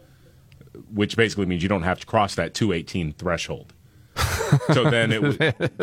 [0.95, 3.73] which basically means you don't have to cross that 218 threshold.
[4.73, 5.37] so then it would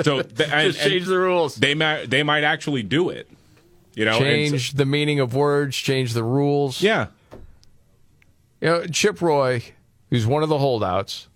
[0.04, 1.56] so th- and- Just change the rules.
[1.56, 3.30] They might they might actually do it.
[3.94, 6.82] You know, and so- change the meaning of words, change the rules.
[6.82, 7.08] Yeah.
[8.62, 9.64] You know, Chip Roy,
[10.10, 11.28] who's one of the holdouts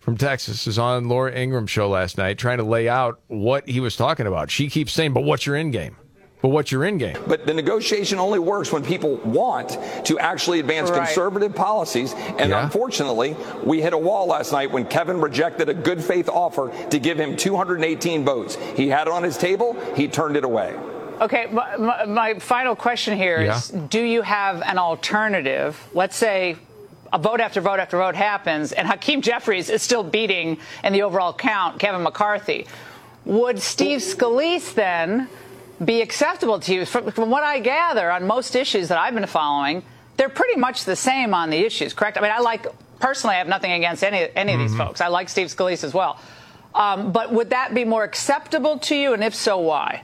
[0.00, 3.80] from Texas, is on Laura Ingraham's show last night trying to lay out what he
[3.80, 4.50] was talking about.
[4.50, 5.96] She keeps saying, but what's your end game?
[6.44, 7.16] But what's your end game?
[7.26, 10.98] But the negotiation only works when people want to actually advance Right.
[11.06, 12.14] conservative policies.
[12.38, 12.64] And Yeah.
[12.64, 16.98] unfortunately, we hit a wall last night when Kevin rejected a good faith offer to
[16.98, 18.58] give him 218 votes.
[18.76, 20.74] He had it on his table, he turned it away.
[21.22, 25.80] Okay, my, my, my final question here is: Do you have an alternative?
[25.94, 26.56] Let's say
[27.10, 31.04] a vote after vote after vote happens, and Hakeem Jeffries is still beating in the
[31.04, 32.66] overall count Kevin McCarthy.
[33.24, 35.30] Would Steve Scalise then
[35.82, 36.84] be acceptable to you?
[36.86, 39.82] From, from what I gather, on most issues that I've been following,
[40.16, 42.18] they're pretty much the same on the issues, correct?
[42.18, 42.66] I mean, I like
[43.00, 44.78] personally, I have nothing against any any of these Mm-hmm.
[44.80, 45.00] folks.
[45.00, 46.18] I like Steve Scalise as well.
[46.74, 50.02] Um, but would that be more acceptable to you, and if so, why?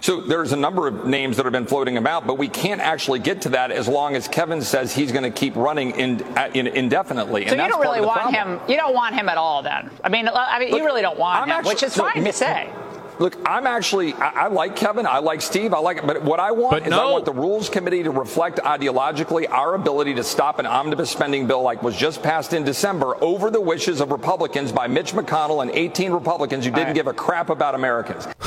[0.00, 3.18] So there's a number of names that have been floating about, but we can't actually
[3.18, 6.20] get to that as long as Kevin says he's going to keep running in,
[6.54, 7.48] in, indefinitely.
[7.48, 8.60] So and you don't really want problem.
[8.60, 8.70] him.
[8.70, 9.90] You don't want him at all, then.
[10.04, 12.22] I mean, I mean, you really don't want I'm him, actually- which is look, fine
[12.22, 12.70] to say.
[13.18, 15.06] Look, I'm actually I, I like Kevin.
[15.06, 15.74] I like Steve.
[15.74, 18.10] I like, it, but what I want But is I want the Rules Committee to
[18.10, 22.64] reflect ideologically our ability to stop an omnibus spending bill like was just passed in
[22.64, 27.06] December over the wishes of Republicans by Mitch McConnell and 18 Republicans who didn't give
[27.06, 28.26] a crap about Americans.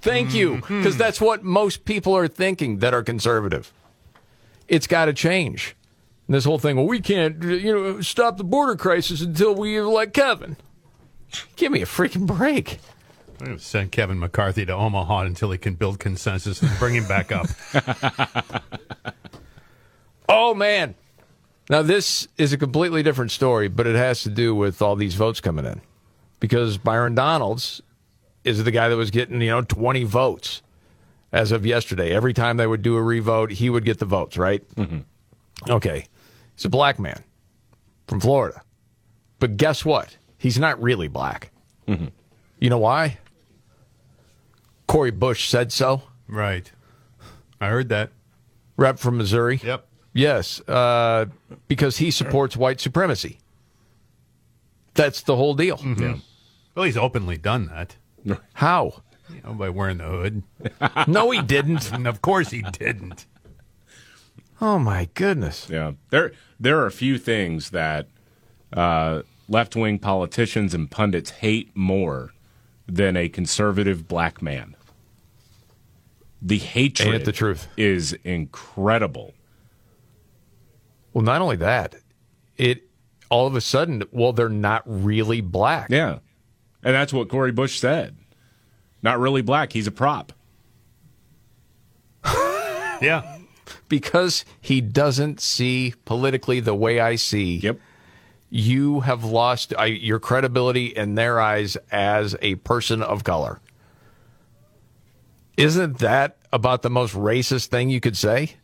[0.00, 0.78] Thank you, hmm, hmm.
[0.78, 3.72] because that's what most people are thinking that are conservative.
[4.68, 5.76] It's got to change.
[6.26, 9.76] And this whole thing, well, we can't, you know, stop the border crisis until we
[9.76, 10.56] elect Kevin.
[11.56, 12.78] Give me a freaking break.
[13.44, 16.94] I'm going to send Kevin McCarthy to Omaha until he can build consensus and bring
[16.94, 17.46] him back up.
[20.28, 20.94] Oh man.
[21.70, 25.14] Now this is a completely different story, but it has to do with all these
[25.14, 25.80] votes coming in.
[26.40, 27.82] Because Byron Donalds
[28.42, 30.62] is the guy that was getting, you know, 20 votes
[31.32, 32.10] as of yesterday.
[32.10, 34.66] Every time they would do a revote, he would get the votes, right?
[34.76, 35.70] Mm-hmm.
[35.70, 36.06] Okay.
[36.54, 37.22] He's a black man
[38.06, 38.62] from Florida.
[39.38, 40.16] But guess what?
[40.38, 41.50] He's not really black.
[41.88, 42.06] Mm-hmm.
[42.60, 43.18] You know why?
[44.86, 46.02] Cori Bush said so.
[46.28, 46.70] Right.
[47.60, 48.10] I heard that.
[48.76, 49.60] Rep from Missouri.
[49.62, 49.86] Yep.
[50.12, 51.26] Yes, uh,
[51.66, 53.38] because he supports white supremacy.
[54.94, 55.78] That's the whole deal.
[55.78, 56.20] Mhm.
[56.74, 57.96] Well, he's openly done that.
[58.54, 59.02] How?
[59.28, 60.42] You know, by wearing the hood.
[61.08, 61.90] No, he didn't.
[61.92, 63.26] and of course he didn't.
[64.60, 65.68] Oh my goodness.
[65.68, 68.06] Yeah, there there are a few things that
[68.72, 72.33] uh, left wing politicians and pundits hate more
[72.86, 74.76] than a conservative black man.
[76.42, 77.68] The hatred Ain't the truth?
[77.76, 79.34] is incredible.
[81.12, 81.94] Well, not only that,
[82.56, 82.82] it
[83.30, 85.88] all of a sudden, well, they're not really black.
[85.90, 86.18] Yeah,
[86.82, 88.16] and that's what Cori Bush said.
[89.02, 89.72] Not really black.
[89.72, 90.32] He's a prop.
[93.02, 93.38] Yeah.
[93.88, 97.56] Because he doesn't see politically the way I see.
[97.56, 97.78] Yep.
[98.50, 103.60] You have lost uh, your credibility in their eyes as a person of color.
[105.56, 108.56] Isn't that about the most racist thing you could say?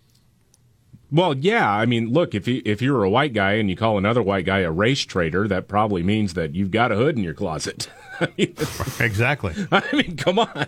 [1.13, 1.69] Well, yeah.
[1.69, 4.45] I mean, look if you if you're a white guy and you call another white
[4.45, 7.89] guy a race traitor, that probably means that you've got a hood in your closet.
[8.39, 9.55] exactly.
[9.73, 10.67] I mean, come on.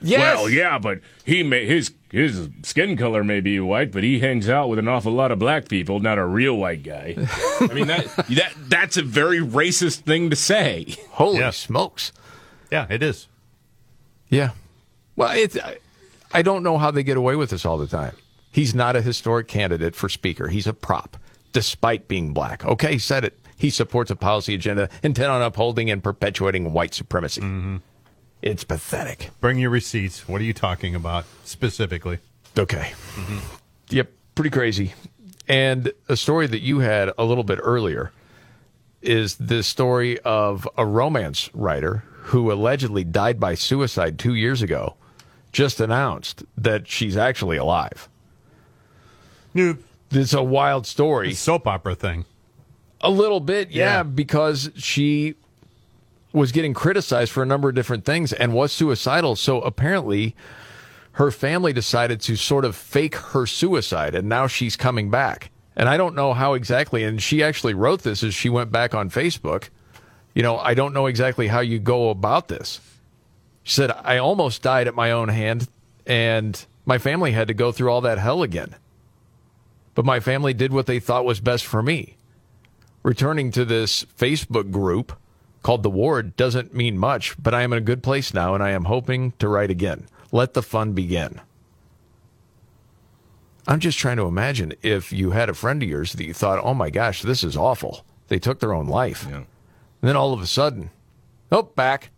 [0.00, 0.36] Yes.
[0.36, 4.48] Well, yeah, but he may his his skin color may be white, but he hangs
[4.48, 7.16] out with an awful lot of black people, not a real white guy.
[7.60, 10.96] I mean that that that's a very racist thing to say.
[11.10, 11.50] Holy Yeah.
[11.50, 12.12] smokes.
[12.70, 13.26] Yeah, it is.
[14.28, 14.50] Yeah.
[15.16, 15.78] Well, it's I,
[16.32, 18.14] I don't know how they get away with this all the time.
[18.50, 20.48] He's not a historic candidate for speaker.
[20.48, 21.16] He's a prop.
[21.52, 22.64] despite being black.
[22.66, 23.38] Okay, he said it.
[23.56, 27.40] He supports a policy agenda intent on upholding and perpetuating white supremacy.
[27.40, 27.76] Mm-hmm.
[28.46, 29.30] It's pathetic.
[29.40, 30.28] Bring your receipts.
[30.28, 32.18] What are you talking about specifically?
[32.56, 32.92] Okay.
[33.16, 33.38] Mm-hmm.
[33.90, 34.94] Yep, pretty crazy.
[35.48, 38.12] And a story that you had a little bit earlier
[39.02, 44.94] is the story of a romance writer who allegedly died by suicide two years ago,
[45.52, 48.08] just announced that she's actually alive.
[49.54, 51.34] It's a wild story.
[51.34, 52.24] soap opera thing.
[53.00, 54.02] A little bit, yeah, Yeah.
[54.04, 55.34] because she
[56.36, 59.36] was getting criticized for a number of different things and was suicidal.
[59.36, 60.36] So apparently,
[61.12, 65.50] her family decided to sort of fake her suicide, and now she's coming back.
[65.74, 67.04] And I don't know how exactly.
[67.04, 69.70] And she actually wrote this as she went back on Facebook.
[70.34, 72.80] You know, I don't know exactly how you go about this.
[73.62, 75.68] She said, I almost died at my own hand,
[76.06, 78.74] and my family had to go through all that hell again.
[79.94, 82.18] But my family did what they thought was best for me.
[83.02, 85.16] Returning to this Facebook group
[85.66, 88.62] called The Ward doesn't mean much, but I am in a good place now, and
[88.62, 90.06] I am hoping to write again.
[90.30, 91.40] Let the fun begin.
[93.66, 96.60] I'm just trying to imagine if you had a friend of yours that you thought,
[96.62, 98.06] oh my gosh, this is awful.
[98.28, 99.26] They took their own life.
[100.00, 100.90] And then all of a sudden,
[101.50, 102.10] oh, back.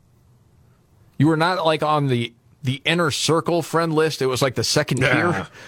[1.16, 4.20] You were not like on the the inner circle friend list.
[4.20, 5.48] It was like the second tier.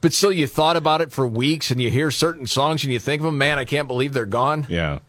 [0.00, 2.98] But still, you thought about it for weeks, and you hear certain songs, and you
[2.98, 3.38] think of them.
[3.38, 4.66] Man, I can't believe they're gone.
[4.68, 4.92] Yeah.
[4.92, 5.00] And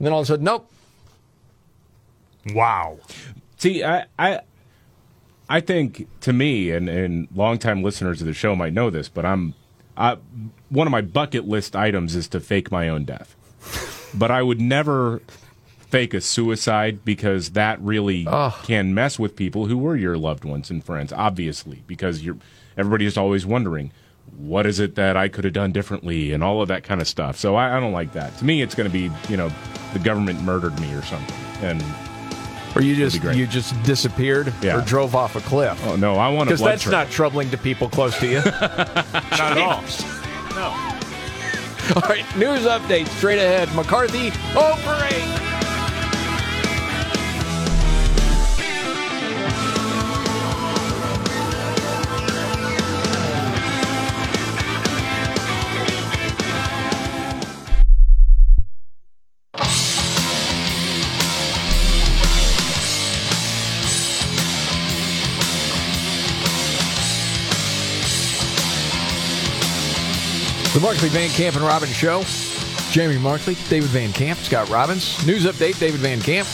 [0.00, 0.68] then all of a sudden, nope.
[2.54, 2.98] Wow.
[3.56, 4.40] See, I, I,
[5.48, 9.24] I think to me, and and longtime listeners of the show might know this, but
[9.24, 9.54] I'm,
[9.96, 10.18] I,
[10.68, 13.34] one of my bucket list items is to fake my own death.
[14.14, 15.22] but I would never
[15.88, 18.26] fake a suicide because that really
[18.64, 21.12] can mess with people who were your loved ones and friends.
[21.12, 22.36] Obviously, because you're
[22.76, 23.92] everybody is always wondering.
[24.36, 27.06] What is it that I could have done differently, and all of that kind of
[27.06, 27.38] stuff.
[27.38, 28.36] So I, I don't like that.
[28.38, 29.50] To me, it's going to be, you know,
[29.92, 31.80] the government murdered me or something, and
[32.76, 34.76] Or you just you just disappeared Yeah.
[34.78, 35.80] or drove off a cliff.
[35.86, 36.92] Oh no, I want a because that's trip.
[36.92, 38.38] not troubling to people close to you.
[38.44, 39.82] not at all.
[40.54, 40.92] No.
[41.94, 43.72] All right, news update straight ahead.
[43.74, 44.94] McCarthy oh, over
[70.76, 72.22] The Markley Van Camp and Robbins Show.
[72.92, 75.26] Jamie Markley, David Van Camp, Scott Robbins.
[75.26, 76.46] News update, David Van Camp.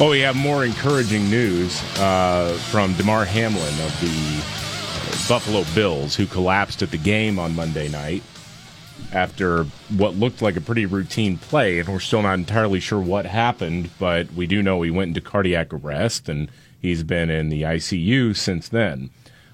[0.00, 6.26] Oh, we have more encouraging news uh, from Damar Hamlin of the Buffalo Bills, who
[6.26, 8.24] collapsed at the game on Monday night
[9.12, 9.62] after
[9.96, 11.78] what looked like a pretty routine play.
[11.78, 15.20] And we're still not entirely sure what happened, but we do know he went into
[15.20, 16.50] cardiac arrest and
[16.82, 19.10] he's been in the ICU since then.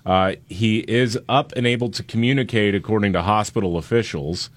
[0.06, 4.48] Uh, he is up and able to communicate, according to hospital officials,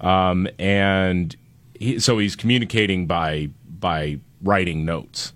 [0.00, 1.36] um, and
[1.78, 5.32] he, so he's communicating by by writing notes.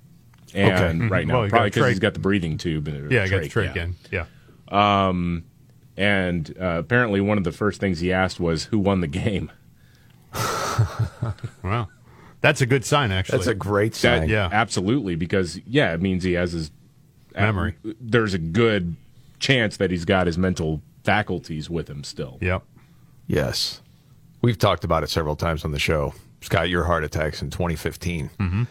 [0.52, 0.92] And Okay.
[1.06, 1.10] Mhm.
[1.10, 2.88] right now, Well, probably because he's got the breathing tube.
[2.88, 3.94] And Yeah, I got the trach, trach in.
[4.10, 4.24] Yeah.
[4.68, 5.44] Um,
[5.96, 9.52] and uh, apparently, one of the first things he asked was, "Who won the game?"
[11.62, 11.88] Wow,
[12.40, 13.12] that's a good sign.
[13.12, 14.28] Actually, That's a great That- sign.
[14.28, 15.14] yeah, absolutely.
[15.14, 16.70] Because yeah, it means he has his
[17.34, 17.74] Memory.
[18.00, 18.96] there's a good
[19.40, 22.38] chance that he's got his mental faculties with him still.
[22.40, 22.62] Yep.
[23.26, 23.80] Yes.
[24.42, 26.14] We've talked about it several times on the show.
[26.40, 28.30] Scott, your heart attacks in 2015.
[28.38, 28.66] Mhm.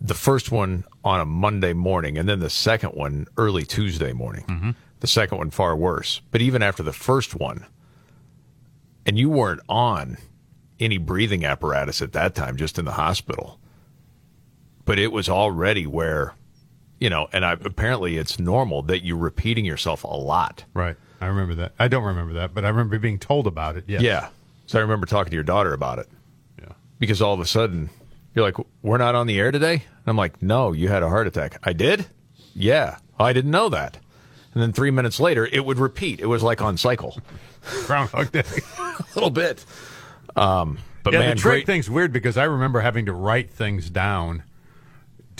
[0.00, 4.44] The first one on a Monday morning, and then the second one early Tuesday morning.
[4.46, 4.74] Mhm.
[5.00, 6.20] The second one far worse.
[6.30, 7.66] But even after the first one,
[9.06, 10.16] and you weren't on
[10.80, 13.58] any breathing apparatus at that time, just in the hospital.
[14.84, 16.34] But it was already where,
[17.00, 20.64] you know, and I, apparently it's normal that you're repeating yourself a lot.
[20.74, 20.96] Right.
[21.20, 21.72] I remember that.
[21.78, 23.84] I don't remember that, but I remember being told about it.
[23.86, 24.02] Yes.
[24.02, 24.28] Yeah.
[24.66, 26.08] So I remember talking to your daughter about it.
[26.58, 26.72] Yeah.
[26.98, 27.90] Because all of a sudden,
[28.34, 29.74] you're like, we're not on the air today?
[29.74, 31.58] And I'm like, no, you had a heart attack.
[31.62, 32.06] I did?
[32.54, 32.98] Yeah.
[33.18, 33.98] I didn't know that.
[34.54, 36.20] And then three minutes later, it would repeat.
[36.20, 37.18] It was like on cycle.
[37.86, 38.44] Groundhog Day.
[38.78, 39.64] a little bit.
[40.36, 41.66] Um, but yeah, man, the trick great.
[41.66, 44.42] thing's weird because I remember having to write things down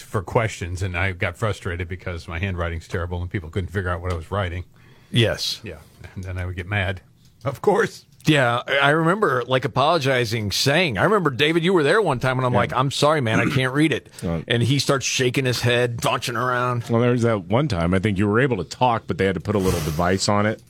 [0.00, 4.00] for questions, and I got frustrated because my handwriting's terrible and people couldn't figure out
[4.00, 4.64] what I was writing.
[5.10, 5.60] Yes.
[5.62, 5.78] Yeah,
[6.14, 7.00] and then I would get mad.
[7.44, 8.06] Of course.
[8.26, 12.38] Yeah, I I remember like apologizing, saying, I remember David, you were there one time,
[12.38, 14.08] and I'm like, I'm sorry, man, I can't read it.
[14.22, 16.84] And he starts shaking his head, launching around.
[16.88, 19.26] Well, there was that one time I think you were able to talk, but they
[19.26, 20.62] had to put a little device on it.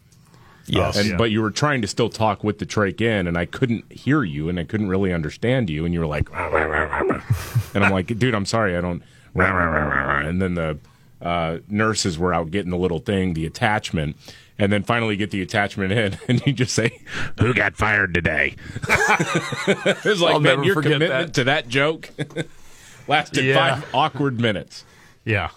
[0.66, 0.96] Yes.
[0.96, 1.16] Uh, and Yeah.
[1.16, 4.24] but you were trying to still talk with the trach in, and I couldn't hear
[4.24, 8.34] you, and I couldn't really understand you, and you were like, and I'm like, dude,
[8.34, 9.02] I'm sorry, I don't.
[9.34, 10.78] And then the
[11.20, 14.16] uh, nurses were out getting the little thing, the attachment.
[14.56, 17.00] And then finally get the attachment in, and you just say,
[17.40, 18.54] "Who got fired today?"
[18.88, 21.34] it's like, I'll man, never your commitment that.
[21.34, 22.10] to that joke
[23.08, 23.80] lasted Yeah.
[23.80, 24.84] five awkward minutes.
[25.24, 25.50] Yeah.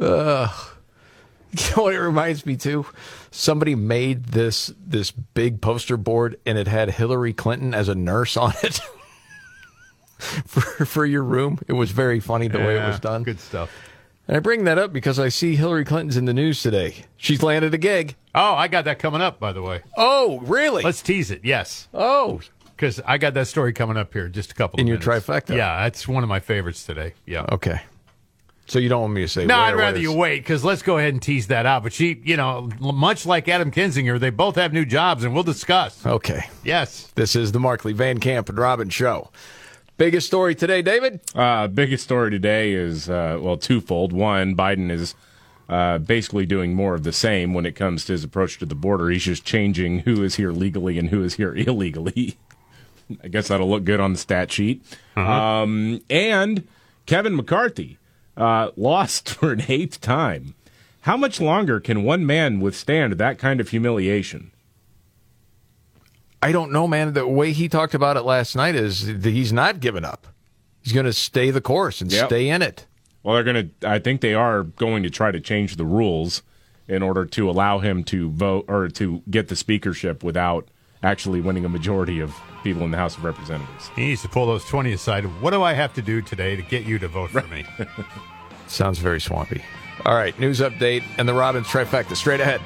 [0.00, 0.52] Uh,
[1.50, 2.86] you know what it reminds me too?
[3.32, 8.36] Somebody made this this big poster board and it had Hillary Clinton as a nurse
[8.36, 8.80] on it
[10.46, 11.58] for for your room.
[11.68, 13.22] It was very funny the way it was done.
[13.22, 13.70] Good stuff.
[14.26, 17.04] And I bring that up because I see Hillary Clinton's in the news today.
[17.18, 18.16] She's landed a gig.
[18.34, 19.82] Oh, I got that coming up, by the way.
[19.98, 20.82] Oh, really?
[20.82, 21.42] Let's tease it.
[21.44, 21.88] Yes.
[21.92, 22.40] Oh,
[22.74, 25.26] because I got that story coming up here just a couple In your minutes.
[25.26, 25.54] trifecta?
[25.56, 27.12] Yeah, that's one of my favorites today.
[27.26, 27.44] Yeah.
[27.52, 27.80] Okay.
[28.66, 30.96] So you don't want me to say No, I'd rather you wait because let's go
[30.96, 31.82] ahead and tease that out.
[31.82, 35.42] But she, you know, much like Adam Kinzinger, they both have new jobs, and we'll
[35.42, 36.04] discuss.
[36.06, 36.48] Okay.
[36.64, 37.12] Yes.
[37.14, 39.30] This is the Markley Van Camp and Robin show.
[39.96, 41.20] Biggest story today, David?
[41.36, 44.12] Uh, biggest story today is uh, well twofold.
[44.12, 45.14] One, Biden is
[45.68, 48.74] uh, basically doing more of the same when it comes to his approach to the
[48.74, 49.08] border.
[49.10, 52.36] He's just changing who is here legally and who is here illegally.
[53.22, 54.82] I guess that'll look good on the stat sheet.
[55.14, 56.66] Um, and
[57.06, 57.98] Kevin McCarthy
[58.36, 60.54] uh, lost for an eighth time.
[61.02, 64.50] How much longer can one man withstand that kind of humiliation?
[66.44, 67.14] I don't know, man.
[67.14, 70.26] The way he talked about it last night is that he's not giving up.
[70.82, 72.28] He's going to stay the course and Yep.
[72.28, 72.86] stay in it.
[73.22, 73.88] Well, they're going to.
[73.88, 76.42] I think they are going to try to change the rules
[76.86, 80.68] in order to allow him to vote or to get the speakership without
[81.02, 83.88] actually winning a majority of people in the House of Representatives.
[83.96, 85.24] He needs to pull those 20 aside.
[85.40, 87.64] What do I have to do today to get you to vote for me?
[88.66, 89.62] Sounds very swampy.
[90.04, 92.60] All right, news update and the Robbins trifecta straight ahead.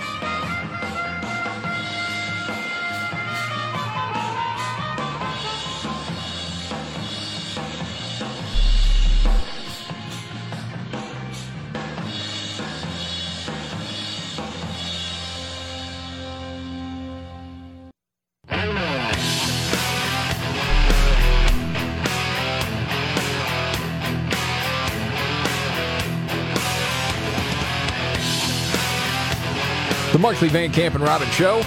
[30.29, 31.63] Markley Van Camp and Robin Show.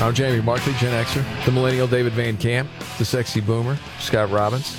[0.00, 1.44] I'm Jamie Markley, Gen Xer.
[1.44, 2.66] The Millennial David Van Camp.
[2.96, 4.74] The Sexy Boomer, Scott Robbins.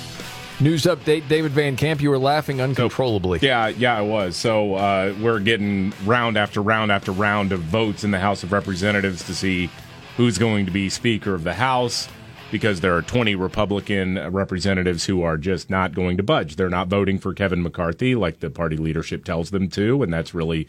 [0.58, 3.38] News update David Van Camp, you were laughing uncontrollably.
[3.42, 4.34] Yeah, yeah, I was.
[4.34, 8.50] So uh, we're getting round after round after round of votes in the House of
[8.50, 9.70] Representatives to see
[10.16, 12.08] who's going to be Speaker of the House
[12.50, 16.56] because there are 20 Republican representatives who are just not going to budge.
[16.56, 20.34] They're not voting for Kevin McCarthy like the party leadership tells them to, and that's
[20.34, 20.66] really,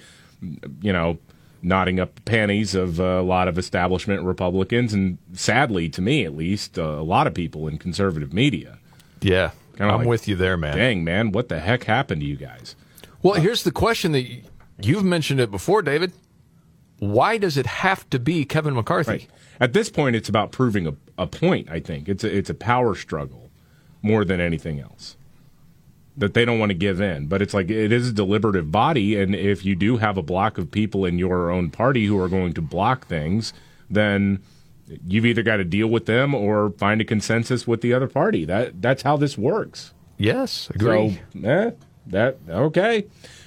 [0.83, 1.17] you know,
[1.65, 6.35] knotting up the panties of a lot of establishment Republicans, and sadly, to me at
[6.35, 8.77] least, a lot of people in conservative media.
[9.21, 10.77] Yeah, Kinda I'm like, with you there, man.
[10.77, 12.75] Dang, man, what the heck happened to you guys?
[13.21, 14.25] Well, here's the question that
[14.79, 16.13] you've mentioned it before, David.
[16.99, 19.11] Why does it have to be Kevin McCarthy?
[19.11, 19.27] Right.
[19.59, 21.69] At this point, it's about proving a, a point.
[21.69, 23.49] I think it's a, it's a power struggle
[24.01, 25.17] more than anything else.
[26.17, 29.19] That they don't want to give in, but it's like it is a deliberative body,
[29.19, 32.29] and if you do have a block of people in your own party who are
[32.29, 33.51] going to block things,
[33.89, 34.41] then
[35.05, 38.45] you've either got to deal with them or find a consensus with the other party.
[38.45, 39.93] That that's how this works.
[40.17, 41.19] Yes, agree.
[41.33, 41.71] So, eh,
[42.07, 43.05] that okay.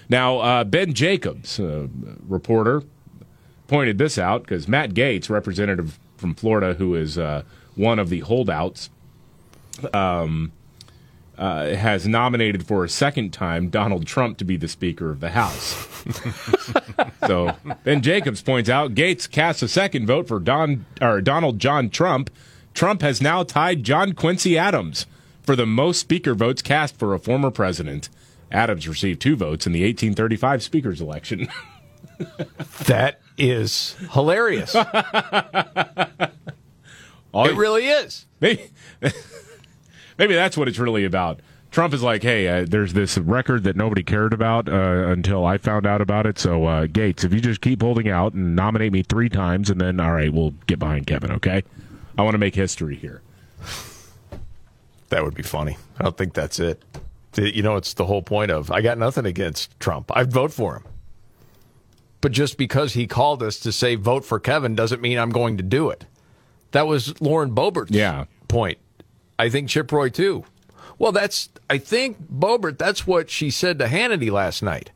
[0.08, 1.86] Now, uh, Ben Jacobs, uh,
[2.26, 2.82] reporter,
[3.66, 7.42] pointed this out because Matt Gaetz, representative from Florida, who is uh,
[7.76, 8.90] one of the holdouts,
[9.94, 10.52] um,
[11.38, 15.30] uh, has nominated for a second time Donald Trump to be the Speaker of the
[15.30, 15.86] House.
[17.26, 21.90] so Ben Jacobs points out Gaetz casts a second vote for Don or Donald John
[21.90, 22.30] Trump.
[22.74, 25.06] Trump has now tied John Quincy Adams
[25.42, 28.08] for the most speaker votes cast for a former president.
[28.50, 31.48] Adams received two votes in the 1835 speaker's election.
[32.86, 34.74] That is hilarious.
[34.74, 36.32] it
[37.32, 38.26] really is.
[40.18, 41.40] Maybe that's what it's really about.
[41.70, 45.58] Trump is like, hey, uh, there's this record that nobody cared about uh, until I
[45.58, 46.38] found out about it.
[46.38, 49.78] So, uh, Gaetz, if you just keep holding out and nominate me three times, and
[49.80, 51.62] then, all right, we'll get behind Kevin, okay?
[52.16, 53.20] I want to make history here.
[55.10, 55.76] That would be funny.
[55.98, 56.82] I don't think that's it.
[57.36, 60.10] You know, it's the whole point of I got nothing against Trump.
[60.16, 60.84] I'd vote for him.
[62.20, 65.56] But just because he called us to say vote for Kevin doesn't mean I'm going
[65.58, 66.04] to do it.
[66.72, 68.24] That was Lauren Boebert's Yeah.
[68.48, 68.78] point.
[69.38, 70.44] I think Chip Roy too.
[70.98, 72.78] Well, that's I think Boebert.
[72.78, 74.90] That's what she said to Hannity last night,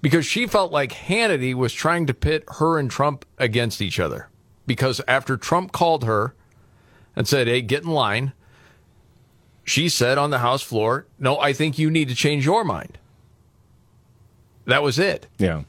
[0.00, 4.28] because she felt like Hannity was trying to pit her and Trump against each other.
[4.66, 6.34] because after Trump called her
[7.16, 8.34] and said, "Hey, get in line,"
[9.64, 12.98] she said on the House floor, "No, I think you need to change your mind."
[14.66, 15.26] That was it.
[15.38, 15.62] Yeah.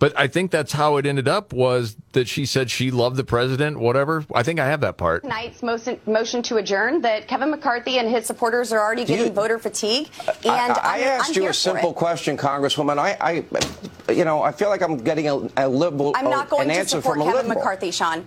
[0.00, 3.22] But I think that's how it ended up was that she said she loved the
[3.22, 4.24] president, whatever.
[4.34, 5.22] I think I have that part.
[5.22, 9.18] Tonight's motion, motion to adjourn that Kevin McCarthy and his supporters are already Do you-
[9.18, 10.08] getting voter fatigue.
[10.26, 12.96] And I, I I'm- asked I'm you here a simple question, Congresswoman.
[12.98, 16.70] I, I, you know, I feel like I'm getting a, a liberal, I'm not going
[16.70, 17.54] an to support Kevin liberal.
[17.56, 18.26] McCarthy, Sean.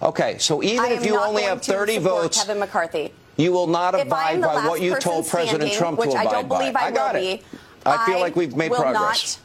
[0.00, 3.12] Okay, so even if you only have 30 votes, Kevin McCarthy.
[3.36, 6.10] you will not If I am abide by what you told President standing, Trump which
[6.10, 6.80] to I abide don't believe by.
[6.80, 7.40] I, I got will it.
[7.40, 7.58] be.
[7.84, 9.40] I feel like we've made will progress.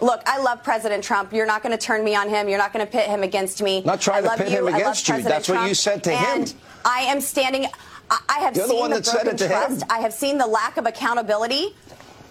[0.00, 1.32] Not, Look, I love President Trump.
[1.32, 2.48] You're not going to turn me on him.
[2.48, 3.82] You're not going to pit him against me.
[3.82, 4.58] Not trying I to love pit you.
[4.58, 5.14] him I love against you.
[5.14, 6.40] President That's what you said to him.
[6.42, 6.54] and
[6.84, 7.66] I am standing.
[8.10, 9.50] I, I have You're the seen one the that said broken it to him.
[9.78, 9.84] trust.
[9.90, 11.74] I have seen the lack of accountability.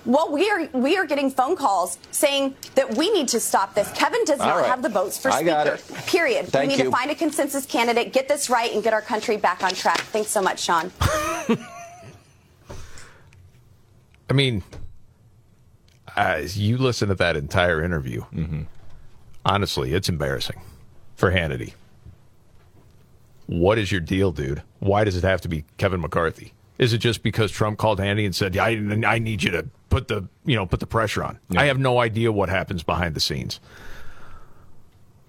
[0.05, 3.91] Well, we are we are getting phone calls saying that we need to stop this.
[3.91, 4.65] Kevin does All not right.
[4.65, 5.99] have the votes for I got speaker.
[5.99, 6.05] it.
[6.07, 6.47] Period.
[6.47, 6.89] Thank we need you.
[6.89, 9.99] to find a consensus candidate, get this right, and get our country back on track.
[9.99, 10.89] Thanks so much, Sean.
[14.29, 14.63] I mean,
[16.15, 18.61] as you listen to that entire interview, mm-hmm.
[19.45, 20.61] honestly, it's embarrassing
[21.15, 21.73] for Hannity.
[23.47, 24.61] What is your deal, dude?
[24.79, 26.53] Why does it have to be Kevin McCarthy?
[26.77, 28.69] Is it just because Trump called Hannity and said, "I,
[29.05, 31.39] I need you to put the you know put the pressure on"?
[31.55, 33.59] I have no idea what happens behind the scenes.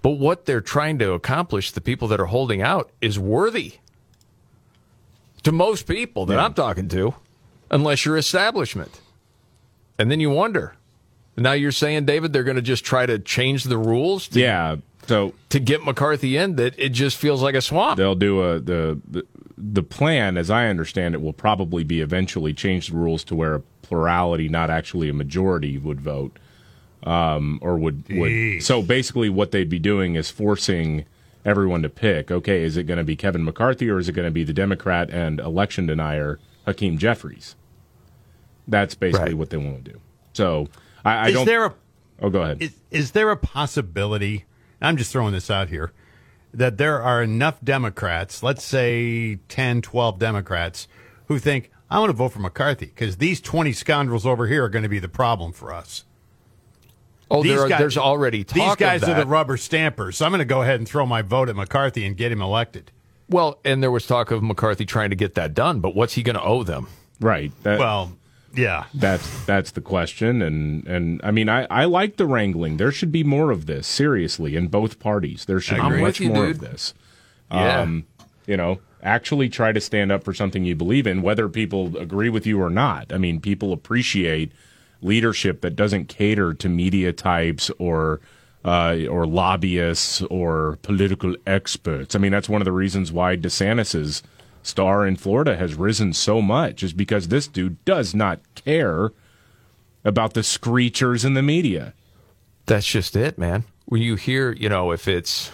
[0.02, 3.74] But what they're trying to accomplish, the people that are holding out, is worthy
[5.43, 7.15] to most people that I'm talking to,
[7.70, 9.01] unless you're establishment.
[10.01, 10.74] And then you wonder.
[11.36, 14.77] Now you're saying, David, they're going to just try to change the rules to, Yeah.
[15.06, 17.98] So to get McCarthy in that it just feels like a swamp.
[17.98, 19.27] They'll do a the, the
[19.59, 23.56] the plan, as I understand it, will probably be eventually change the rules to where
[23.56, 26.39] a plurality, not actually a majority, would vote,
[27.02, 28.62] um, or would would.
[28.62, 31.05] So basically, what they'd be doing is forcing
[31.44, 32.31] everyone to pick.
[32.31, 34.52] Okay, is it going to be Kevin McCarthy or is it going to be the
[34.52, 37.55] Democrat and election denier Hakeem Jeffries?
[38.71, 40.01] That's basically what they want to do.
[40.33, 40.69] So
[41.05, 41.47] I, I Is don't.
[41.47, 41.75] there a
[42.23, 42.63] oh, go ahead.
[42.63, 44.47] Is, is there a possibility?
[44.81, 45.93] I'm just throwing this out here
[46.53, 50.89] that there are enough Democrats, let's say 10, 12 Democrats,
[51.27, 54.69] who think, I want to vote for McCarthy because these 20 scoundrels over here are
[54.69, 56.05] going to be the problem for us.
[57.31, 60.17] Oh, there are, guys- there's already talk These guys of are the rubber stampers.
[60.17, 62.43] So I'm going to go ahead and throw my vote at McCarthy and get him
[62.43, 62.91] elected.
[63.29, 66.25] Well, and there was talk of McCarthy trying to get that done, but what's he
[66.25, 66.89] going to owe them?
[67.21, 67.53] Right.
[67.63, 68.13] That- well,
[68.55, 68.85] yeah.
[68.94, 72.77] That's that's the question, and and I mean I, I like the wrangling.
[72.77, 73.86] There should be more of this.
[73.86, 76.56] Seriously, in both parties, there should be much you, more dude.
[76.56, 76.94] of this.
[77.51, 77.81] Yeah.
[77.81, 78.06] Um,
[78.47, 82.28] you know, actually try to stand up for something you believe in, whether people agree
[82.28, 83.12] with you or not.
[83.12, 84.52] I mean, people appreciate
[85.02, 88.20] leadership that doesn't cater to media types or
[88.64, 92.14] uh, or lobbyists or political experts.
[92.14, 94.22] I mean, that's one of the reasons why DeSantis's
[94.62, 99.11] star in Florida has risen so much, is because this dude does not care
[100.05, 101.95] about the screechers in the media.
[102.66, 103.65] That's just it, man.
[103.87, 105.51] When you hear, you know, if it's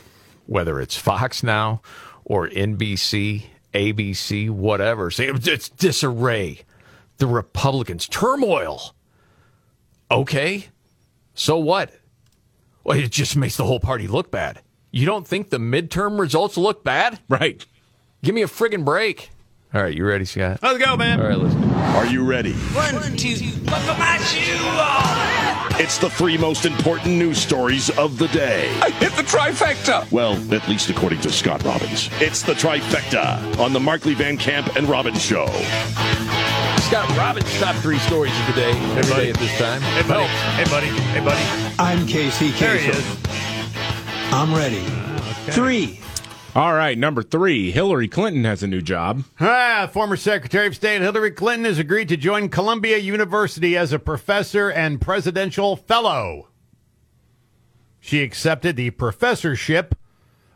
[0.46, 1.80] whether it's Fox now
[2.24, 6.60] or NBC, ABC, whatever, say it's disarray,
[7.18, 8.94] the Republicans, turmoil.
[10.10, 10.68] Okay,
[11.34, 11.92] so what?
[12.84, 14.60] Well, it just makes the whole party look bad.
[14.92, 17.18] You don't think the midterm results look bad?
[17.28, 17.66] Right.
[18.26, 19.30] Give me a friggin' break.
[19.72, 20.58] All right, you ready, Scott?
[20.60, 21.20] Let's go, man.
[21.20, 21.64] All right, let's go.
[21.96, 22.54] Are you ready?
[22.74, 25.80] One, two, buckle my shoe on.
[25.80, 28.68] It's the three most important news stories of the day.
[28.82, 30.10] I hit the trifecta.
[30.10, 32.10] Well, at least according to Scott Robbins.
[32.14, 35.46] It's the trifecta on the Markley Van Camp and Robbins Show.
[36.80, 39.80] Scott Robbins' top three stories of the day every day at this time.
[39.82, 40.26] Hey, buddy.
[40.26, 40.86] Hey, buddy.
[40.88, 41.74] Hey, buddy.
[41.78, 42.98] I'm Casey There he Kasem.
[42.98, 44.32] is.
[44.32, 44.82] I'm ready.
[44.84, 46.00] Ah, three.
[46.56, 49.24] All right, number three, Hillary Clinton has a new job.
[49.38, 53.98] Ah, former Secretary of State Hillary Clinton has agreed to join Columbia University as a
[53.98, 56.48] professor and presidential fellow.
[58.00, 59.96] She accepted the professorship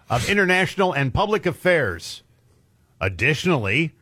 [0.09, 2.23] of international and public affairs.
[2.99, 3.95] Additionally,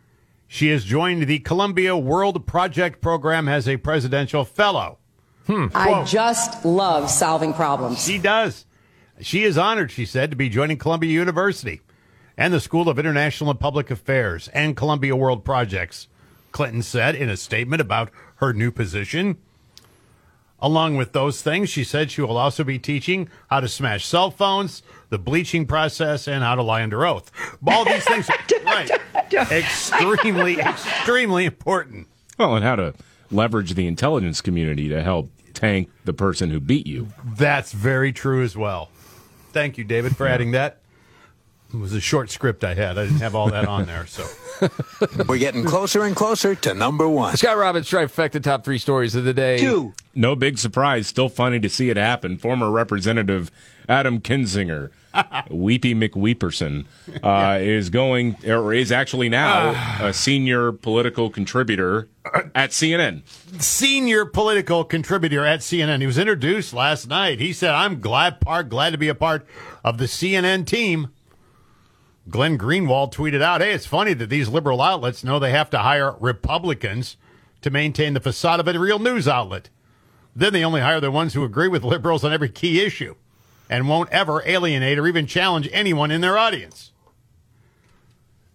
[0.46, 4.98] she has joined the Columbia World Project program as a presidential fellow.
[5.48, 8.04] I just love solving problems.
[8.04, 8.66] She does.
[9.20, 11.80] She is honored, she said, to be joining Columbia University
[12.38, 16.06] and the School of International and Public Affairs and Columbia World Projects,
[16.52, 19.36] Clinton said in a statement about her new position.
[20.60, 24.30] Along with those things, she said she will also be teaching how to smash cell
[24.30, 27.30] phones, the bleaching process, and how to lie under oath.
[27.66, 28.28] All these things,
[28.64, 28.90] right?
[29.32, 32.06] Extremely, extremely important.
[32.38, 32.94] Well, and how to
[33.30, 37.08] leverage the intelligence community to help tank the person who beat you.
[37.24, 38.90] That's very true as well.
[39.52, 40.78] Thank you, David, for adding that.
[41.72, 42.96] It was a short script I had.
[42.96, 44.26] I didn't have all that on there, so.
[45.28, 47.36] We're getting closer and closer to number one.
[47.36, 49.58] Scott Robbins trifecta top three stories of the day.
[49.58, 49.92] Two.
[50.14, 51.06] No big surprise.
[51.06, 52.38] Still funny to see it happen.
[52.38, 53.50] Former Representative
[53.86, 54.90] Adam Kinzinger,
[55.50, 56.86] Weepy McWeeperson,
[57.22, 62.08] uh, is going or is actually now a senior political contributor
[62.54, 63.22] at CNN.
[63.60, 66.00] Senior political contributor at CNN.
[66.00, 67.40] He was introduced last night.
[67.40, 69.46] He said, I'm glad part glad to be a part
[69.84, 71.08] of the CNN team.
[72.30, 75.78] Glenn Greenwald tweeted out, Hey, it's funny that these liberal outlets know they have to
[75.78, 77.16] hire Republicans
[77.62, 79.70] to maintain the facade of a real news outlet.
[80.36, 83.14] Then they only hire the ones who agree with liberals on every key issue
[83.70, 86.92] and won't ever alienate or even challenge anyone in their audience.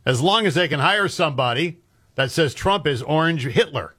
[0.06, 1.80] As long as they can hire somebody
[2.16, 3.96] that says Trump is orange Hitler.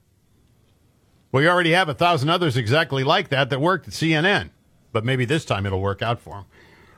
[1.31, 4.51] We already have a thousand others exactly like that that worked at CNN,
[4.93, 6.45] but maybe this time it'll work out for them.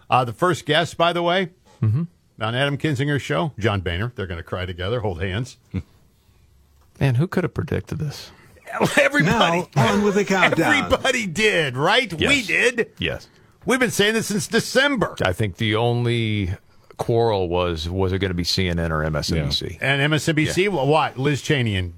[0.10, 1.50] Uh, the first guest, by the way,
[1.82, 2.04] Mm-hmm.
[2.40, 4.12] On Adam Kinzinger's show, John Boehner.
[4.16, 5.58] They're going to cry together, hold hands.
[7.00, 8.32] Man, who could have predicted this?
[8.98, 10.74] Everybody, Now, on with the countdown.
[10.86, 12.12] everybody did, right?
[12.14, 12.92] We did.
[12.98, 13.28] Yes.
[13.66, 15.16] We've been saying this since December.
[15.24, 16.52] I think the only
[16.98, 19.78] quarrel was was it going to be CNN or MSNBC?
[19.80, 21.18] And MSNBC, well, what?
[21.18, 21.94] Liz Cheney in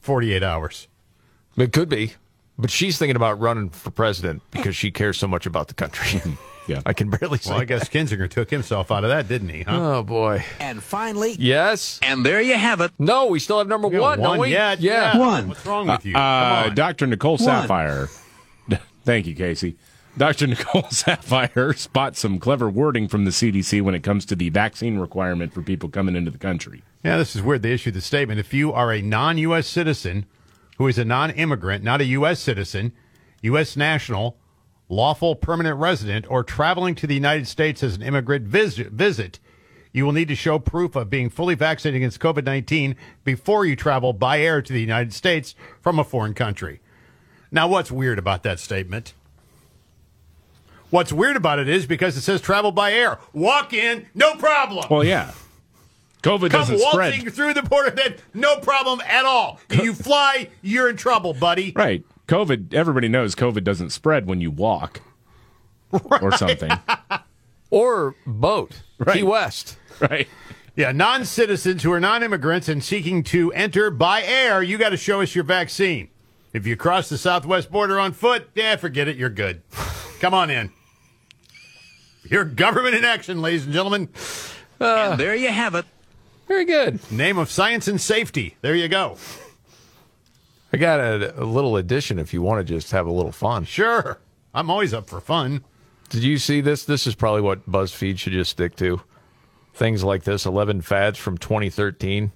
[0.00, 0.88] 48 hours.
[1.56, 2.12] It could be,
[2.58, 6.20] but she's thinking about running for president because she cares so much about the country.
[6.66, 7.50] Yeah, I can barely say.
[7.50, 9.62] Well, I guess Kinzinger took himself out of that, didn't he?
[9.62, 9.98] Huh?
[9.98, 10.44] Oh boy.
[10.60, 11.98] And finally, Yes.
[12.02, 12.90] and there you have it.
[12.98, 14.50] No, we still have number We got one, don't one we?
[14.52, 14.80] yet.
[14.80, 15.18] Yeah.
[15.18, 15.48] One.
[15.48, 16.14] What's wrong with you?
[16.16, 16.74] Uh, Come on.
[16.74, 17.06] Dr.
[17.06, 18.08] Nicole Saphier.
[19.04, 19.76] Thank you, Casey.
[20.16, 20.46] Dr.
[20.48, 24.98] Nicole Saphier spots some clever wording from the CDC when it comes to the vaccine
[24.98, 26.82] requirement for people coming into the country.
[27.04, 27.62] Yeah, this is weird.
[27.62, 28.40] They issued the statement.
[28.40, 29.66] If you are a non U.S.
[29.66, 30.24] citizen
[30.78, 32.40] who is a non immigrant, not a U.S.
[32.40, 32.92] citizen,
[33.42, 33.76] U.S.
[33.76, 34.36] national,
[34.94, 39.38] lawful permanent resident, or traveling to the United States as an immigrant visit, visit
[39.94, 43.76] you will need to show proof of being fully vaccinated against COVID 19 before you
[43.76, 46.80] travel by air to the United States from a foreign country.
[47.50, 49.14] Now, what's weird about that statement?
[50.90, 53.18] What's weird about it is because it says travel by air.
[53.32, 54.84] Walk in, no problem.
[54.90, 55.32] Well, yeah.
[56.22, 57.34] COVID Come doesn't waltzing spread.
[57.34, 59.60] through the border, then no problem at all.
[59.70, 61.72] You fly, you're in trouble, buddy.
[61.74, 62.04] Right.
[62.26, 65.00] COVID, everybody knows COVID doesn't spread when you walk
[65.92, 66.70] or something.
[67.70, 68.82] Or boat.
[68.98, 69.16] Right.
[69.16, 69.78] Key West.
[69.98, 70.28] Right.
[70.76, 74.90] Yeah, non citizens who are non immigrants and seeking to enter by air, you got
[74.90, 76.08] to show us your vaccine.
[76.52, 79.16] If you cross the southwest border on foot, yeah, forget it.
[79.16, 79.62] You're good.
[80.20, 80.70] Come on in.
[82.30, 84.08] Your government in action, ladies and gentlemen.
[84.78, 85.84] and there you have it.
[86.46, 87.10] Very good.
[87.10, 88.56] Name of science and safety.
[88.60, 89.16] There you go.
[90.74, 93.64] I got a, a little addition if you want to just have a little fun.
[93.64, 94.18] Sure.
[94.52, 95.64] I'm always up for fun.
[96.10, 96.84] Did you see this?
[96.84, 99.00] This is probably what BuzzFeed should just stick to.
[99.72, 102.30] Things like this 11 fads from 2013.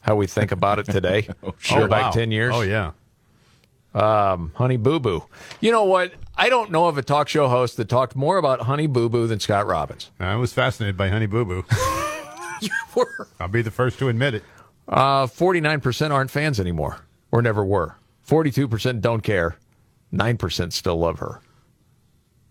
[0.00, 1.28] How we think about it today.
[1.42, 2.10] Oh, Go Oh, back wow.
[2.10, 2.52] 10 years.
[2.54, 2.92] Oh, yeah.
[3.94, 5.24] Um, Honey Boo Boo.
[5.60, 6.12] You know what?
[6.36, 9.26] I don't know of a talk show host that talked more about Honey Boo Boo
[9.26, 10.10] than Scott Robbins.
[10.20, 11.64] I was fascinated by Honey Boo Boo.
[12.60, 13.28] You were.
[13.38, 14.42] I'll be the first to admit it.
[14.88, 16.98] Uh, 49% aren't fans anymore,
[17.30, 17.96] or never were.
[18.26, 19.56] 42% don't care.
[20.12, 21.40] 9% still love her.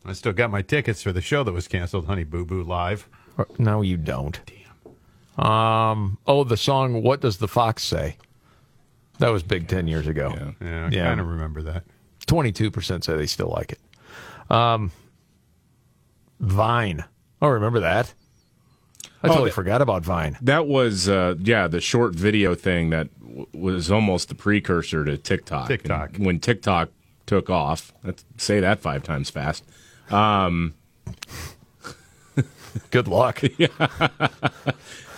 [0.06, 3.08] I still got my tickets for the show that was canceled, Honey Boo Boo Live.
[3.38, 4.40] Uh, No, you don't.
[4.46, 5.46] Damn.
[5.46, 8.18] Um, oh, the song What Does the Fox Say?
[9.20, 10.34] That was big 10 years ago.
[10.62, 11.06] Yeah, I Yeah.
[11.08, 11.84] kind of remember that.
[12.28, 14.52] 22% say they still like it.
[14.52, 14.92] Um,
[16.40, 17.04] Vine.
[17.42, 18.14] Oh, remember that?
[19.24, 20.38] I Oh, totally that- forgot about Vine.
[20.42, 25.18] That was, uh, yeah, the short video thing that w- was almost the precursor to
[25.18, 25.68] TikTok.
[25.68, 26.18] TikTok.
[26.18, 26.90] And when TikTok
[27.26, 29.64] took off, let's say that five times fast.
[30.12, 30.74] Um,
[32.92, 33.42] Good luck.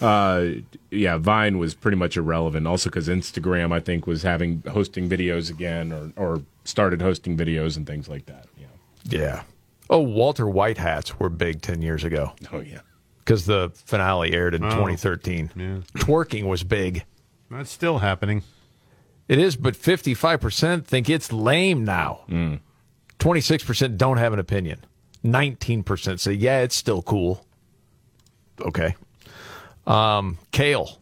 [0.00, 0.44] uh,
[0.90, 2.66] yeah, Vine was pretty much irrelevant.
[2.66, 7.76] Also, because Instagram, I think, was having hosting videos again, or or started hosting videos
[7.76, 8.46] and things like that.
[8.58, 8.66] Yeah.
[9.04, 9.42] Yeah.
[9.90, 12.32] Oh, Walter White hats were big 10 years ago.
[12.52, 12.80] Oh yeah.
[13.24, 15.50] Because the finale aired in Oh, 2013.
[15.54, 15.64] yeah.
[16.02, 17.04] Twerking was big.
[17.50, 18.42] That's still happening.
[19.28, 22.24] It is, but 55% think it's lame now.
[23.18, 24.84] 26% don't have an opinion.
[25.24, 27.46] 19% say, yeah, it's still cool.
[28.60, 28.96] Okay.
[29.86, 30.98] Um, kale.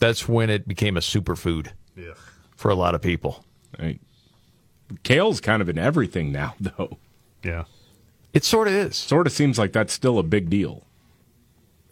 [0.00, 2.14] That's when it became a superfood Yeah.
[2.56, 3.44] for a lot of people.
[3.78, 4.00] Right.
[5.04, 6.98] Kale's kind of in everything now, though.
[7.44, 7.64] Yeah.
[8.32, 8.96] It sort of is.
[8.96, 10.84] Sort of seems like that's still a big deal.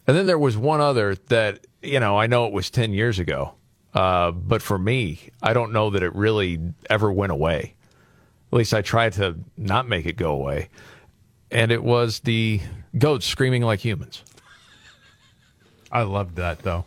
[0.07, 3.19] And then there was one other that, you know, I know it was 10 years
[3.19, 3.53] ago,
[3.93, 6.59] uh, but for me, I don't know that it really
[6.89, 7.75] ever went away.
[8.51, 10.69] At least I tried to not make it go away.
[11.51, 12.59] and it was the
[12.97, 14.23] goats screaming like humans.
[15.91, 16.85] I loved that though.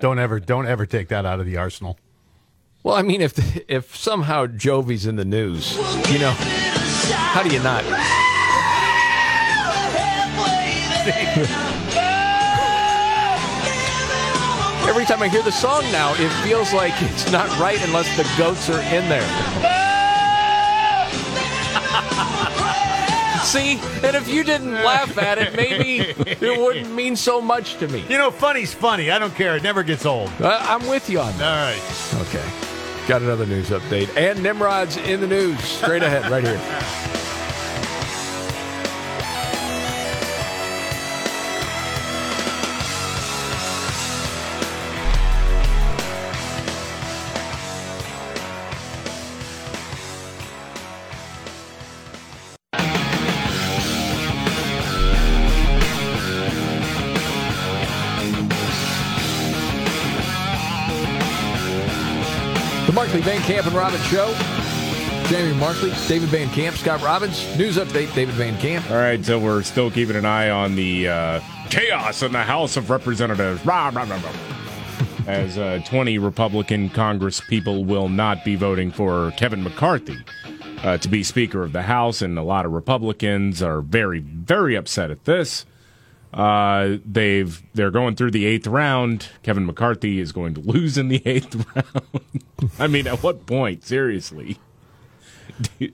[0.00, 1.98] Don't ever, don't ever take that out of the arsenal.
[2.82, 3.38] Well, I mean, if
[3.70, 5.76] if somehow Jovi's in the news,
[6.10, 7.84] you know, how do you not?
[14.92, 18.24] Every time I hear the song now, it feels like it's not right unless the
[18.36, 19.22] goats are in there.
[23.42, 27.88] See, and if you didn't laugh at it, maybe it wouldn't mean so much to
[27.88, 28.04] me.
[28.06, 29.10] You know, funny's funny.
[29.10, 29.56] I don't care.
[29.56, 30.28] It never gets old.
[30.38, 31.42] Uh, I'm with you on that.
[31.42, 31.80] All right.
[32.28, 32.44] Okay.
[33.08, 34.14] Got another news update.
[34.14, 35.58] And Nimrod's in the news.
[35.60, 36.60] Straight ahead, right here.
[63.12, 64.34] Markley Van Camp and Robbins Show.
[65.26, 67.58] Jamie Markley, David Van Camp, Scott Robbins.
[67.58, 68.90] News update, David Van Camp.
[68.90, 72.78] All right, so we're still keeping an eye on the uh, chaos in the House
[72.78, 73.66] of Representatives.
[73.66, 74.32] Rah, rah, rah, rah.
[75.26, 80.16] As uh, 20 Republican Congress people will not be voting for Kevin McCarthy
[80.82, 84.74] uh, to be Speaker of the House, and a lot of Republicans are very, very
[84.74, 85.66] upset at this.
[86.32, 89.28] Uh, they've they're going through the eighth round.
[89.42, 92.42] Kevin McCarthy is going to lose in the eighth round.
[92.78, 93.84] I mean, at what point?
[93.84, 94.58] Seriously,
[95.60, 95.92] do you,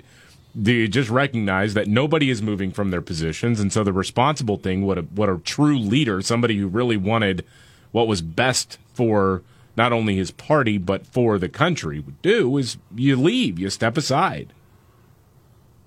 [0.61, 4.57] do you just recognize that nobody is moving from their positions, and so the responsible
[4.57, 7.45] thing, what a what a true leader, somebody who really wanted
[7.93, 9.43] what was best for
[9.77, 13.97] not only his party but for the country, would do is you leave, you step
[13.97, 14.53] aside.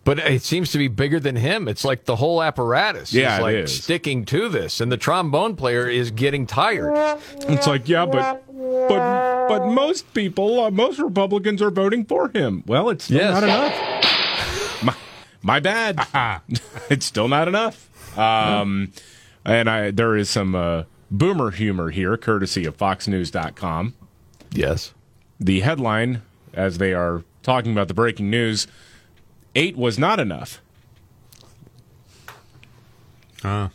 [0.03, 1.67] But it seems to be bigger than him.
[1.67, 3.83] It's like the whole apparatus Yeah, is like is.
[3.83, 6.91] sticking to this, and the trombone player is getting tired.
[7.41, 12.63] It's like, yeah, but but but most people, uh, most Republicans are voting for him.
[12.65, 13.33] Well, it's still Yes.
[13.33, 14.83] not enough.
[14.83, 14.95] My,
[15.43, 15.99] my bad.
[16.89, 17.87] it's still not enough.
[18.17, 18.91] Um,
[19.45, 23.93] and I there is some uh, boomer humor here, courtesy of FoxNews.com.
[24.51, 24.93] Yes.
[25.39, 26.23] The headline,
[26.55, 28.65] as they are talking about the breaking news,
[29.55, 30.61] eight was not enough.
[33.43, 33.69] Uh,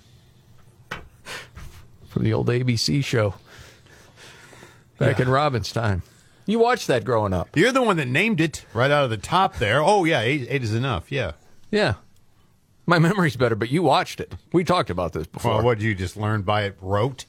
[2.08, 3.34] From the old ABC show
[4.98, 6.02] back in Robin's time.
[6.46, 7.56] You watched that growing up.
[7.56, 9.82] You're the one that named it right out of the top there.
[9.82, 11.10] Oh yeah, eight, eight is enough.
[11.10, 11.32] Yeah.
[11.70, 11.94] Yeah.
[12.86, 14.32] My memory's better, but you watched it.
[14.52, 15.54] We talked about this before.
[15.56, 17.24] Well, what did you just learn by it rote?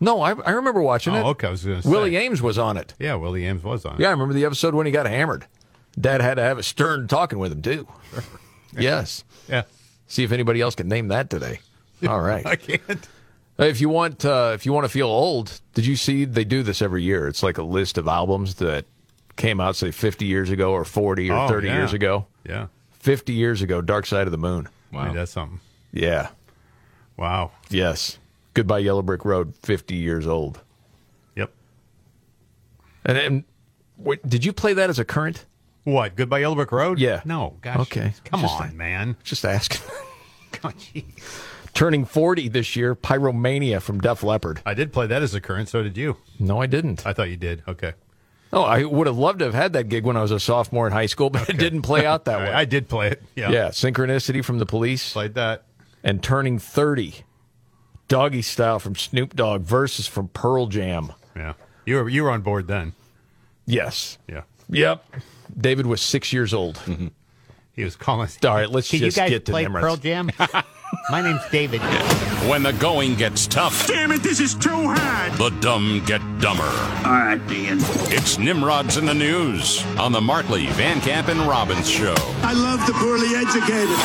[0.00, 1.24] No, I, I remember watching Oh, it.
[1.32, 1.48] okay.
[1.48, 1.90] I was going to say.
[1.90, 2.94] Willie Aames was on it.
[2.98, 4.00] Yeah, Willie Aames was on it.
[4.00, 5.44] Yeah, I remember the episode when he got hammered.
[5.98, 7.88] Dad had to have a stern talking with him too.
[8.78, 9.24] yes.
[9.48, 9.62] Yeah.
[10.06, 11.60] See if anybody else can name that today.
[12.08, 12.44] All right.
[12.46, 13.08] I can't.
[13.58, 16.62] If you want, uh, if you want to feel old, did you see they do
[16.62, 17.26] this every year?
[17.26, 18.84] It's like a list of albums that
[19.36, 21.74] came out, say, 50 years ago, or 40 or Oh, 30 yeah.
[21.76, 22.26] years ago.
[22.48, 22.68] Yeah.
[23.00, 24.68] 50 years ago, Dark Side of the Moon.
[24.92, 25.12] Wow.
[25.12, 25.60] that's something.
[25.92, 26.28] Yeah.
[27.16, 27.50] Wow.
[27.68, 28.18] Yes.
[28.54, 30.60] Goodbye Yellow Brick Road, 50 years old.
[31.36, 31.52] Yep.
[33.04, 33.44] And, and
[33.96, 35.44] wait, did you play that as a current?
[35.92, 36.16] What?
[36.16, 36.98] Goodbye Yellow Brick Road?
[36.98, 37.22] Yeah.
[37.24, 37.56] No.
[37.62, 37.78] Gosh.
[37.78, 38.12] Okay.
[38.24, 39.16] Come Just- on, man.
[39.24, 39.80] Just asking.
[40.62, 40.74] God.
[41.72, 44.60] Turning 40 this year, Pyromania from Def Leppard.
[44.66, 45.68] I did play that as a current.
[45.68, 46.16] So did you.
[46.38, 47.06] No, I didn't.
[47.06, 47.62] I thought you did.
[47.66, 47.94] Okay.
[48.52, 50.86] Oh, I would have loved to have had that gig when I was a sophomore
[50.86, 52.52] in high school, but it didn't play out that way.
[52.52, 53.22] I did play it.
[53.36, 53.50] Yeah.
[53.50, 55.12] Yeah, Synchronicity from the Police.
[55.12, 55.64] Played that.
[56.04, 57.14] And Turning 30,
[58.08, 61.12] Doggy Style from Snoop Dogg versus from Pearl Jam.
[61.36, 61.54] Yeah.
[61.86, 62.92] You were you were on board then.
[63.66, 64.18] Yes.
[64.26, 64.42] Yeah.
[64.70, 65.04] Yep.
[65.56, 66.76] David was six years old.
[66.76, 67.08] Mm-hmm.
[67.72, 68.28] He was calling.
[68.44, 70.30] All right, let's Can just you guys get to play Pearl Jam?
[71.10, 71.80] My name's David.
[72.48, 75.32] When the going gets tough, Damn it, this is too hard.
[75.34, 76.62] the dumb get dumber.
[76.64, 77.76] All right, Dean.
[78.10, 82.14] It's Nimrod's in the news on the Markley, Van Camp, and Robbins show.
[82.42, 83.98] I love the poorly educated.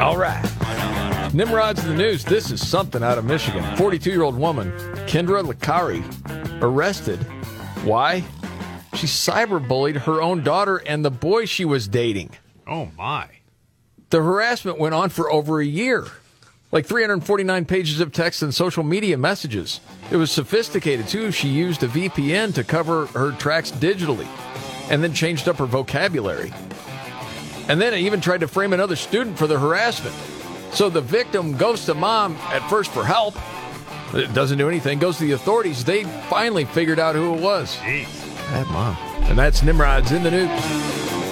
[0.00, 0.42] All right.
[1.32, 2.24] Nimrod's in the news.
[2.24, 3.64] This is something out of Michigan.
[3.76, 4.70] 42 year old woman,
[5.08, 6.02] Kendra Licari,
[6.62, 7.18] arrested.
[7.84, 8.22] Why?
[8.94, 12.30] She cyberbullied her own daughter and the boy she was dating.
[12.66, 13.28] Oh my.
[14.10, 16.06] The harassment went on for over a year.
[16.70, 19.80] Like 349 pages of text and social media messages.
[20.10, 21.30] It was sophisticated too.
[21.30, 24.26] She used a VPN to cover her tracks digitally
[24.90, 26.52] and then changed up her vocabulary.
[27.68, 30.14] And then it even tried to frame another student for the harassment.
[30.72, 33.36] So the victim goes to mom at first for help.
[34.12, 35.84] It doesn't do anything, goes to the authorities.
[35.84, 37.76] They finally figured out who it was.
[37.76, 38.23] Jeez.
[38.70, 38.96] Mom.
[39.24, 41.23] And that's Nimrod's in the news.